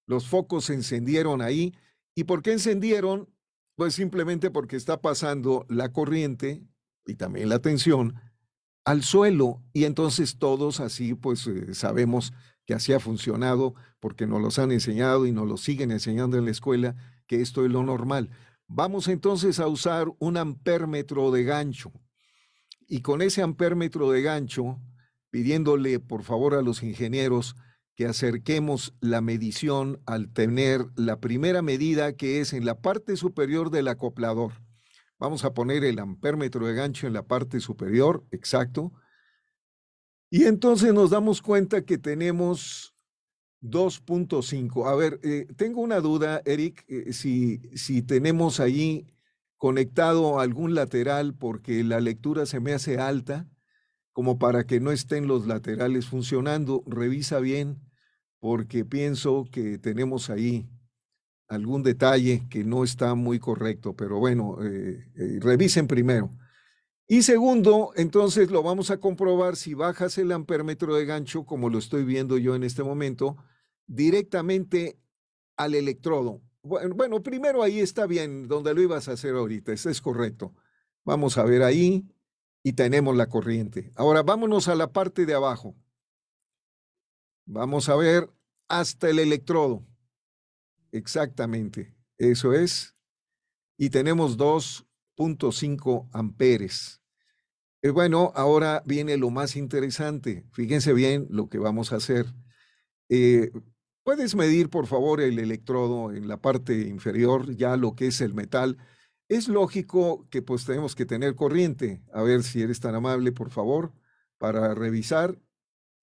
Los 0.09 0.27
focos 0.27 0.65
se 0.65 0.75
encendieron 0.75 1.41
ahí. 1.41 1.73
¿Y 2.17 2.25
por 2.25 2.43
qué 2.43 2.53
encendieron? 2.53 3.33
Pues 3.77 3.95
simplemente 3.95 4.51
porque 4.51 4.75
está 4.75 5.01
pasando 5.01 5.67
la 5.69 5.93
corriente 5.93 6.67
y 7.07 7.15
también 7.15 7.49
la 7.49 7.61
tensión 7.61 8.17
al 8.85 9.05
suelo 9.05 9.63
y 9.73 9.85
entonces 9.85 10.37
todos 10.37 10.81
así 10.81 11.15
pues 11.15 11.47
eh, 11.47 11.73
sabemos 11.75 12.33
que 12.65 12.75
así 12.75 12.93
ha 12.93 12.99
funcionado 12.99 13.75
porque 14.01 14.27
nos 14.27 14.43
los 14.43 14.59
han 14.59 14.73
enseñado 14.73 15.27
y 15.27 15.33
nos 15.33 15.47
lo 15.47 15.57
siguen 15.59 15.93
enseñando 15.93 16.37
en 16.39 16.47
la 16.47 16.51
escuela 16.51 16.97
que 17.29 17.41
esto 17.41 17.65
es 17.65 17.71
lo 17.71 17.85
normal. 17.85 18.31
Vamos 18.67 19.07
entonces 19.07 19.61
a 19.61 19.69
usar 19.69 20.09
un 20.19 20.39
ampérmetro 20.39 21.31
de 21.31 21.45
gancho 21.45 21.93
y 22.87 23.01
con 23.01 23.23
ese 23.23 23.43
ampérmetro 23.43 24.11
de 24.11 24.23
gancho 24.23 24.81
pidiéndole 25.31 26.01
por 26.01 26.23
favor 26.23 26.55
a 26.55 26.63
los 26.63 26.83
ingenieros 26.83 27.57
que 27.95 28.07
acerquemos 28.07 28.95
la 29.01 29.21
medición 29.21 30.01
al 30.07 30.33
tener 30.33 30.87
la 30.97 31.19
primera 31.19 31.63
medida 31.63 32.15
que 32.15 32.41
es 32.41 32.53
en 32.53 32.65
la 32.65 32.81
parte 32.81 33.17
superior 33.17 33.71
del 33.71 33.89
acoplador. 33.89 34.53
Vamos 35.19 35.45
a 35.45 35.55
poner 35.55 35.83
el 35.85 35.99
ampérmetro 35.99 36.67
de 36.67 36.75
gancho 36.75 37.07
en 37.07 37.15
la 37.15 37.27
parte 37.27 37.61
superior, 37.61 38.25
exacto. 38.31 38.93
Y 40.31 40.45
entonces 40.45 40.93
nos 40.93 41.11
damos 41.11 41.41
cuenta 41.41 41.87
que 41.87 41.97
tenemos 41.97 42.95
2.5. 43.63 44.91
A 44.91 44.95
ver, 44.95 45.19
eh, 45.23 45.47
tengo 45.57 45.81
una 45.81 46.01
duda, 46.01 46.43
Eric, 46.45 46.85
eh, 46.89 47.15
si, 47.15 47.61
si 47.75 48.03
tenemos 48.03 48.61
ahí 48.61 49.07
conectado 49.57 50.41
algún 50.41 50.75
lateral 50.75 51.35
porque 51.35 51.83
la 51.85 52.01
lectura 52.01 52.47
se 52.47 52.61
me 52.61 52.73
hace 52.73 52.99
alta, 52.99 53.49
como 54.13 54.39
para 54.39 54.67
que 54.67 54.81
no 54.81 54.93
estén 54.93 55.27
los 55.27 55.47
laterales 55.47 56.07
funcionando. 56.07 56.83
Revisa 56.87 57.39
bien 57.41 57.81
porque 58.39 58.85
pienso 58.85 59.47
que 59.51 59.79
tenemos 59.79 60.31
ahí 60.31 60.69
algún 61.49 61.83
detalle 61.83 62.47
que 62.51 62.65
no 62.65 62.85
está 62.85 63.15
muy 63.15 63.39
correcto, 63.39 63.95
pero 63.95 64.19
bueno, 64.19 64.59
eh, 64.65 65.07
eh, 65.17 65.39
revisen 65.41 65.87
primero. 65.87 66.37
Y 67.09 67.23
segundo, 67.23 67.93
entonces 67.95 68.51
lo 68.51 68.65
vamos 68.65 68.91
a 68.91 68.99
comprobar 68.99 69.55
si 69.55 69.75
bajas 69.75 70.19
el 70.19 70.33
amperímetro 70.33 70.97
de 70.97 71.05
gancho, 71.07 71.45
como 71.45 71.71
lo 71.71 71.79
estoy 71.79 72.05
viendo 72.05 72.37
yo 72.37 72.57
en 72.57 72.65
este 72.65 72.83
momento, 72.83 73.37
directamente 73.87 74.99
al 75.57 75.77
electrodo. 75.77 76.43
Bueno, 76.67 77.23
primero 77.23 77.63
ahí 77.63 77.81
está 77.81 78.07
bien, 78.07 78.49
donde 78.49 78.75
lo 78.75 78.83
ibas 78.83 79.09
a 79.09 79.13
hacer 79.13 79.35
ahorita, 79.35 79.73
eso 79.73 79.89
es 79.89 80.01
correcto. 80.01 80.55
Vamos 81.05 81.39
a 81.39 81.45
ver 81.45 81.63
ahí 81.63 82.05
y 82.63 82.73
tenemos 82.73 83.17
la 83.17 83.29
corriente. 83.29 83.93
Ahora 83.95 84.23
vámonos 84.23 84.67
a 84.67 84.75
la 84.75 84.93
parte 84.93 85.25
de 85.25 85.35
abajo. 85.35 85.77
Vamos 87.45 87.89
a 87.89 87.95
ver 87.95 88.29
hasta 88.69 89.09
el 89.09 89.21
electrodo. 89.21 89.87
Exactamente, 90.91 91.95
eso 92.19 92.53
es. 92.53 92.97
Y 93.79 93.91
tenemos 93.91 94.37
2.5 94.37 96.09
amperes. 96.13 97.01
Y 97.83 97.91
bueno, 97.91 98.33
ahora 98.35 98.83
viene 98.85 99.17
lo 99.17 99.31
más 99.31 99.55
interesante. 99.55 100.45
Fíjense 100.53 100.93
bien 100.93 101.29
lo 101.31 101.49
que 101.49 101.59
vamos 101.59 101.93
a 101.93 101.97
hacer. 101.97 102.27
Eh, 103.09 103.53
Puedes 104.07 104.37
medir, 104.37 104.71
por 104.71 104.87
favor, 104.87 105.21
el 105.21 105.41
electrodo 105.41 106.13
en 106.13 106.29
la 106.29 106.41
parte 106.41 106.83
inferior, 106.83 107.57
ya 107.57 107.77
lo 107.77 107.97
que 107.97 108.07
es 108.07 108.21
el 108.21 108.35
metal. 108.35 108.79
Es 109.29 109.49
lógico 109.49 110.29
que 110.31 110.43
pues 110.43 110.65
tenemos 110.65 110.95
que 110.95 111.07
tener 111.07 111.35
corriente. 111.35 112.05
A 112.13 112.23
ver 112.23 112.45
si 112.45 112.63
eres 112.63 112.79
tan 112.79 112.95
amable, 112.95 113.33
por 113.33 113.51
favor, 113.51 113.93
para 114.39 114.77
revisar. 114.77 115.43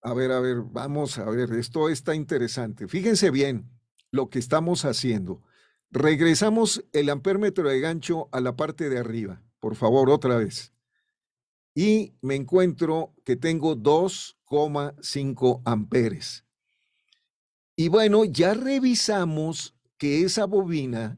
A 0.02 0.14
ver, 0.14 0.34
a 0.34 0.42
ver, 0.42 0.64
vamos 0.64 1.18
a 1.18 1.30
ver, 1.30 1.54
esto 1.54 1.88
está 1.88 2.14
interesante. 2.14 2.90
Fíjense 2.90 3.32
bien 3.32 3.72
lo 4.12 4.30
que 4.30 4.40
estamos 4.40 4.84
haciendo. 4.84 5.42
Regresamos 5.90 6.84
el 6.92 7.10
amperímetro 7.10 7.70
de 7.70 7.80
gancho 7.80 8.28
a 8.34 8.42
la 8.42 8.58
parte 8.58 8.90
de 8.90 9.00
arriba, 9.00 9.42
por 9.62 9.78
favor, 9.78 10.10
otra 10.10 10.36
vez. 10.36 10.74
Y 11.74 12.18
me 12.20 12.36
encuentro 12.36 13.16
que 13.24 13.38
tengo 13.38 13.78
2,5 13.78 15.62
amperes. 15.64 16.44
Y 17.76 17.88
bueno, 17.88 18.24
ya 18.26 18.54
revisamos 18.54 19.76
que 19.98 20.22
esa 20.24 20.46
bobina 20.46 21.18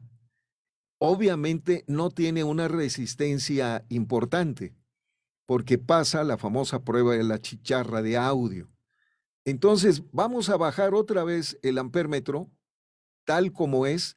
obviamente 0.98 1.84
no 1.86 2.10
tiene 2.10 2.44
una 2.44 2.68
resistencia 2.68 3.84
importante, 3.90 4.74
porque 5.44 5.76
pasa 5.76 6.24
la 6.24 6.38
famosa 6.38 6.82
prueba 6.82 7.14
de 7.14 7.24
la 7.24 7.40
chicharra 7.40 8.00
de 8.00 8.16
audio. 8.16 8.70
Entonces, 9.44 10.02
vamos 10.12 10.48
a 10.48 10.56
bajar 10.56 10.94
otra 10.94 11.24
vez 11.24 11.58
el 11.62 11.78
ampérmetro, 11.78 12.50
tal 13.24 13.52
como 13.52 13.86
es, 13.86 14.16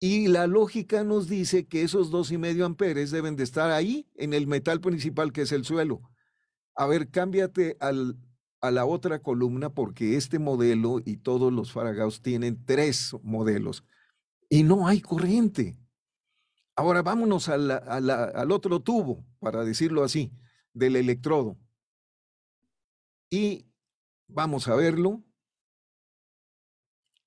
y 0.00 0.26
la 0.26 0.48
lógica 0.48 1.04
nos 1.04 1.28
dice 1.28 1.68
que 1.68 1.82
esos 1.82 2.10
dos 2.10 2.32
y 2.32 2.38
medio 2.38 2.66
amperes 2.66 3.12
deben 3.12 3.36
de 3.36 3.44
estar 3.44 3.70
ahí, 3.70 4.08
en 4.16 4.34
el 4.34 4.48
metal 4.48 4.80
principal 4.80 5.32
que 5.32 5.42
es 5.42 5.52
el 5.52 5.64
suelo. 5.64 6.02
A 6.74 6.86
ver, 6.86 7.08
cámbiate 7.08 7.76
al 7.78 8.18
a 8.62 8.70
la 8.70 8.86
otra 8.86 9.18
columna 9.20 9.74
porque 9.74 10.16
este 10.16 10.38
modelo 10.38 11.00
y 11.04 11.18
todos 11.18 11.52
los 11.52 11.72
Faragaos 11.72 12.22
tienen 12.22 12.64
tres 12.64 13.14
modelos 13.22 13.84
y 14.48 14.62
no 14.62 14.86
hay 14.86 15.00
corriente. 15.00 15.76
Ahora 16.76 17.02
vámonos 17.02 17.48
al 17.48 18.52
otro 18.52 18.80
tubo, 18.80 19.26
para 19.40 19.64
decirlo 19.64 20.04
así, 20.04 20.32
del 20.72 20.96
electrodo. 20.96 21.58
Y 23.30 23.66
vamos 24.28 24.68
a 24.68 24.76
verlo. 24.76 25.22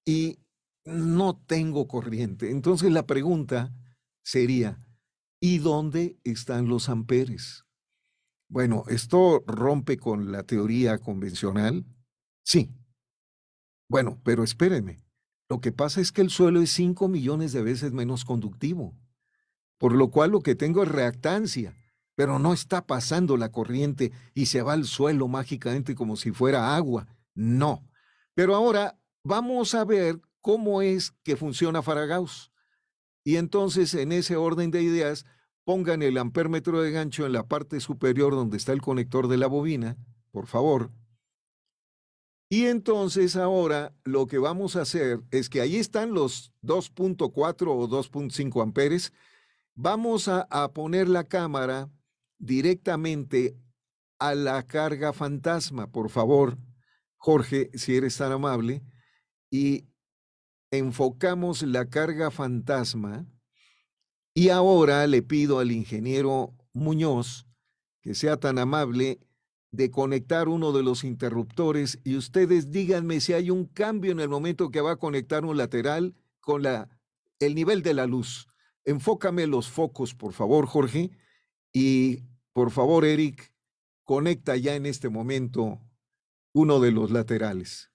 Y 0.06 0.40
no 0.84 1.38
tengo 1.46 1.88
corriente. 1.88 2.52
Entonces 2.52 2.92
la 2.92 3.06
pregunta 3.06 3.74
sería, 4.24 4.84
¿y 5.40 5.58
dónde 5.58 6.20
están 6.24 6.68
los 6.68 6.90
amperes? 6.90 7.65
Bueno, 8.48 8.84
¿esto 8.88 9.44
rompe 9.48 9.98
con 9.98 10.32
la 10.32 10.44
teoría 10.44 11.00
convencional? 11.00 11.86
Sí. 12.44 12.70
Bueno, 13.90 14.20
pero 14.24 14.44
espérenme. 14.44 15.04
Lo 15.50 15.62
que 15.62 15.72
pasa 15.72 16.02
es 16.02 16.12
que 16.12 16.22
el 16.22 16.30
suelo 16.30 16.62
es 16.62 16.72
5 16.72 17.08
millones 17.08 17.54
de 17.54 17.62
veces 17.62 17.92
menos 17.92 18.26
conductivo, 18.26 18.96
por 19.78 19.94
lo 19.94 20.10
cual 20.10 20.32
lo 20.32 20.42
que 20.42 20.56
tengo 20.56 20.84
es 20.84 20.90
reactancia, 20.90 21.76
pero 22.16 22.40
no 22.40 22.54
está 22.54 22.88
pasando 22.88 23.38
la 23.38 23.52
corriente 23.52 24.12
y 24.34 24.48
se 24.48 24.62
va 24.62 24.74
al 24.74 24.86
suelo 24.86 25.28
mágicamente 25.28 25.94
como 25.94 26.16
si 26.16 26.32
fuera 26.32 26.76
agua. 26.76 27.08
No. 27.36 27.88
Pero 28.34 28.56
ahora 28.56 29.00
vamos 29.24 29.76
a 29.76 29.86
ver 29.86 30.20
cómo 30.42 30.82
es 30.82 31.12
que 31.24 31.36
funciona 31.36 31.82
Faragaus. 31.82 32.52
Y 33.24 33.38
entonces, 33.38 33.94
en 33.96 34.12
ese 34.12 34.36
orden 34.36 34.72
de 34.72 34.84
ideas, 34.84 35.26
pongan 35.66 36.04
el 36.04 36.18
ampérmetro 36.18 36.82
de 36.82 36.92
gancho 36.92 37.26
en 37.26 37.34
la 37.34 37.48
parte 37.48 37.80
superior 37.80 38.34
donde 38.34 38.56
está 38.56 38.72
el 38.72 38.82
conector 38.82 39.28
de 39.28 39.38
la 39.38 39.48
bobina, 39.48 39.98
por 40.32 40.48
favor. 40.48 40.92
Y 42.48 42.68
entonces 42.68 43.36
ahora 43.36 43.94
lo 44.04 44.28
que 44.28 44.38
vamos 44.38 44.76
a 44.76 44.84
hacer 44.84 45.22
es 45.32 45.50
que 45.50 45.62
ahí 45.62 45.78
están 45.78 46.14
los 46.14 46.54
2.4 46.62 47.68
o 47.68 47.90
2.5 47.90 48.62
amperes. 48.62 49.12
Vamos 49.74 50.28
a, 50.28 50.48
a, 50.52 50.72
poner 50.72 51.10
la 51.10 51.24
cámara 51.24 51.90
directamente 52.38 53.58
a 54.20 54.36
la 54.36 54.64
carga 54.64 55.12
fantasma, 55.12 55.92
por 55.92 56.10
favor, 56.10 56.58
Jorge, 57.18 57.72
si 57.74 57.96
eres 57.98 58.16
tan 58.18 58.32
amable, 58.32 58.84
y 59.50 59.86
enfocamos 60.72 61.64
la 61.64 61.90
carga 61.90 62.30
fantasma 62.30 63.26
y 64.36 64.50
ahora 64.50 65.08
le 65.08 65.24
pido 65.24 65.58
al 65.60 65.72
ingeniero 65.72 66.54
Muñoz 66.74 67.48
que 68.02 68.14
sea 68.14 68.38
tan 68.38 68.60
amable 68.60 69.20
de 69.72 69.90
conectar 69.90 70.48
uno 70.50 70.74
de 70.74 70.84
los 70.84 71.04
interruptores 71.04 72.00
y 72.04 72.18
ustedes 72.18 72.70
díganme 72.70 73.22
si 73.22 73.34
hay 73.34 73.50
un 73.50 73.66
cambio 73.66 74.12
en 74.12 74.20
el 74.20 74.30
momento 74.30 74.70
que 74.70 74.82
va 74.82 74.92
a 74.92 74.98
conectar 74.98 75.46
un 75.46 75.58
lateral 75.58 76.14
con 76.42 76.62
la, 76.62 76.90
el 77.40 77.56
nivel 77.56 77.82
de 77.82 77.94
la 77.94 78.06
luz. 78.06 78.48
Enfócame 78.84 79.48
los 79.48 79.70
focos, 79.70 80.14
por 80.14 80.34
favor, 80.34 80.68
Jorge. 80.68 81.12
Y 81.74 82.24
por 82.54 82.72
favor, 82.72 83.06
Eric, 83.06 83.52
conecta 84.04 84.56
ya 84.56 84.76
en 84.76 84.86
este 84.86 85.10
momento 85.10 85.82
uno 86.54 86.80
de 86.80 86.92
los 86.92 87.10
laterales. 87.10 87.92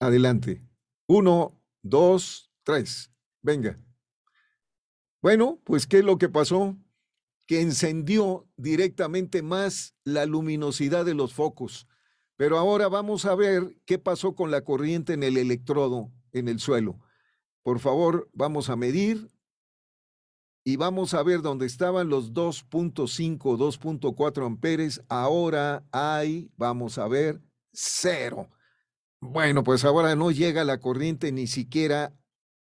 Adelante. 0.00 0.66
Uno, 1.06 1.60
dos, 1.82 2.50
tres. 2.64 3.12
Venga. 3.42 3.85
Bueno, 5.26 5.60
pues 5.64 5.88
¿qué 5.88 5.98
es 5.98 6.04
lo 6.04 6.18
que 6.18 6.28
pasó? 6.28 6.76
Que 7.48 7.60
encendió 7.60 8.46
directamente 8.56 9.42
más 9.42 9.96
la 10.04 10.24
luminosidad 10.24 11.04
de 11.04 11.14
los 11.14 11.34
focos. 11.34 11.88
Pero 12.36 12.58
ahora 12.58 12.86
vamos 12.86 13.24
a 13.24 13.34
ver 13.34 13.76
qué 13.86 13.98
pasó 13.98 14.36
con 14.36 14.52
la 14.52 14.62
corriente 14.62 15.14
en 15.14 15.24
el 15.24 15.36
electrodo, 15.36 16.12
en 16.30 16.46
el 16.46 16.60
suelo. 16.60 17.00
Por 17.64 17.80
favor, 17.80 18.30
vamos 18.34 18.70
a 18.70 18.76
medir 18.76 19.28
y 20.62 20.76
vamos 20.76 21.12
a 21.12 21.24
ver 21.24 21.42
dónde 21.42 21.66
estaban 21.66 22.08
los 22.08 22.32
2.5, 22.32 23.56
2.4 23.56 24.46
amperes. 24.46 25.02
Ahora 25.08 25.84
hay, 25.90 26.52
vamos 26.56 26.98
a 26.98 27.08
ver, 27.08 27.42
cero. 27.72 28.48
Bueno, 29.20 29.64
pues 29.64 29.84
ahora 29.84 30.14
no 30.14 30.30
llega 30.30 30.62
la 30.62 30.78
corriente 30.78 31.32
ni 31.32 31.48
siquiera 31.48 32.16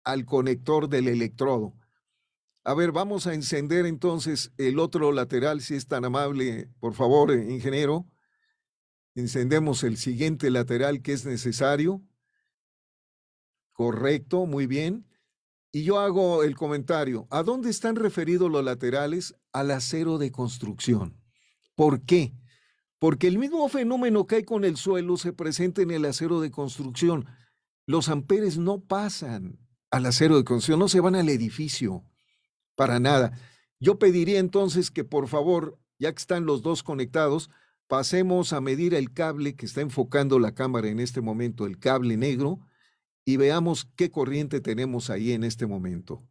al 0.05 0.25
conector 0.25 0.89
del 0.89 1.09
electrodo. 1.09 1.75
A 2.69 2.75
ver, 2.75 2.91
vamos 2.91 3.29
a 3.29 3.35
encender 3.35 3.87
entonces 3.87 4.51
el 4.59 4.81
otro 4.81 5.13
lateral, 5.13 5.61
si 5.61 5.77
es 5.77 5.87
tan 5.87 6.05
amable, 6.05 6.69
por 6.81 6.95
favor, 6.95 7.31
eh, 7.31 7.49
ingeniero. 7.49 8.09
Encendemos 9.15 9.85
el 9.85 9.97
siguiente 9.97 10.51
lateral 10.51 11.01
que 11.01 11.13
es 11.13 11.25
necesario. 11.25 12.03
Correcto, 13.73 14.47
muy 14.47 14.67
bien. 14.67 15.07
Y 15.71 15.85
yo 15.85 16.01
hago 16.01 16.43
el 16.43 16.57
comentario. 16.57 17.29
¿A 17.31 17.45
dónde 17.45 17.71
están 17.71 17.95
referidos 17.95 18.51
los 18.51 18.65
laterales? 18.65 19.37
Al 19.53 19.71
acero 19.71 20.19
de 20.19 20.33
construcción. 20.33 21.23
¿Por 21.77 22.03
qué? 22.03 22.35
Porque 22.99 23.29
el 23.29 23.39
mismo 23.39 23.69
fenómeno 23.69 24.27
que 24.27 24.37
hay 24.37 24.45
con 24.45 24.65
el 24.65 24.77
suelo 24.77 25.17
se 25.19 25.33
presenta 25.33 25.83
en 25.83 25.93
el 25.93 26.05
acero 26.05 26.41
de 26.41 26.51
construcción. 26.51 27.27
Los 27.87 28.09
amperes 28.09 28.59
no 28.59 28.81
pasan 28.81 29.61
al 29.93 30.07
acero 30.07 30.37
de 30.37 30.43
construcción, 30.43 30.81
no 30.81 30.89
se 30.89 30.99
van 30.99 31.15
al 31.15 31.29
edificio 31.29 32.05
para 32.77 33.01
nada. 33.01 33.33
Yo 33.81 33.99
pediría 33.99 34.39
entonces 34.39 34.91
que 34.91 35.03
por 35.03 35.27
favor, 35.27 35.79
ya 35.99 36.13
que 36.13 36.21
están 36.21 36.47
los 36.47 36.63
dos 36.63 36.83
conectados, 36.83 37.51
pasemos 37.89 38.53
a 38.53 38.61
medir 38.61 38.95
el 38.95 39.13
cable 39.13 39.57
que 39.57 39.67
está 39.67 39.81
enfocando 39.81 40.39
la 40.39 40.55
cámara 40.55 40.89
en 40.89 41.01
este 41.01 41.21
momento, 41.21 41.67
el 41.67 41.79
cable 41.79 42.17
negro, 42.17 42.61
y 43.25 43.39
veamos 43.39 43.91
qué 43.97 44.11
corriente 44.11 44.61
tenemos 44.61 45.11
ahí 45.11 45.33
en 45.33 45.43
este 45.43 45.67
momento. 45.67 46.23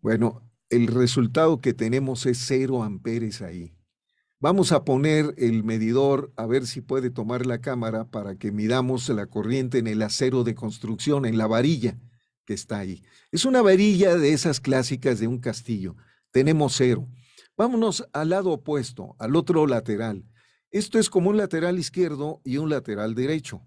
Bueno, 0.00 0.48
el 0.70 0.86
resultado 0.86 1.60
que 1.60 1.74
tenemos 1.74 2.26
es 2.26 2.38
cero 2.46 2.82
amperes 2.82 3.42
ahí. 3.42 3.74
Vamos 4.38 4.72
a 4.72 4.84
poner 4.84 5.34
el 5.38 5.64
medidor 5.64 6.32
a 6.36 6.46
ver 6.46 6.66
si 6.66 6.80
puede 6.80 7.10
tomar 7.10 7.46
la 7.46 7.60
cámara 7.60 8.10
para 8.10 8.36
que 8.36 8.52
midamos 8.52 9.08
la 9.08 9.26
corriente 9.26 9.78
en 9.78 9.86
el 9.86 10.02
acero 10.02 10.44
de 10.44 10.54
construcción, 10.54 11.24
en 11.24 11.38
la 11.38 11.46
varilla 11.46 11.98
que 12.44 12.54
está 12.54 12.78
ahí. 12.78 13.02
Es 13.30 13.44
una 13.44 13.62
varilla 13.62 14.16
de 14.16 14.32
esas 14.32 14.60
clásicas 14.60 15.18
de 15.18 15.26
un 15.26 15.38
castillo. 15.38 15.96
tenemos 16.30 16.74
cero. 16.76 17.08
Vámonos 17.56 18.04
al 18.12 18.30
lado 18.30 18.50
opuesto, 18.50 19.14
al 19.20 19.36
otro 19.36 19.66
lateral. 19.66 20.24
Esto 20.72 20.98
es 20.98 21.08
como 21.08 21.30
un 21.30 21.36
lateral 21.36 21.78
izquierdo 21.78 22.40
y 22.44 22.56
un 22.56 22.68
lateral 22.68 23.14
derecho. 23.14 23.62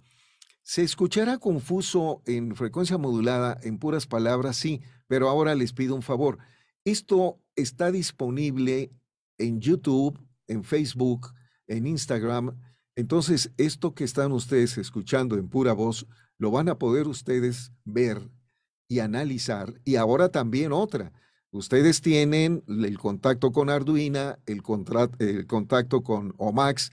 ¿Se 0.64 0.84
escuchará 0.84 1.38
confuso 1.38 2.22
en 2.26 2.54
frecuencia 2.54 2.98
modulada, 2.98 3.58
en 3.64 3.80
puras 3.80 4.06
palabras? 4.06 4.58
Sí, 4.58 4.82
pero 5.08 5.30
ahora 5.30 5.56
les 5.56 5.72
pido 5.72 5.96
un 5.96 6.02
favor. 6.02 6.40
Esto 6.84 7.42
está 7.56 7.90
disponible 7.92 8.92
en 9.38 9.62
YouTube, 9.62 10.20
en 10.48 10.66
Facebook, 10.66 11.34
en 11.68 11.88
Instagram. 11.88 12.60
Entonces, 12.98 13.54
esto 13.56 13.96
que 13.96 14.04
están 14.04 14.34
ustedes 14.34 14.78
escuchando 14.78 15.38
en 15.38 15.48
pura 15.48 15.72
voz, 15.72 16.06
lo 16.38 16.52
van 16.52 16.68
a 16.68 16.78
poder 16.78 17.08
ustedes 17.08 17.72
ver 17.86 18.30
y 18.88 19.00
analizar. 19.00 19.74
Y 19.84 19.96
ahora 19.96 20.30
también 20.30 20.72
otra. 20.72 21.12
Ustedes 21.52 22.02
tienen 22.02 22.64
el 22.68 22.98
contacto 22.98 23.52
con 23.52 23.70
Arduino, 23.70 24.38
el, 24.46 24.62
el 25.20 25.48
contacto 25.48 26.04
con 26.04 26.34
OMAX, 26.38 26.92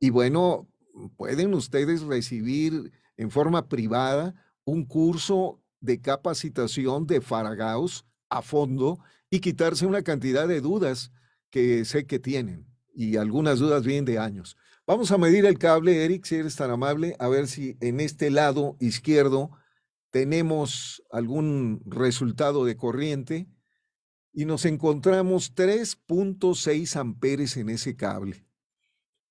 y 0.00 0.10
bueno, 0.10 0.68
pueden 1.16 1.52
ustedes 1.54 2.02
recibir 2.02 2.92
en 3.16 3.30
forma 3.30 3.68
privada 3.68 4.34
un 4.64 4.84
curso 4.84 5.60
de 5.80 6.00
capacitación 6.00 7.06
de 7.06 7.20
Faragaos 7.20 8.06
a 8.28 8.42
fondo 8.42 8.98
y 9.28 9.40
quitarse 9.40 9.86
una 9.86 10.02
cantidad 10.02 10.48
de 10.48 10.60
dudas 10.60 11.12
que 11.50 11.84
sé 11.84 12.06
que 12.06 12.18
tienen 12.18 12.66
y 12.94 13.16
algunas 13.16 13.58
dudas 13.58 13.84
vienen 13.84 14.04
de 14.04 14.18
años. 14.18 14.56
Vamos 14.86 15.10
a 15.10 15.18
medir 15.18 15.46
el 15.46 15.58
cable, 15.58 16.04
Eric, 16.04 16.24
si 16.24 16.36
eres 16.36 16.56
tan 16.56 16.70
amable, 16.70 17.14
a 17.18 17.28
ver 17.28 17.46
si 17.46 17.76
en 17.80 18.00
este 18.00 18.30
lado 18.30 18.76
izquierdo 18.80 19.50
tenemos 20.10 21.02
algún 21.10 21.82
resultado 21.86 22.64
de 22.64 22.76
corriente 22.76 23.48
y 24.32 24.44
nos 24.44 24.64
encontramos 24.64 25.54
3.6 25.54 26.96
amperes 26.96 27.56
en 27.56 27.68
ese 27.68 27.96
cable. 27.96 28.46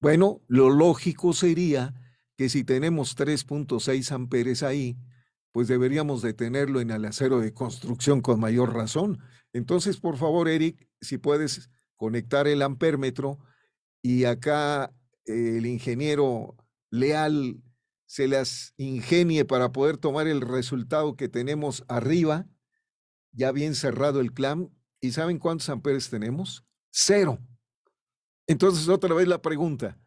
Bueno, 0.02 0.42
lo 0.48 0.70
lógico 0.70 1.34
sería 1.34 1.94
que 2.38 2.50
si 2.50 2.64
tenemos 2.64 3.18
3.6 3.18 4.12
amperes 4.12 4.64
ahí, 4.64 4.98
pues 5.52 5.68
deberíamos 5.68 6.22
de 6.22 6.34
tenerlo 6.34 6.80
en 6.80 6.92
el 6.92 7.06
acero 7.06 7.40
de 7.40 7.54
construcción 7.54 8.22
con 8.22 8.40
mayor 8.40 8.74
razón. 8.74 9.20
Entonces, 9.52 9.98
por 9.98 10.18
favor, 10.18 10.48
Eric, 10.48 10.88
si 11.02 11.18
puedes 11.18 11.70
conectar 11.98 12.48
el 12.48 12.62
ampérmetro 12.62 13.40
y 14.02 14.24
acá 14.24 14.94
el 15.26 15.66
ingeniero 15.66 16.56
leal 16.92 17.62
se 18.10 18.28
las 18.28 18.74
ingenie 18.78 19.46
para 19.46 19.72
poder 19.72 19.98
tomar 19.98 20.28
el 20.28 20.42
resultado 20.42 21.16
que 21.16 21.30
tenemos 21.30 21.86
arriba, 21.88 22.48
ya 23.32 23.52
bien 23.52 23.76
cerrado 23.76 24.20
el 24.20 24.34
clam. 24.34 24.72
¿Y 25.00 25.12
saben 25.12 25.38
cuántos 25.38 25.70
amperes 25.70 26.10
tenemos? 26.10 26.66
Cero. 26.90 27.38
Entonces, 28.48 28.90
otra 28.90 29.14
vez 29.14 29.28
la 29.28 29.44
pregunta, 29.44 30.00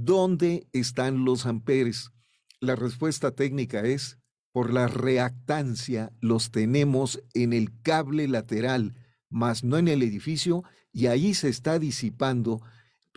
¿Dónde 0.00 0.68
están 0.72 1.24
los 1.24 1.44
amperes? 1.46 2.12
La 2.60 2.76
respuesta 2.76 3.32
técnica 3.32 3.80
es, 3.80 4.18
por 4.52 4.72
la 4.72 4.86
reactancia 4.86 6.12
los 6.20 6.50
tenemos 6.52 7.20
en 7.34 7.52
el 7.52 7.80
cable 7.82 8.28
lateral, 8.28 8.94
más 9.28 9.64
no 9.64 9.78
en 9.78 9.88
el 9.88 10.02
edificio, 10.02 10.62
y 10.92 11.06
ahí 11.06 11.32
se 11.34 11.48
está 11.48 11.80
disipando, 11.80 12.60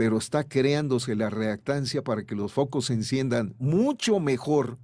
pero 0.02 0.18
está 0.18 0.44
creándose 0.44 1.16
la 1.16 1.30
reactancia 1.30 2.04
para 2.04 2.26
que 2.26 2.34
los 2.34 2.52
focos 2.52 2.86
se 2.86 2.94
enciendan 2.94 3.54
mucho 3.60 4.20
mejor, 4.20 4.80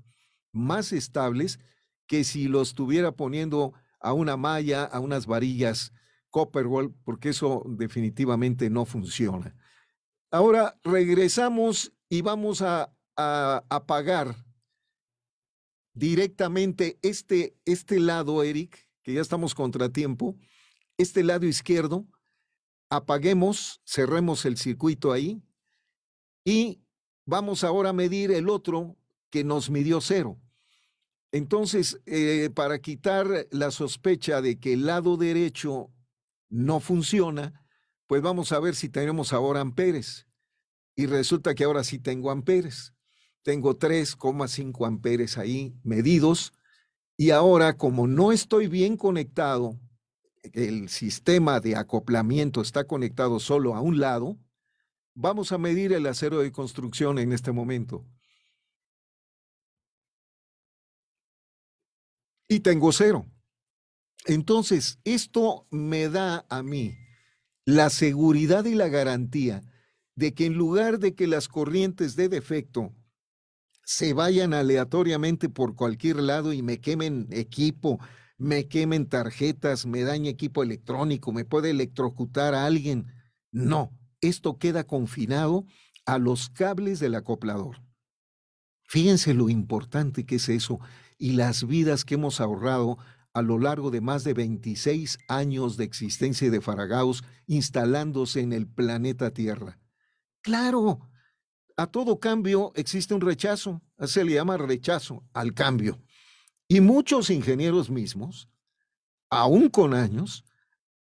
más 0.51 0.93
estables, 0.93 1.59
que 2.05 2.23
si 2.23 2.47
los 2.47 2.67
estuviera 2.67 3.13
poniendo 3.13 3.73
a 3.99 4.13
una 4.13 4.37
malla, 4.37 4.83
a 4.83 4.99
unas 4.99 5.25
varillas 5.25 5.91
Copperwall, 6.29 6.93
porque 7.03 7.29
eso 7.29 7.63
definitivamente 7.65 8.69
no 8.69 8.85
funciona. 8.85 9.55
Ahora 10.29 10.79
regresamos 10.83 11.91
y 12.09 12.21
vamos 12.21 12.61
a, 12.61 12.93
apagar 13.15 14.35
directamente 15.95 16.99
este, 17.01 17.57
este 17.65 17.99
lado, 17.99 18.43
Eric, 18.43 18.87
que 19.01 19.15
ya 19.15 19.21
estamos 19.21 19.55
contratiempo, 19.55 20.37
este 20.99 21.23
lado 21.23 21.47
izquierdo, 21.47 22.05
apaguemos, 22.89 23.81
cerremos 23.85 24.45
el 24.45 24.57
circuito 24.57 25.11
ahí 25.11 25.41
y 26.45 26.81
vamos 27.25 27.63
ahora 27.63 27.89
a 27.89 27.93
medir 27.93 28.31
el 28.31 28.49
otro 28.49 28.95
que 29.29 29.43
nos 29.43 29.69
midió 29.69 30.01
cero. 30.01 30.39
Entonces, 31.31 31.99
eh, 32.05 32.49
para 32.53 32.79
quitar 32.79 33.47
la 33.51 33.71
sospecha 33.71 34.41
de 34.41 34.59
que 34.59 34.73
el 34.73 34.85
lado 34.85 35.17
derecho 35.17 35.91
no 36.49 36.79
funciona, 36.79 37.65
pues 38.07 38.21
vamos 38.21 38.53
a 38.53 38.59
ver 38.59 38.75
si 38.75 38.87
tenemos 38.87 39.33
ahora 39.33 39.59
amperes. 39.59 40.25
Y 40.95 41.05
resulta 41.05 41.53
que 41.53 41.65
ahora 41.65 41.83
sí 41.83 41.99
tengo 41.99 42.31
amperes. 42.31 42.93
Tengo 43.43 43.77
3,5 43.77 44.87
amperes 44.87 45.37
ahí 45.37 45.75
medidos. 45.83 46.53
Y 47.17 47.31
ahora, 47.31 47.77
como 47.77 48.07
no 48.07 48.31
estoy 48.31 48.67
bien 48.67 48.95
conectado, 48.95 49.77
el 50.53 50.89
sistema 50.89 51.59
de 51.59 51.75
acoplamiento 51.75 52.61
está 52.61 52.85
conectado 52.85 53.39
solo 53.39 53.75
a 53.75 53.81
un 53.81 53.99
lado, 53.99 54.37
vamos 55.13 55.51
a 55.51 55.57
medir 55.57 55.93
el 55.93 56.05
acero 56.05 56.39
de 56.39 56.51
construcción 56.51 57.19
en 57.19 57.31
este 57.31 57.51
momento. 57.51 58.05
Y 62.47 62.61
tengo 62.61 62.91
cero. 62.91 63.25
Entonces, 64.25 64.99
esto 65.03 65.67
me 65.69 66.09
da 66.09 66.45
a 66.49 66.63
mí 66.63 66.97
la 67.65 67.89
seguridad 67.89 68.65
y 68.65 68.75
la 68.75 68.87
garantía 68.87 69.61
de 70.15 70.33
que 70.33 70.45
en 70.45 70.53
lugar 70.53 70.99
de 70.99 71.15
que 71.15 71.27
las 71.27 71.47
corrientes 71.47 72.15
de 72.15 72.29
defecto 72.29 72.93
se 73.83 74.13
vayan 74.13 74.53
aleatoriamente 74.53 75.47
por 75.47 75.75
cualquier 75.75 76.17
lado 76.17 76.51
y 76.51 76.61
me 76.61 76.79
quemen 76.79 77.27
equipo, 77.31 77.99
me 78.37 78.67
quemen 78.67 79.07
tarjetas, 79.07 79.85
me 79.85 80.03
dañe 80.03 80.29
equipo 80.29 80.63
electrónico, 80.63 81.31
me 81.31 81.45
puede 81.45 81.71
electrocutar 81.71 82.53
a 82.53 82.65
alguien. 82.65 83.07
No, 83.51 83.91
esto 84.21 84.57
queda 84.57 84.85
confinado 84.85 85.65
a 86.05 86.19
los 86.19 86.49
cables 86.49 86.99
del 86.99 87.15
acoplador. 87.15 87.81
Fíjense 88.83 89.33
lo 89.33 89.49
importante 89.49 90.25
que 90.25 90.35
es 90.35 90.47
eso 90.49 90.79
y 91.17 91.33
las 91.33 91.67
vidas 91.67 92.05
que 92.05 92.15
hemos 92.15 92.39
ahorrado 92.39 92.97
a 93.33 93.41
lo 93.41 93.59
largo 93.59 93.91
de 93.91 94.01
más 94.01 94.23
de 94.23 94.33
26 94.33 95.19
años 95.27 95.77
de 95.77 95.83
existencia 95.83 96.49
de 96.49 96.61
Faragaos 96.61 97.23
instalándose 97.45 98.39
en 98.41 98.53
el 98.53 98.67
planeta 98.67 99.31
Tierra. 99.31 99.79
Claro, 100.41 101.01
a 101.75 101.87
todo 101.87 102.19
cambio 102.19 102.71
existe 102.75 103.13
un 103.13 103.21
rechazo, 103.21 103.81
se 104.05 104.23
le 104.23 104.33
llama 104.33 104.57
rechazo 104.57 105.23
al 105.33 105.53
cambio. 105.53 105.99
Y 106.67 106.81
muchos 106.81 107.29
ingenieros 107.29 107.89
mismos, 107.89 108.49
aún 109.29 109.69
con 109.69 109.93
años, 109.93 110.45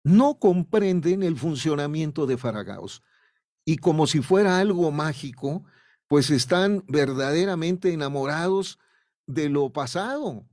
no 0.04 0.38
comprenden 0.38 1.22
el 1.22 1.36
funcionamiento 1.36 2.26
de 2.26 2.36
Faragaos. 2.36 3.02
Y 3.64 3.78
como 3.78 4.06
si 4.06 4.20
fuera 4.20 4.58
algo 4.58 4.92
mágico, 4.92 5.64
pues 6.06 6.30
están 6.30 6.84
verdaderamente 6.86 7.92
enamorados 7.92 8.78
de 9.26 9.48
lo 9.48 9.72
pasado, 9.72 10.46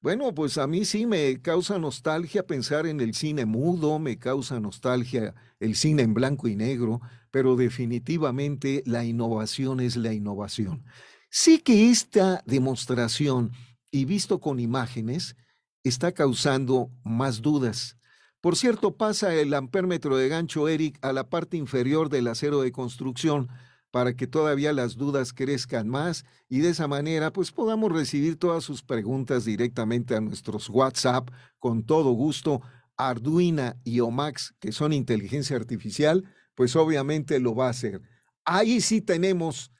bueno, 0.00 0.32
pues 0.32 0.58
a 0.58 0.68
mí 0.68 0.84
sí 0.84 1.06
me 1.06 1.42
causa 1.42 1.76
nostalgia 1.76 2.46
pensar 2.46 2.86
en 2.86 3.00
el 3.00 3.14
cine 3.14 3.46
mudo, 3.46 3.98
me 3.98 4.16
causa 4.16 4.60
nostalgia 4.60 5.34
el 5.58 5.74
cine 5.74 6.02
en 6.02 6.14
blanco 6.14 6.46
y 6.46 6.54
negro, 6.54 7.00
pero 7.32 7.56
definitivamente 7.56 8.84
la 8.86 9.04
innovación 9.04 9.80
es 9.80 9.96
la 9.96 10.12
innovación. 10.12 10.84
Sí 11.30 11.58
que 11.58 11.90
esta 11.90 12.44
demostración, 12.46 13.50
y 13.90 14.04
visto 14.04 14.40
con 14.40 14.60
imágenes, 14.60 15.36
está 15.84 16.12
causando 16.12 16.90
más 17.04 17.42
dudas. 17.42 17.96
Por 18.40 18.56
cierto, 18.56 18.96
pasa 18.96 19.34
el 19.34 19.52
ampérmetro 19.54 20.16
de 20.16 20.28
gancho 20.28 20.68
Eric 20.68 20.98
a 21.02 21.12
la 21.12 21.28
parte 21.28 21.56
inferior 21.56 22.08
del 22.08 22.28
acero 22.28 22.60
de 22.60 22.70
construcción 22.72 23.48
para 23.90 24.14
que 24.14 24.26
todavía 24.26 24.72
las 24.72 24.96
dudas 24.96 25.32
crezcan 25.32 25.88
más 25.88 26.24
y 26.48 26.60
de 26.60 26.70
esa 26.70 26.86
manera 26.86 27.32
pues 27.32 27.50
podamos 27.52 27.90
recibir 27.90 28.36
todas 28.36 28.62
sus 28.62 28.82
preguntas 28.82 29.44
directamente 29.44 30.14
a 30.14 30.20
nuestros 30.20 30.68
WhatsApp 30.68 31.30
con 31.58 31.84
todo 31.84 32.12
gusto. 32.12 32.60
Arduino 32.96 33.74
y 33.84 34.00
Omax, 34.00 34.54
que 34.58 34.72
son 34.72 34.92
inteligencia 34.92 35.56
artificial, 35.56 36.24
pues 36.56 36.74
obviamente 36.74 37.38
lo 37.38 37.54
va 37.54 37.68
a 37.68 37.70
hacer. 37.70 38.02
Ahí 38.44 38.80
sí 38.80 39.00
tenemos 39.00 39.70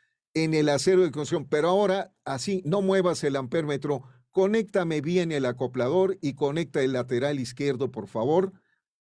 en 0.45 0.55
el 0.55 0.68
acero 0.68 1.03
de 1.03 1.11
construcción, 1.11 1.49
pero 1.49 1.68
ahora 1.68 2.14
así 2.24 2.62
no 2.64 2.82
muevas 2.82 3.22
el 3.24 3.36
ampérmetro, 3.36 4.03
conéctame 4.30 5.01
bien 5.01 5.32
el 5.32 5.47
acoplador 5.47 6.18
y 6.20 6.34
conecta 6.34 6.82
el 6.82 6.93
lateral 6.93 7.41
izquierdo, 7.41 7.91
por 7.91 8.09
favor, 8.09 8.53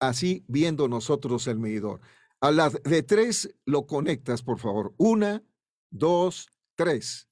así 0.00 0.44
viendo 0.48 0.88
nosotros 0.88 1.46
el 1.46 1.58
medidor. 1.58 2.00
A 2.40 2.50
la 2.50 2.70
de 2.70 3.02
tres 3.02 3.54
lo 3.64 3.86
conectas, 3.86 4.42
por 4.42 4.58
favor. 4.58 4.94
Una, 4.96 5.42
dos, 5.90 6.48
tres. 6.76 7.28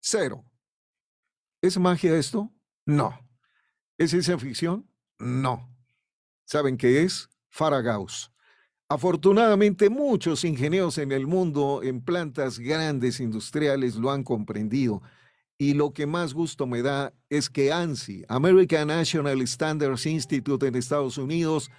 Cero. 0.00 0.44
¿Es 1.62 1.78
magia 1.78 2.16
esto? 2.16 2.52
No. 2.86 3.18
¿Es 3.98 4.10
ciencia 4.10 4.38
ficción? 4.38 4.90
No. 5.18 5.72
¿Saben 6.46 6.76
qué 6.76 7.02
es? 7.02 7.28
Faragaus. 7.48 8.32
Afortunadamente, 8.92 9.88
muchos 9.88 10.42
ingenieros 10.42 10.98
en 10.98 11.12
el 11.12 11.28
mundo, 11.28 11.80
en 11.84 12.00
plantas 12.00 12.58
grandes 12.58 13.20
industriales, 13.20 13.94
lo 13.94 14.10
han 14.10 14.24
comprendido. 14.24 15.00
Y 15.56 15.74
lo 15.74 15.92
que 15.92 16.06
más 16.06 16.34
gusto 16.34 16.66
me 16.66 16.82
da 16.82 17.14
es 17.28 17.48
que 17.48 17.72
ANSI, 17.72 18.24
American 18.26 18.88
National 18.88 19.40
Standards 19.42 20.06
Institute 20.06 20.66
en 20.66 20.74
Estados 20.74 21.18
Unidos, 21.18 21.70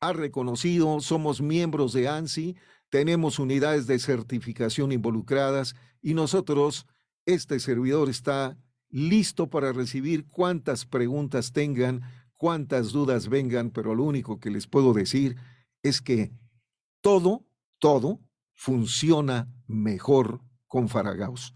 ha 0.00 0.12
reconocido, 0.12 1.00
somos 1.00 1.42
miembros 1.42 1.94
de 1.94 2.06
ANSI, 2.06 2.54
tenemos 2.90 3.40
unidades 3.40 3.88
de 3.88 3.98
certificación 3.98 4.92
involucradas 4.92 5.74
y 6.00 6.14
nosotros, 6.14 6.86
este 7.26 7.58
servidor 7.58 8.08
está 8.08 8.56
listo 8.88 9.50
para 9.50 9.72
recibir 9.72 10.28
cuantas 10.28 10.86
preguntas 10.86 11.52
tengan, 11.52 12.02
cuantas 12.36 12.92
dudas 12.92 13.28
vengan, 13.28 13.70
pero 13.70 13.96
lo 13.96 14.04
único 14.04 14.38
que 14.38 14.50
les 14.50 14.68
puedo 14.68 14.92
decir 14.92 15.34
es 15.82 16.00
que 16.00 16.30
todo, 17.02 17.44
todo 17.78 18.20
funciona 18.54 19.52
mejor 19.66 20.40
con 20.66 20.88
Faragaus. 20.88 21.54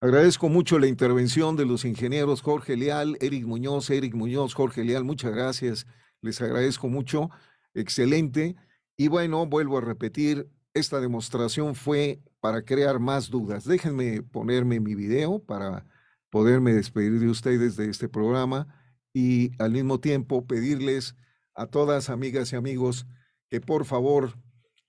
Agradezco 0.00 0.48
mucho 0.48 0.78
la 0.80 0.88
intervención 0.88 1.56
de 1.56 1.64
los 1.64 1.84
ingenieros 1.84 2.42
Jorge 2.42 2.76
Leal, 2.76 3.16
Eric 3.20 3.46
Muñoz, 3.46 3.88
Eric 3.88 4.14
Muñoz, 4.14 4.52
Jorge 4.52 4.84
Leal, 4.84 5.04
muchas 5.04 5.32
gracias. 5.32 5.86
Les 6.20 6.42
agradezco 6.42 6.88
mucho. 6.88 7.30
Excelente. 7.72 8.56
Y 8.96 9.08
bueno, 9.08 9.46
vuelvo 9.46 9.78
a 9.78 9.80
repetir, 9.80 10.50
esta 10.74 11.00
demostración 11.00 11.74
fue 11.76 12.20
para 12.40 12.62
crear 12.62 12.98
más 12.98 13.30
dudas. 13.30 13.64
Déjenme 13.64 14.22
ponerme 14.22 14.80
mi 14.80 14.96
video 14.96 15.38
para 15.38 15.86
poderme 16.30 16.72
despedir 16.72 17.20
de 17.20 17.28
ustedes 17.28 17.76
de 17.76 17.88
este 17.88 18.08
programa 18.08 18.66
y 19.14 19.52
al 19.62 19.70
mismo 19.70 20.00
tiempo 20.00 20.46
pedirles 20.46 21.14
a 21.54 21.66
todas 21.66 22.10
amigas 22.10 22.52
y 22.52 22.56
amigos 22.56 23.06
que 23.48 23.60
por 23.60 23.84
favor 23.84 24.34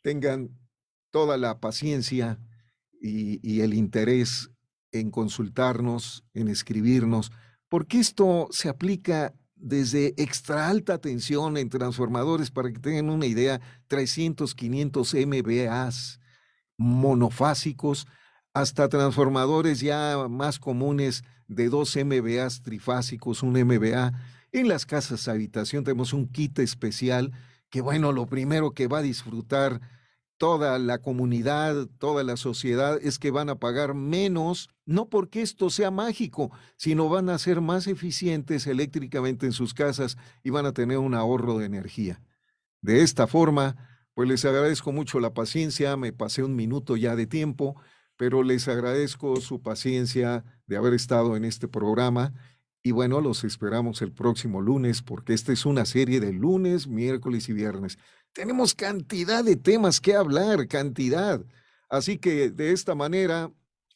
tengan 0.03 0.49
toda 1.09 1.37
la 1.37 1.59
paciencia 1.59 2.39
y, 3.01 3.61
el 3.61 3.73
interés 3.73 4.51
en 4.91 5.09
consultarnos, 5.09 6.23
en 6.33 6.47
escribirnos, 6.47 7.31
porque 7.67 7.99
esto 7.99 8.47
se 8.51 8.69
aplica 8.69 9.33
desde 9.55 10.13
extra 10.17 10.69
alta 10.69 10.99
tensión 10.99 11.57
en 11.57 11.69
transformadores, 11.69 12.51
para 12.51 12.71
que 12.71 12.79
tengan 12.79 13.09
una 13.09 13.25
idea, 13.25 13.59
300, 13.87 14.53
500 14.53 15.15
MVAs 15.25 16.19
monofásicos, 16.77 18.07
hasta 18.53 18.87
transformadores 18.89 19.79
ya 19.79 20.27
más 20.29 20.59
comunes 20.59 21.23
de 21.47 21.69
2 21.69 21.97
MVAs 22.05 22.61
trifásicos, 22.61 23.41
un 23.41 23.53
MVA. 23.53 24.13
En 24.51 24.67
las 24.67 24.85
casas 24.85 25.27
habitación 25.27 25.83
tenemos 25.83 26.13
un 26.13 26.27
kit 26.27 26.59
especial 26.59 27.31
que 27.73 27.81
bueno, 27.81 28.11
lo 28.11 28.27
primero 28.27 28.75
que 28.75 28.85
va 28.85 28.99
a 28.99 29.01
disfrutar 29.01 29.81
toda 30.37 30.77
la 30.77 30.99
comunidad, 30.99 31.87
toda 31.97 32.23
la 32.23 32.37
sociedad, 32.37 32.99
es 33.01 33.17
que 33.17 33.31
van 33.31 33.49
a 33.49 33.55
pagar 33.55 33.95
menos, 33.95 34.69
no 34.85 35.09
porque 35.09 35.41
esto 35.41 35.71
sea 35.71 35.89
mágico, 35.89 36.51
sino 36.77 37.09
van 37.09 37.29
a 37.29 37.37
ser 37.39 37.61
más 37.61 37.87
eficientes 37.87 38.67
eléctricamente 38.67 39.47
en 39.47 39.53
sus 39.53 39.73
casas 39.73 40.19
y 40.43 40.51
van 40.51 40.67
a 40.67 40.73
tener 40.73 40.99
un 40.99 41.15
ahorro 41.15 41.57
de 41.57 41.65
energía. 41.65 42.21
De 42.81 43.01
esta 43.01 43.25
forma, 43.25 43.75
pues 44.13 44.29
les 44.29 44.45
agradezco 44.45 44.91
mucho 44.91 45.19
la 45.19 45.33
paciencia, 45.33 45.97
me 45.97 46.13
pasé 46.13 46.43
un 46.43 46.55
minuto 46.55 46.95
ya 46.95 47.15
de 47.15 47.25
tiempo, 47.25 47.75
pero 48.17 48.43
les 48.43 48.67
agradezco 48.67 49.41
su 49.41 49.63
paciencia 49.63 50.45
de 50.67 50.77
haber 50.77 50.93
estado 50.93 51.35
en 51.35 51.43
este 51.43 51.67
programa 51.67 52.35
y 52.83 52.91
bueno, 52.91 53.21
los 53.21 53.45
esperamos 53.45 54.01
el 54.01 54.11
próximo 54.11 54.61
lunes 54.61 55.01
porque 55.01 55.33
esta 55.33 55.53
es 55.53 55.65
una 55.65 55.85
serie 55.85 56.19
de 56.19 56.33
lunes, 56.33 56.85
miércoles 56.87 57.47
y 57.47 57.53
viernes. 57.53 57.97
Tenemos 58.33 58.75
cantidad 58.75 59.41
de 59.41 59.55
temas 59.55 60.01
que 60.01 60.15
hablar, 60.15 60.67
cantidad. 60.67 61.41
Así 61.89 62.17
que 62.17 62.49
de 62.51 62.73
esta 62.73 62.93
manera 62.93 63.49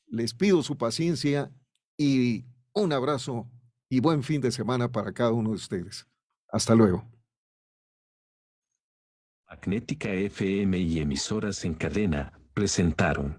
les 0.08 0.34
pido 0.34 0.64
su 0.64 0.78
paciencia 0.78 1.52
y 1.98 2.46
un 2.74 2.94
abrazo 2.94 3.50
y 3.90 4.00
buen 4.00 4.24
fin 4.24 4.40
de 4.40 4.54
semana 4.54 4.90
para 4.90 5.12
cada 5.12 5.34
uno 5.34 5.50
de 5.50 5.56
ustedes. 5.56 6.08
Hasta 6.50 6.74
luego. 6.74 7.06
Magnética 9.50 10.10
FM 10.10 10.78
y 10.78 11.00
emisoras 11.00 11.66
en 11.66 11.74
cadena 11.74 12.40
presentaron. 12.54 13.38